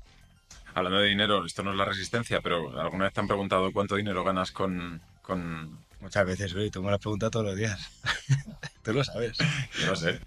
Hablando 0.74 1.00
de 1.00 1.10
dinero, 1.10 1.46
esto 1.46 1.64
no 1.64 1.72
es 1.72 1.78
la 1.78 1.86
resistencia, 1.86 2.40
pero 2.42 2.80
¿alguna 2.80 3.06
vez 3.06 3.14
te 3.14 3.20
han 3.20 3.28
preguntado 3.28 3.72
cuánto 3.74 3.96
dinero 3.96 4.24
ganas 4.24 4.52
con...? 4.52 5.02
con... 5.22 5.80
Muchas 6.00 6.26
veces, 6.26 6.54
güey, 6.54 6.72
tú 6.72 6.82
me 6.82 6.90
lo 6.90 6.96
has 6.96 7.02
preguntado 7.02 7.30
todos 7.30 7.46
los 7.46 7.56
días. 7.56 7.92
tú 8.84 8.94
lo 8.94 9.04
sabes. 9.04 9.38
Yo 9.80 9.88
lo 9.88 9.96
sé. 9.96 10.20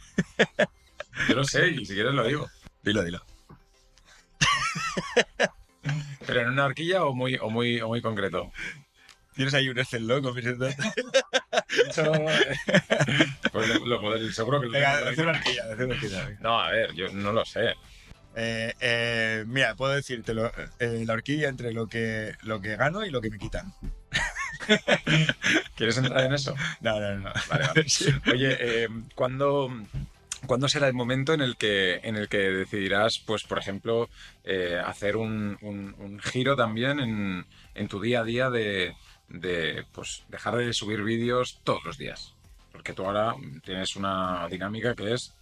Yo 1.29 1.35
lo 1.35 1.45
sé, 1.45 1.69
y 1.69 1.85
si 1.85 1.95
quieres 1.95 2.13
lo 2.15 2.25
digo. 2.25 2.49
Dilo, 2.83 3.03
dilo. 3.03 3.25
¿Pero 6.27 6.41
en 6.43 6.49
una 6.49 6.67
horquilla 6.67 7.05
o 7.05 7.15
muy, 7.15 7.37
o 7.37 7.51
muy, 7.51 7.81
o 7.81 7.89
muy 7.89 8.01
concreto? 8.01 8.51
Tienes 9.35 9.55
ahí 9.55 9.69
un 9.69 9.79
Excel, 9.79 10.03
mis 10.07 10.45
datos. 10.59 10.77
Eso... 11.89 12.13
pues 13.53 13.69
lo, 13.81 14.01
lo 14.17 14.33
seguro 14.33 14.61
que 14.61 14.67
lo 14.67 14.73
Venga, 14.73 15.01
una 15.19 15.31
horquilla, 15.33 15.63
haz 15.73 15.79
una 15.81 15.95
horquilla. 15.95 16.31
No, 16.41 16.61
a 16.61 16.71
ver, 16.71 16.93
yo 16.95 17.09
no 17.13 17.33
lo 17.33 17.45
sé. 17.45 17.75
Eh, 18.37 18.75
eh, 18.81 19.45
mira, 19.47 19.75
puedo 19.75 19.93
decírtelo. 19.93 20.51
eh, 20.79 21.05
la 21.07 21.13
horquilla 21.15 21.49
entre 21.49 21.73
lo 21.73 21.87
que, 21.89 22.35
lo 22.43 22.61
que 22.61 22.77
gano 22.77 23.05
y 23.05 23.11
lo 23.11 23.21
que 23.21 23.31
me 23.31 23.39
quitan. 23.39 23.73
¿Quieres 25.77 25.97
entrar 25.99 26.25
en 26.25 26.35
eso? 26.35 26.55
No, 26.81 26.99
no, 27.01 27.15
no. 27.19 27.33
Vale, 27.49 27.67
vale. 27.67 27.85
Sí. 27.89 28.07
Oye, 28.31 28.57
eh, 28.61 28.89
¿cuándo, 29.15 29.69
cuándo 30.47 30.69
será 30.69 30.87
el 30.89 30.95
momento 30.95 31.33
en 31.35 31.41
el 31.43 31.57
que, 31.57 32.01
en 32.05 32.17
el 32.17 32.29
que 32.29 32.39
decidirás, 32.39 33.19
pues, 33.19 33.43
por 33.45 33.59
ejemplo, 33.59 34.09
eh, 34.45 34.81
hacer 34.85 35.17
un, 35.17 35.59
un- 35.61 35.95
un 35.99 36.21
giro 36.21 36.57
también 36.57 37.01
en, 37.01 37.47
en 37.75 37.89
tu 37.89 38.01
día 38.01 38.21
a 38.21 38.25
día 38.25 38.51
de, 38.51 38.95
de, 39.29 39.85
pues, 39.93 40.25
dejar 40.29 40.57
de 40.57 40.73
subir 40.73 41.03
vídeos 41.03 41.61
todos 41.65 41.85
los 41.85 41.99
días? 41.99 42.35
Porque 42.73 42.93
tú 42.93 43.05
ahora 43.07 43.35
tienes 43.65 43.97
una 43.97 44.47
dinámica 44.51 44.95
que 44.95 45.13
es 45.15 45.33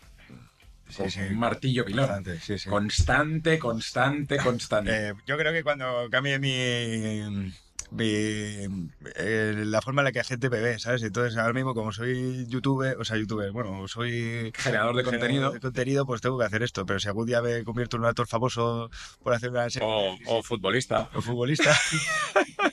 como 0.96 1.08
sí. 1.08 1.20
un 1.20 1.38
martillo 1.38 1.84
pilón. 1.84 2.06
Bastante, 2.06 2.38
sí, 2.40 2.58
sí. 2.58 2.68
Constante, 2.68 3.58
constante, 3.58 4.36
constante. 4.44 5.08
Eh, 5.08 5.14
yo 5.26 5.36
creo 5.38 5.52
que 5.52 5.62
cuando 5.62 6.08
cambie 6.10 6.38
mi, 6.38 7.56
mi- 7.90 8.90
eh, 9.16 9.54
la 9.66 9.80
forma 9.82 10.02
en 10.02 10.04
la 10.04 10.12
que 10.12 10.18
la 10.18 10.24
gente 10.24 10.50
me 10.50 10.60
ve, 10.60 10.78
¿sabes? 10.78 11.02
Entonces 11.02 11.36
ahora 11.38 11.52
mismo 11.54 11.74
como 11.74 11.92
soy 11.92 12.46
youtuber, 12.48 12.96
o 12.98 13.04
sea, 13.04 13.16
youtuber, 13.16 13.50
bueno, 13.52 13.86
soy 13.88 14.52
Generador 14.54 14.96
de 14.96 15.02
contenido. 15.04 15.50
de 15.52 15.60
contenido, 15.60 16.04
pues 16.06 16.20
tengo 16.20 16.38
que 16.38 16.44
hacer 16.44 16.62
esto. 16.62 16.84
Pero 16.86 17.00
si 17.00 17.08
algún 17.08 17.26
día 17.26 17.40
me 17.42 17.64
convierto 17.64 17.96
en 17.96 18.02
un 18.02 18.08
actor 18.08 18.26
famoso 18.26 18.90
por 19.22 19.32
hacer 19.34 19.50
una 19.50 19.68
serie 19.70 19.88
O, 19.88 20.16
o 20.26 20.42
futbolista. 20.42 21.08
o 21.14 21.20
futbolista, 21.22 21.74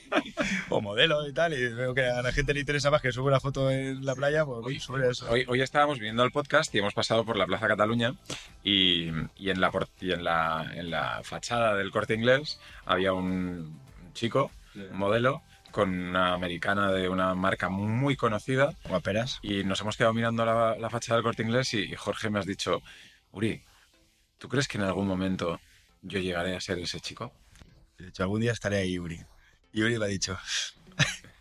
o 0.70 0.82
modelo 0.82 1.28
y 1.28 1.34
tal, 1.34 1.54
y 1.54 1.68
veo 1.74 1.94
que 1.94 2.06
a 2.06 2.22
la 2.22 2.32
gente 2.32 2.54
le 2.54 2.60
interesa 2.62 2.92
más 2.92 3.02
que 3.02 3.12
suba 3.12 3.28
una 3.30 3.40
foto 3.40 3.70
en 3.72 4.06
la 4.06 4.16
playa, 4.16 4.46
pues 4.46 4.66
Hoy- 4.66 4.80
sobre 4.80 5.10
eso. 5.10 5.30
Hoy, 5.30 5.46
hoy 5.48 5.62
estábamos 5.62 6.00
viendo 6.00 6.24
el 6.24 6.32
podcast 6.32 6.74
y 6.76 6.80
hemos 6.80 6.94
pasado 6.94 7.26
por 7.26 7.36
la 7.38 7.46
Plaza 7.46 7.68
Cataluña 7.68 8.16
y, 8.64 9.10
y 9.36 9.50
en, 9.50 9.62
la, 9.62 9.72
por- 9.72 9.88
y 10.00 10.12
en, 10.12 10.24
la, 10.24 10.70
en 10.76 10.90
la 10.92 11.22
fachada 11.24 11.76
del 11.76 11.92
corte 11.92 12.14
inglés 12.16 12.60
había 12.86 13.14
un 13.14 13.80
chico, 14.14 14.52
un 14.76 14.98
modelo, 14.98 15.42
con 15.72 15.90
una 15.90 16.34
americana 16.34 16.92
de 16.92 17.10
una 17.10 17.36
marca 17.36 17.70
muy 17.70 18.16
conocida 18.16 18.74
Guaperas. 18.88 19.38
y 19.44 19.64
nos 19.64 19.80
hemos 19.82 19.98
quedado 19.98 20.14
mirando 20.16 20.44
la, 20.44 20.76
la 20.80 20.90
fachada 20.90 21.18
del 21.18 21.24
corte 21.24 21.44
inglés 21.44 21.74
y, 21.76 21.82
y 21.84 21.96
Jorge 21.96 22.30
me 22.32 22.40
has 22.40 22.48
dicho, 22.48 22.82
Uri, 23.32 23.62
¿tú 24.40 24.50
crees 24.50 24.68
que 24.68 24.78
en 24.80 24.84
algún 24.86 25.08
momento 25.08 25.60
yo 26.02 26.20
llegaré 26.20 26.56
a 26.56 26.60
ser 26.62 26.80
ese 26.80 27.00
chico? 27.00 27.32
De 28.00 28.08
hecho, 28.08 28.24
algún 28.24 28.42
día 28.42 28.52
estaré 28.54 28.78
ahí, 28.78 28.98
Uri. 28.98 29.20
Y 29.74 29.84
Uri 29.84 29.98
me 30.00 30.06
ha 30.06 30.08
dicho. 30.10 30.38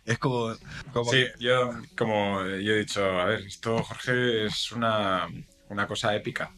es 0.05 0.17
como. 0.19 0.55
como 0.93 1.11
Sí, 1.11 1.25
que- 1.37 1.43
yo 1.43 1.73
como 1.97 2.41
yo 2.45 2.73
he 2.73 2.79
dicho, 2.79 3.03
a 3.19 3.25
ver, 3.25 3.41
esto 3.41 3.81
Jorge 3.83 4.45
es 4.45 4.71
una, 4.71 5.27
una 5.69 5.87
cosa 5.87 6.15
épica. 6.15 6.51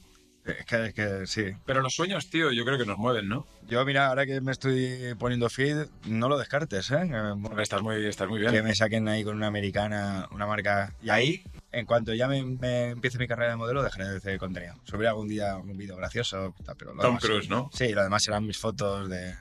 es 0.46 0.66
que, 0.66 0.86
es 0.88 0.94
que 0.94 1.28
sí. 1.28 1.46
Pero 1.66 1.82
los 1.82 1.94
sueños, 1.94 2.30
tío, 2.30 2.52
yo 2.52 2.66
creo 2.66 2.78
que 2.78 2.86
nos 2.86 2.98
mueven, 2.98 3.28
¿no? 3.30 3.46
Yo, 3.68 3.86
mira, 3.86 4.08
ahora 4.08 4.26
que 4.26 4.42
me 4.42 4.52
estoy 4.52 5.16
poniendo 5.18 5.50
feed, 5.50 5.86
no 6.06 6.28
lo 6.28 6.38
descartes, 6.38 6.90
¿eh? 6.92 7.10
Que- 7.10 7.62
Estás 7.62 7.82
muy, 7.82 8.06
estás 8.06 8.28
muy 8.28 8.42
Que 8.44 8.50
bien. 8.52 8.64
me 8.66 8.76
saquen 8.76 9.08
ahí 9.08 9.24
con 9.24 9.36
una 9.38 9.48
americana, 9.48 10.28
una 10.32 10.46
marca. 10.48 10.94
Y 11.02 11.10
ahí, 11.10 11.44
en 11.72 11.86
cuanto 11.86 12.14
ya 12.14 12.28
me, 12.28 12.44
me 12.44 12.90
empiece 12.90 13.18
mi 13.18 13.28
carrera 13.28 13.52
de 13.52 13.56
modelo, 13.58 13.82
dejaré 13.84 14.10
de 14.10 14.18
hacer 14.18 14.38
contenido. 14.40 14.74
Subiré 14.84 15.08
algún 15.10 15.30
día 15.30 15.56
un 15.58 15.78
vídeo 15.78 15.96
gracioso, 15.96 16.54
pero 16.78 16.94
lo 16.96 17.02
Tom 17.02 17.12
demás- 17.12 17.24
Cruise, 17.24 17.48
¿no? 17.50 17.70
Sí, 17.74 17.94
lo 17.94 18.04
demás 18.04 18.24
serán 18.24 18.46
mis 18.46 18.58
fotos 18.58 19.10
de. 19.10 19.36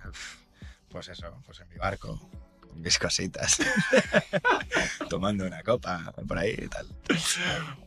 Pues 0.91 1.09
eso, 1.09 1.41
pues 1.47 1.61
en 1.61 1.69
mi 1.69 1.77
barco, 1.77 2.19
con 2.61 2.81
mis 2.81 2.99
cositas. 2.99 3.59
Tomando 5.09 5.47
una 5.47 5.63
copa, 5.63 6.13
por 6.27 6.39
ahí 6.39 6.55
y 6.59 6.69
tal. 6.69 6.87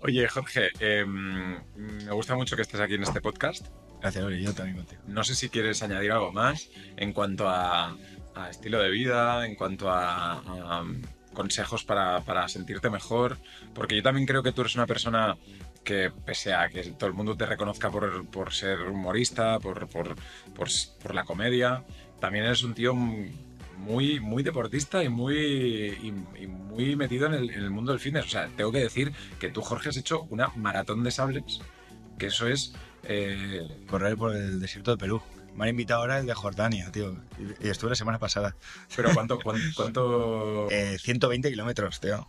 Oye, 0.02 0.28
Jorge, 0.28 0.70
eh, 0.80 1.06
me 1.06 2.12
gusta 2.12 2.36
mucho 2.36 2.56
que 2.56 2.62
estés 2.62 2.80
aquí 2.80 2.96
en 2.96 3.04
este 3.04 3.22
podcast. 3.22 3.68
Gracias, 4.02 4.24
Uri, 4.24 4.44
yo 4.44 4.54
también 4.54 4.78
contigo. 4.78 5.02
No 5.08 5.24
sé 5.24 5.36
si 5.36 5.50
quieres 5.50 5.82
añadir 5.84 6.12
algo 6.12 6.32
más 6.32 6.70
en 6.98 7.14
cuanto 7.14 7.48
a, 7.48 7.96
a 8.36 8.50
estilo 8.50 8.80
de 8.80 8.90
vida, 8.90 9.46
en 9.46 9.56
cuanto 9.56 9.90
a, 9.90 10.34
a 10.34 10.86
consejos 11.34 11.84
para, 11.84 12.22
para 12.22 12.48
sentirte 12.48 12.90
mejor, 12.90 13.38
porque 13.74 13.96
yo 13.96 14.04
también 14.04 14.26
creo 14.26 14.44
que 14.44 14.52
tú 14.52 14.62
eres 14.62 14.76
una 14.76 14.86
persona 14.86 15.38
que 15.84 16.12
pese 16.26 16.54
a 16.54 16.70
que 16.70 16.84
todo 16.92 17.08
el 17.08 17.14
mundo 17.14 17.36
te 17.36 17.46
reconozca 17.46 17.92
por, 17.92 18.26
por 18.28 18.54
ser 18.54 18.80
humorista, 18.82 19.60
por, 19.60 19.88
por, 19.88 20.16
por, 20.56 20.70
por 21.02 21.16
la 21.16 21.26
comedia, 21.26 21.84
también 22.20 22.46
eres 22.46 22.64
un 22.64 22.74
tío 22.74 22.94
muy, 22.96 24.20
muy 24.20 24.44
deportista 24.44 25.04
y 25.04 25.10
muy, 25.10 25.36
y, 25.38 26.14
y 26.42 26.48
muy 26.48 26.96
metido 26.96 27.28
en 27.28 27.34
el, 27.34 27.50
en 27.50 27.60
el 27.64 27.70
mundo 27.70 27.92
del 27.92 28.00
fitness. 28.00 28.26
O 28.26 28.30
sea, 28.30 28.48
tengo 28.56 28.72
que 28.72 28.80
decir 28.80 29.12
que 29.40 29.50
tú, 29.50 29.62
Jorge, 29.62 29.90
has 29.90 29.98
hecho 29.98 30.22
una 30.30 30.48
maratón 30.56 31.04
de 31.04 31.12
sables, 31.12 31.60
que 32.18 32.28
eso 32.28 32.48
es... 32.48 32.74
eh, 33.04 33.68
Correr 33.88 34.16
por 34.16 34.36
el 34.36 34.60
desierto 34.60 34.92
de 34.92 34.98
Perú. 34.98 35.22
Me 35.56 35.66
han 35.66 35.70
invitado 35.70 36.02
ahora 36.02 36.18
el 36.20 36.26
de 36.26 36.34
Jordania, 36.34 36.92
tío. 36.92 37.16
Y, 37.62 37.68
y 37.68 37.70
estuve 37.70 37.90
la 37.92 37.96
semana 37.96 38.18
pasada. 38.20 38.56
pero 38.96 39.14
¿cuánto, 39.14 39.38
cuánto, 39.40 39.62
cuánto- 39.76 40.68
Eh, 40.72 40.98
120 41.00 41.50
kilómetros, 41.52 42.00
tío. 42.00 42.28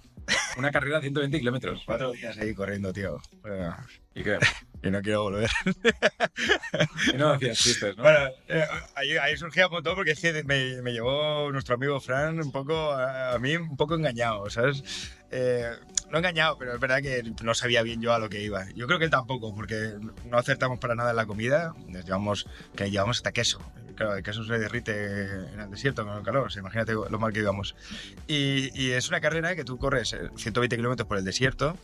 Una 0.58 0.70
carrera 0.70 0.96
de 0.96 1.02
120 1.02 1.38
kilómetros. 1.38 1.82
Cuatro 1.86 2.12
días 2.12 2.36
ahí 2.38 2.54
corriendo, 2.54 2.92
tío. 2.92 3.20
Bueno, 3.42 3.76
¿Y 4.14 4.22
qué? 4.24 4.38
Y 4.84 4.90
no 4.90 5.02
quiero 5.02 5.22
volver. 5.22 5.50
Y 7.12 7.16
no 7.16 7.30
hacías 7.30 7.58
chistes, 7.58 7.96
¿no? 7.96 8.02
Bueno, 8.02 8.30
eh, 8.48 8.64
ahí, 8.94 9.16
ahí 9.16 9.36
surgía 9.36 9.66
un 9.66 9.74
montón 9.74 9.94
porque 9.94 10.12
es 10.12 10.20
que 10.20 10.42
me, 10.44 10.82
me 10.82 10.92
llevó 10.92 11.50
nuestro 11.52 11.76
amigo 11.76 12.00
Fran 12.00 12.40
un 12.40 12.50
poco, 12.50 12.92
a, 12.92 13.34
a 13.34 13.38
mí 13.38 13.56
un 13.56 13.76
poco 13.76 13.94
engañado, 13.94 14.48
¿sabes? 14.50 14.82
Eh, 15.30 15.70
no 16.10 16.18
engañado, 16.18 16.56
pero 16.58 16.74
es 16.74 16.80
verdad 16.80 17.02
que 17.02 17.22
no 17.42 17.54
sabía 17.54 17.82
bien 17.82 18.00
yo 18.00 18.12
a 18.12 18.18
lo 18.18 18.28
que 18.28 18.40
iba. 18.40 18.66
Yo 18.74 18.86
creo 18.86 18.98
que 18.98 19.06
él 19.06 19.10
tampoco, 19.10 19.54
porque 19.54 19.94
no 20.26 20.38
acertamos 20.38 20.78
para 20.78 20.94
nada 20.94 21.10
en 21.10 21.16
la 21.16 21.26
comida. 21.26 21.74
Nos 21.88 22.04
llevamos, 22.04 22.46
que 22.76 22.90
llevamos 22.90 23.18
hasta 23.18 23.32
queso. 23.32 23.60
Claro, 23.96 24.14
el 24.16 24.22
queso 24.22 24.44
se 24.44 24.58
derrite 24.58 24.92
en 25.52 25.60
el 25.60 25.70
desierto 25.70 26.04
con 26.04 26.16
el 26.16 26.22
calor, 26.22 26.46
o 26.46 26.50
sea, 26.50 26.60
imagínate 26.60 26.92
lo 26.92 27.18
mal 27.18 27.32
que 27.32 27.40
íbamos. 27.40 27.74
Y, 28.26 28.70
y 28.80 28.92
es 28.92 29.08
una 29.08 29.20
carrera 29.20 29.56
que 29.56 29.64
tú 29.64 29.78
corres 29.78 30.12
eh, 30.12 30.30
120 30.36 30.76
kilómetros 30.76 31.08
por 31.08 31.18
el 31.18 31.24
desierto 31.24 31.76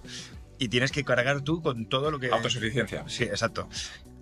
y 0.61 0.69
tienes 0.69 0.93
que 0.93 1.03
cargar 1.03 1.41
tú 1.41 1.61
con 1.63 1.87
todo 1.87 2.13
lo 2.13 2.21
que... 2.21 2.29
Autosuficiencia. 2.31 3.03
Sí, 3.09 3.25
exacto. 3.25 3.69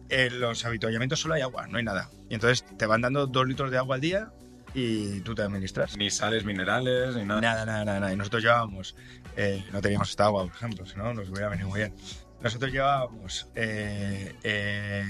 En 0.08 0.40
los 0.40 0.64
habituallamientos 0.64 1.20
solo 1.20 1.34
hay 1.34 1.42
agua, 1.42 1.66
no 1.66 1.76
hay 1.76 1.84
nada. 1.84 2.08
Y 2.30 2.34
entonces 2.34 2.64
te 2.78 2.86
van 2.86 3.02
dando 3.02 3.26
dos 3.26 3.46
litros 3.46 3.70
de 3.70 3.76
agua 3.76 3.96
al 3.96 4.00
día 4.00 4.30
y 4.72 5.20
tú 5.20 5.34
te 5.34 5.42
administras. 5.42 5.96
Ni 5.98 6.10
sales 6.10 6.44
minerales, 6.44 7.14
ni 7.16 7.24
nada. 7.24 7.40
Nada, 7.42 7.66
nada, 7.66 7.84
nada, 7.84 8.00
nada. 8.00 8.12
Y 8.12 8.16
nosotros 8.16 8.42
llevábamos, 8.42 8.96
eh, 9.36 9.62
no 9.72 9.82
teníamos 9.82 10.08
esta 10.10 10.24
agua, 10.26 10.44
por 10.44 10.54
ejemplo, 10.54 10.86
si 10.86 10.96
no 10.96 11.12
nos 11.12 11.28
hubiera 11.28 11.48
venido 11.48 11.68
muy 11.68 11.80
bien. 11.80 11.94
Nosotros 12.40 12.70
llevábamos 12.72 13.48
eh, 13.56 14.34
eh, 14.44 15.04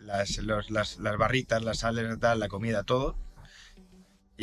las, 0.00 0.38
los- 0.38 0.70
las, 0.70 0.98
las 0.98 1.16
barritas, 1.18 1.62
las 1.62 1.80
sales, 1.80 2.18
tal, 2.18 2.40
la 2.40 2.48
comida, 2.48 2.82
todo. 2.84 3.16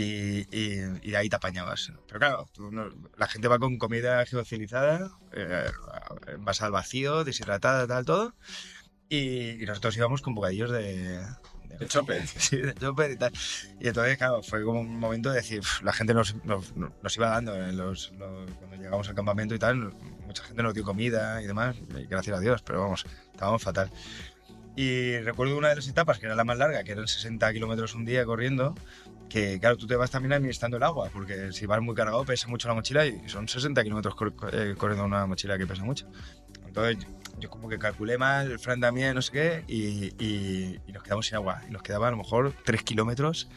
Y, 0.02 0.48
y, 0.56 0.80
y 1.02 1.12
de 1.12 1.18
ahí 1.18 1.30
te 1.30 1.36
apañabas. 1.36 1.92
Pero 2.08 2.20
claro, 2.20 2.50
tú 2.54 2.72
no- 2.72 2.90
la 3.18 3.28
gente 3.28 3.48
va 3.48 3.60
con 3.60 3.78
comida 3.78 4.26
geocilizada, 4.26 5.10
eh, 5.34 5.66
envasada 6.28 6.68
al 6.68 6.72
vacío, 6.74 7.24
deshidratada, 7.24 7.88
tal, 7.88 8.06
todo. 8.06 8.34
Y, 9.10 9.62
y 9.62 9.66
nosotros 9.66 9.98
íbamos 9.98 10.22
con 10.22 10.36
bocadillos 10.36 10.72
de, 10.72 11.20
De 11.80 11.88
chope. 11.88 12.22
Sí, 12.38 12.58
de 12.58 12.74
chopper 12.76 13.12
y 13.12 13.18
tal. 13.18 13.32
Y 13.80 13.88
entonces, 13.88 14.18
claro, 14.18 14.44
fue 14.44 14.64
como 14.64 14.82
un 14.82 15.00
momento 15.00 15.30
de 15.30 15.38
decir, 15.38 15.60
"Uf, 15.60 15.82
la 15.82 15.94
gente 15.94 16.14
nos, 16.14 16.36
nos, 16.46 16.76
nos 16.76 17.16
iba 17.18 17.30
dando, 17.30 17.56
en 17.56 17.76
los, 17.78 18.12
los- 18.14 18.52
cuando 18.52 18.76
llegamos 18.78 19.10
al 19.10 19.16
campamento 19.16 19.56
y 19.56 19.60
tal, 19.60 19.94
mucha 20.26 20.44
gente 20.44 20.62
nos 20.64 20.74
dio 20.74 20.84
comida 20.84 21.42
y 21.42 21.48
demás, 21.48 21.76
y 21.98 22.06
gracias 22.06 22.38
a 22.38 22.40
Dios, 22.40 22.62
pero 22.64 22.82
vamos, 22.82 23.06
estábamos 23.34 23.64
fatal. 23.64 23.90
Y 24.82 25.18
recuerdo 25.20 25.58
una 25.58 25.68
de 25.68 25.76
las 25.76 25.90
etapas, 25.90 26.20
que 26.20 26.26
era 26.28 26.36
la 26.36 26.46
más 26.46 26.58
larga, 26.58 26.86
que 26.86 26.94
eran 26.94 27.06
60 27.06 27.52
kilómetros 27.52 27.96
un 27.96 28.06
día 28.06 28.24
corriendo, 28.24 28.74
que 29.30 29.60
claro, 29.60 29.76
tú 29.76 29.88
te 29.88 29.98
vas 29.98 30.10
también 30.10 30.32
administrando 30.32 30.78
el 30.78 30.84
agua, 30.84 31.10
porque 31.12 31.52
si 31.52 31.66
vas 31.66 31.82
muy 31.82 31.94
cargado 31.96 32.24
pesa 32.24 32.48
mucho 32.48 32.70
la 32.70 32.76
mochila 32.76 33.06
y 33.06 33.28
son 33.28 33.50
60 33.50 33.84
kilómetros 33.84 34.16
cor- 34.16 34.34
eh, 34.54 34.76
corriendo 34.78 35.04
una 35.04 35.26
mochila 35.26 35.58
que 35.58 35.68
pesa 35.68 35.84
mucho. 35.84 36.06
Entonces 36.66 37.06
yo, 37.40 37.50
como 37.50 37.68
que 37.68 37.78
calculé 37.78 38.18
mal, 38.18 38.50
el 38.52 38.58
Fran 38.58 38.80
también, 38.80 39.16
no 39.16 39.22
sé 39.22 39.32
qué, 39.34 39.64
y, 39.68 40.14
y- 40.18 40.80
y 40.88 40.92
nos 40.94 41.04
quedamos 41.04 41.28
sin 41.28 41.36
agua. 41.36 41.62
Y 41.68 41.72
nos 41.74 41.82
quedaba 41.84 42.08
a 42.08 42.12
lo 42.12 42.18
mejor 42.18 42.54
3 42.64 42.82
kilómetros 42.82 43.50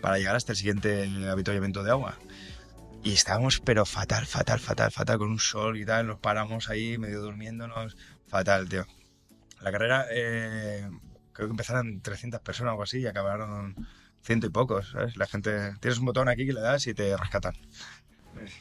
para 0.00 0.16
llegar 0.16 0.34
hasta 0.34 0.52
el 0.52 0.56
siguiente 0.56 1.10
habituallamiento 1.30 1.82
de 1.84 1.90
agua. 1.90 2.16
Y 3.02 3.12
estábamos, 3.12 3.60
pero 3.60 3.84
fatal, 3.84 4.24
fatal, 4.24 4.60
fatal, 4.60 4.90
fatal, 4.90 5.18
con 5.18 5.30
un 5.30 5.40
sol 5.40 5.76
y 5.76 5.84
tal. 5.84 6.06
Nos 6.06 6.18
paramos 6.20 6.70
ahí, 6.70 6.96
medio 6.96 7.20
durmiéndonos. 7.20 7.98
Fatal, 8.28 8.66
tío. 8.66 8.86
La 9.60 9.70
carrera, 9.72 10.06
eh, 10.10 10.88
creo 11.32 11.48
que 11.48 11.52
empezaron 11.52 12.00
300 12.00 12.40
personas 12.40 12.70
o 12.70 12.72
algo 12.72 12.82
así 12.82 12.98
y 13.00 13.06
acabaron 13.06 13.74
ciento 14.22 14.46
y 14.46 14.50
pocos, 14.50 14.90
¿sabes? 14.90 15.16
La 15.16 15.26
gente... 15.26 15.74
Tienes 15.80 15.98
un 15.98 16.06
botón 16.06 16.28
aquí 16.28 16.46
que 16.46 16.52
le 16.52 16.60
das 16.60 16.86
y 16.86 16.94
te 16.94 17.16
rescatan. 17.16 17.54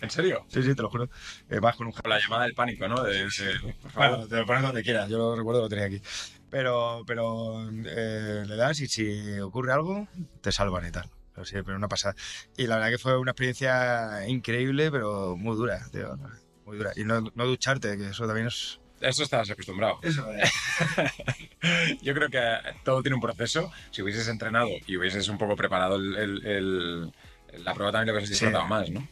¿En 0.01 0.09
serio? 0.09 0.45
Sí, 0.49 0.63
sí, 0.63 0.75
te 0.75 0.81
lo 0.81 0.89
juro. 0.89 1.09
Eh, 1.49 1.59
vas 1.59 1.75
con 1.75 1.87
un 1.87 1.93
la 2.05 2.19
llamada 2.19 2.43
del 2.43 2.53
pánico, 2.53 2.87
¿no? 2.87 3.03
De, 3.03 3.23
de- 3.23 3.73
por 3.81 3.91
favor. 3.91 4.09
Bueno, 4.09 4.27
te 4.27 4.35
lo 4.37 4.45
pones 4.45 4.63
donde 4.63 4.83
quieras, 4.83 5.09
yo 5.09 5.17
lo 5.17 5.35
recuerdo, 5.35 5.61
lo 5.61 5.69
tenía 5.69 5.85
aquí. 5.85 6.01
Pero, 6.49 7.03
pero 7.05 7.69
eh, 7.85 8.43
le 8.47 8.55
das 8.55 8.79
y 8.81 8.87
si 8.87 9.39
ocurre 9.39 9.71
algo, 9.71 10.07
te 10.41 10.51
salvan 10.51 10.87
y 10.87 10.91
tal. 10.91 11.09
Pero 11.33 11.45
sí, 11.45 11.55
pero 11.63 11.77
una 11.77 11.87
pasada. 11.87 12.15
Y 12.57 12.67
la 12.67 12.75
verdad 12.75 12.89
que 12.89 12.97
fue 12.97 13.17
una 13.17 13.31
experiencia 13.31 14.27
increíble, 14.27 14.91
pero 14.91 15.37
muy 15.37 15.55
dura, 15.55 15.79
tío. 15.91 16.17
Muy 16.65 16.77
dura. 16.77 16.91
Y 16.95 17.03
no, 17.03 17.21
no 17.21 17.45
ducharte, 17.45 17.97
que 17.97 18.09
eso 18.09 18.25
también 18.25 18.47
es... 18.47 18.79
Eso 19.01 19.23
estabas 19.23 19.49
acostumbrado. 19.49 19.99
Eso, 20.03 20.27
Yo 22.01 22.13
creo 22.13 22.29
que 22.29 22.41
todo 22.83 23.01
tiene 23.01 23.15
un 23.15 23.21
proceso. 23.21 23.71
Si 23.91 24.01
hubieses 24.01 24.27
entrenado 24.27 24.69
y 24.87 24.97
hubieses 24.97 25.27
un 25.29 25.37
poco 25.37 25.55
preparado 25.55 25.95
el, 25.95 26.15
el- 26.15 26.45
el- 26.45 27.63
la 27.63 27.73
prueba, 27.73 27.91
también 27.91 28.07
lo 28.13 28.19
hubieses 28.19 28.37
Sí. 28.37 28.45
disfrutado 28.45 28.67
más, 28.67 28.89
¿no? 28.89 29.07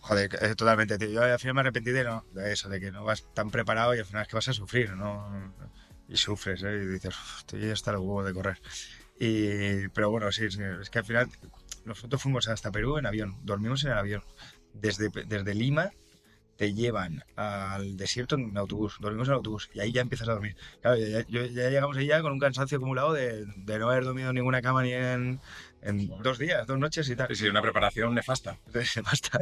Joder, 0.00 0.30
eh, 0.42 0.54
totalmente, 0.54 0.98
tío. 0.98 1.08
Yo 1.10 1.22
al 1.22 1.38
final 1.38 1.54
me 1.54 1.60
arrepentí 1.62 1.90
de, 1.90 2.04
no, 2.04 2.24
de 2.32 2.52
eso, 2.52 2.68
de 2.68 2.80
que 2.80 2.90
no 2.90 3.04
vas 3.04 3.24
tan 3.34 3.50
preparado 3.50 3.94
y 3.94 3.98
al 3.98 4.04
final 4.04 4.22
es 4.22 4.28
que 4.28 4.36
vas 4.36 4.48
a 4.48 4.52
sufrir, 4.52 4.90
¿no? 4.92 5.52
Y 6.08 6.16
sufres, 6.16 6.62
¿eh? 6.62 6.80
Y 6.82 6.86
dices, 6.86 7.14
"Uf, 7.14 7.38
estoy 7.38 7.70
hasta 7.70 7.90
el 7.90 7.98
huevo 7.98 8.24
de 8.24 8.32
correr. 8.32 8.58
Y, 9.18 9.88
pero 9.88 10.10
bueno, 10.10 10.30
sí, 10.32 10.50
sí, 10.50 10.60
es 10.80 10.90
que 10.90 11.00
al 11.00 11.04
final 11.04 11.28
nosotros 11.84 12.22
fuimos 12.22 12.48
hasta 12.48 12.70
Perú 12.70 12.98
en 12.98 13.06
avión, 13.06 13.36
dormimos 13.42 13.84
en 13.84 13.92
el 13.92 13.98
avión. 13.98 14.22
Desde, 14.74 15.10
desde 15.26 15.54
Lima 15.54 15.90
te 16.58 16.74
llevan 16.74 17.22
al 17.36 17.96
desierto 17.96 18.34
en 18.34 18.56
autobús, 18.58 18.96
dormimos 19.00 19.28
en 19.28 19.34
autobús 19.34 19.70
y 19.72 19.80
ahí 19.80 19.92
ya 19.92 20.00
empiezas 20.02 20.28
a 20.28 20.32
dormir. 20.32 20.56
Claro, 20.82 20.96
ya, 20.98 21.24
ya- 21.28 21.46
ya 21.46 21.70
llegamos 21.70 21.96
ahí 21.96 22.06
ya 22.08 22.20
con 22.20 22.32
un 22.32 22.40
cansancio 22.40 22.78
acumulado 22.78 23.12
de, 23.12 23.46
de 23.56 23.78
no 23.78 23.88
haber 23.88 24.04
dormido 24.04 24.30
en 24.30 24.34
ninguna 24.34 24.60
cama 24.60 24.82
ni 24.82 24.92
en, 24.92 25.40
en 25.82 26.08
dos 26.22 26.36
días, 26.38 26.66
dos 26.66 26.76
noches 26.78 27.08
y 27.08 27.14
tal. 27.16 27.28
Sí, 27.28 27.36
sí, 27.36 27.48
una 27.48 27.62
preparación 27.62 28.12
nefasta. 28.14 28.58
Basta. 29.04 29.38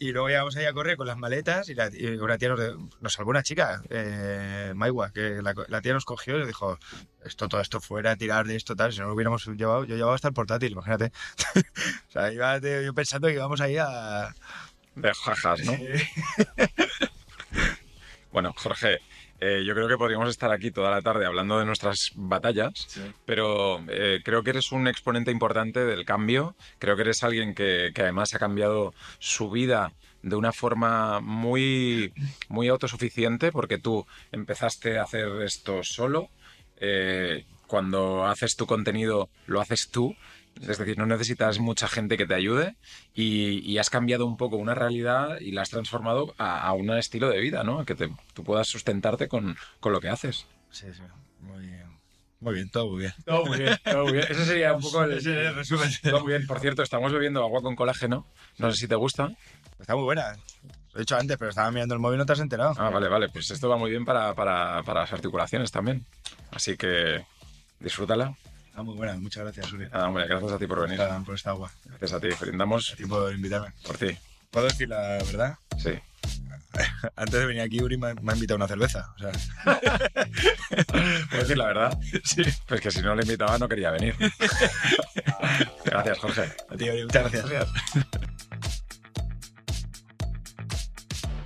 Y 0.00 0.10
luego 0.10 0.28
llegamos 0.28 0.56
ahí 0.56 0.64
a 0.64 0.72
correr 0.72 0.96
con 0.96 1.06
las 1.06 1.16
maletas 1.16 1.68
y, 1.68 1.74
la, 1.76 1.90
y 1.92 2.06
una 2.16 2.38
tía 2.38 2.48
nos, 2.48 2.60
nos 3.00 3.12
salvó 3.12 3.30
una 3.30 3.44
chica, 3.44 3.80
eh, 3.88 4.72
Maiwa, 4.74 5.12
que 5.12 5.40
la, 5.40 5.54
la 5.68 5.80
tía 5.80 5.92
nos 5.92 6.04
cogió 6.04 6.34
y 6.34 6.38
nos 6.40 6.48
dijo, 6.48 6.76
esto, 7.24 7.48
todo 7.48 7.60
esto 7.60 7.80
fuera, 7.80 8.16
tirar 8.16 8.46
de 8.48 8.56
esto, 8.56 8.74
tal, 8.74 8.92
si 8.92 8.98
no 9.00 9.06
lo 9.06 9.14
hubiéramos 9.14 9.46
llevado, 9.46 9.84
yo 9.84 9.94
llevaba 9.94 10.16
hasta 10.16 10.28
el 10.28 10.34
portátil, 10.34 10.72
imagínate. 10.72 11.12
o 12.08 12.10
sea, 12.10 12.32
iba 12.32 12.58
yo 12.58 12.94
pensando 12.94 13.28
que 13.28 13.34
íbamos 13.34 13.60
ahí 13.60 13.76
a... 13.78 14.34
De 15.00 15.12
jajas, 15.14 15.60
¿no? 15.64 15.72
Bueno, 18.30 18.52
Jorge, 18.56 18.98
eh, 19.40 19.62
yo 19.66 19.74
creo 19.74 19.88
que 19.88 19.96
podríamos 19.96 20.28
estar 20.28 20.52
aquí 20.52 20.70
toda 20.70 20.90
la 20.90 21.00
tarde 21.02 21.24
hablando 21.26 21.58
de 21.58 21.64
nuestras 21.64 22.12
batallas, 22.14 22.72
Sí. 22.88 23.00
pero 23.24 23.82
eh, 23.88 24.20
creo 24.24 24.42
que 24.42 24.50
eres 24.50 24.70
un 24.70 24.86
exponente 24.86 25.30
importante 25.30 25.84
del 25.84 26.04
cambio. 26.04 26.54
Creo 26.78 26.94
que 26.96 27.02
eres 27.02 27.22
alguien 27.24 27.54
que, 27.54 27.90
que 27.94 28.02
además 28.02 28.34
ha 28.34 28.38
cambiado 28.38 28.92
su 29.18 29.50
vida 29.50 29.92
de 30.22 30.36
una 30.36 30.52
forma 30.52 31.20
muy, 31.20 32.12
muy 32.48 32.68
autosuficiente, 32.68 33.50
porque 33.50 33.78
tú 33.78 34.06
empezaste 34.30 34.98
a 34.98 35.04
hacer 35.04 35.28
esto 35.42 35.82
solo. 35.82 36.28
eh, 36.80 37.44
cuando 37.66 38.24
haces 38.26 38.56
tu 38.56 38.64
contenido, 38.66 39.28
lo 39.46 39.60
haces 39.60 39.90
tú. 39.90 40.16
Es 40.60 40.78
decir, 40.78 40.98
no 40.98 41.06
necesitas 41.06 41.58
mucha 41.58 41.86
gente 41.88 42.16
que 42.16 42.26
te 42.26 42.34
ayude 42.34 42.76
y, 43.14 43.58
y 43.70 43.78
has 43.78 43.90
cambiado 43.90 44.26
un 44.26 44.36
poco 44.36 44.56
una 44.56 44.74
realidad 44.74 45.38
y 45.40 45.52
la 45.52 45.62
has 45.62 45.70
transformado 45.70 46.34
a, 46.38 46.60
a 46.62 46.72
un 46.72 46.90
estilo 46.90 47.28
de 47.28 47.38
vida, 47.40 47.62
¿no? 47.64 47.84
Que 47.84 47.94
te- 47.94 48.12
tú 48.34 48.42
puedas 48.44 48.66
sustentarte 48.68 49.28
con, 49.28 49.56
con 49.80 49.92
lo 49.92 50.00
que 50.00 50.08
haces. 50.08 50.46
Sí, 50.70 50.86
sí, 50.92 51.02
muy 51.40 51.66
bien. 51.66 51.86
Muy 52.40 52.54
bien, 52.54 52.70
todo 52.70 52.88
muy 52.90 53.00
bien. 53.00 53.14
Todo 53.24 53.46
muy 53.46 53.58
bien, 53.58 53.76
todo 53.84 54.04
muy 54.04 54.12
bien. 54.12 54.26
Ese 54.30 54.44
sería 54.44 54.72
un 54.72 54.80
poco 54.80 55.02
el, 55.02 55.12
el 55.26 55.54
resumen. 55.56 55.90
Todo 56.02 56.20
muy 56.20 56.28
bien. 56.34 56.46
Por 56.46 56.60
cierto, 56.60 56.82
estamos 56.82 57.12
bebiendo 57.12 57.42
agua 57.42 57.62
con 57.62 57.74
colágeno. 57.74 58.26
No 58.58 58.70
sé 58.70 58.78
si 58.78 58.86
te 58.88 58.94
gusta. 58.94 59.32
Está 59.80 59.94
muy 59.96 60.04
buena. 60.04 60.36
Lo 60.92 60.98
he 60.98 61.00
dicho 61.00 61.16
antes, 61.16 61.36
pero 61.36 61.50
estaba 61.50 61.70
mirando 61.72 61.94
el 61.94 62.00
móvil 62.00 62.14
y 62.16 62.18
no 62.18 62.26
te 62.26 62.32
has 62.34 62.40
enterado. 62.40 62.74
Ah, 62.78 62.90
vale, 62.90 63.08
vale. 63.08 63.28
Pues 63.28 63.50
esto 63.50 63.68
va 63.68 63.76
muy 63.76 63.90
bien 63.90 64.04
para, 64.04 64.34
para, 64.34 64.82
para 64.84 65.00
las 65.00 65.12
articulaciones 65.12 65.70
también. 65.72 66.04
Así 66.52 66.76
que 66.76 67.24
disfrútala. 67.80 68.36
Está 68.78 68.84
muy 68.84 68.94
buena, 68.94 69.14
muchas 69.18 69.42
gracias, 69.42 69.72
Uri. 69.72 69.88
Nada, 69.88 70.06
hombre, 70.06 70.28
gracias 70.28 70.52
a 70.52 70.56
ti 70.56 70.68
por 70.68 70.80
venir. 70.82 71.00
Por, 71.26 71.34
esta 71.34 71.50
agua. 71.50 71.68
Gracias 71.84 72.12
a 72.12 72.20
ti. 72.20 72.28
Brindamos 72.40 72.92
A 72.92 72.96
ti 72.96 73.06
por 73.06 73.34
invitarme. 73.34 73.72
por 73.84 73.98
ti. 73.98 74.16
¿Puedo 74.52 74.66
decir 74.68 74.88
la 74.88 75.00
verdad? 75.00 75.56
Sí. 75.78 75.90
Antes 77.16 77.40
de 77.40 77.46
venir 77.46 77.62
aquí, 77.62 77.82
Uri 77.82 77.96
me, 77.96 78.10
ha- 78.10 78.14
me 78.14 78.30
ha 78.30 78.34
invitado 78.36 78.54
a 78.54 78.58
una 78.58 78.68
cerveza. 78.68 79.12
O 79.16 79.18
sea, 79.18 79.32
¿Puedo 81.28 81.42
decir 81.42 81.58
la 81.58 81.66
verdad? 81.66 81.98
Sí. 82.24 82.42
Pues 82.68 82.80
que 82.80 82.92
si 82.92 83.02
no 83.02 83.16
le 83.16 83.22
invitaba 83.22 83.58
no 83.58 83.68
quería 83.68 83.90
venir. 83.90 84.14
Gracias, 85.84 86.18
Jorge. 86.20 86.42
a 86.70 86.76
ti, 86.76 86.88
Uri, 86.88 87.02
muchas 87.02 87.32
gracias. 87.32 87.68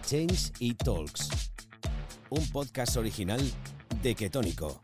Change 0.04 0.52
y 0.58 0.74
Talks. 0.74 1.30
Un 2.28 2.46
podcast 2.50 2.98
original 2.98 3.40
de 4.02 4.14
Ketónico. 4.14 4.82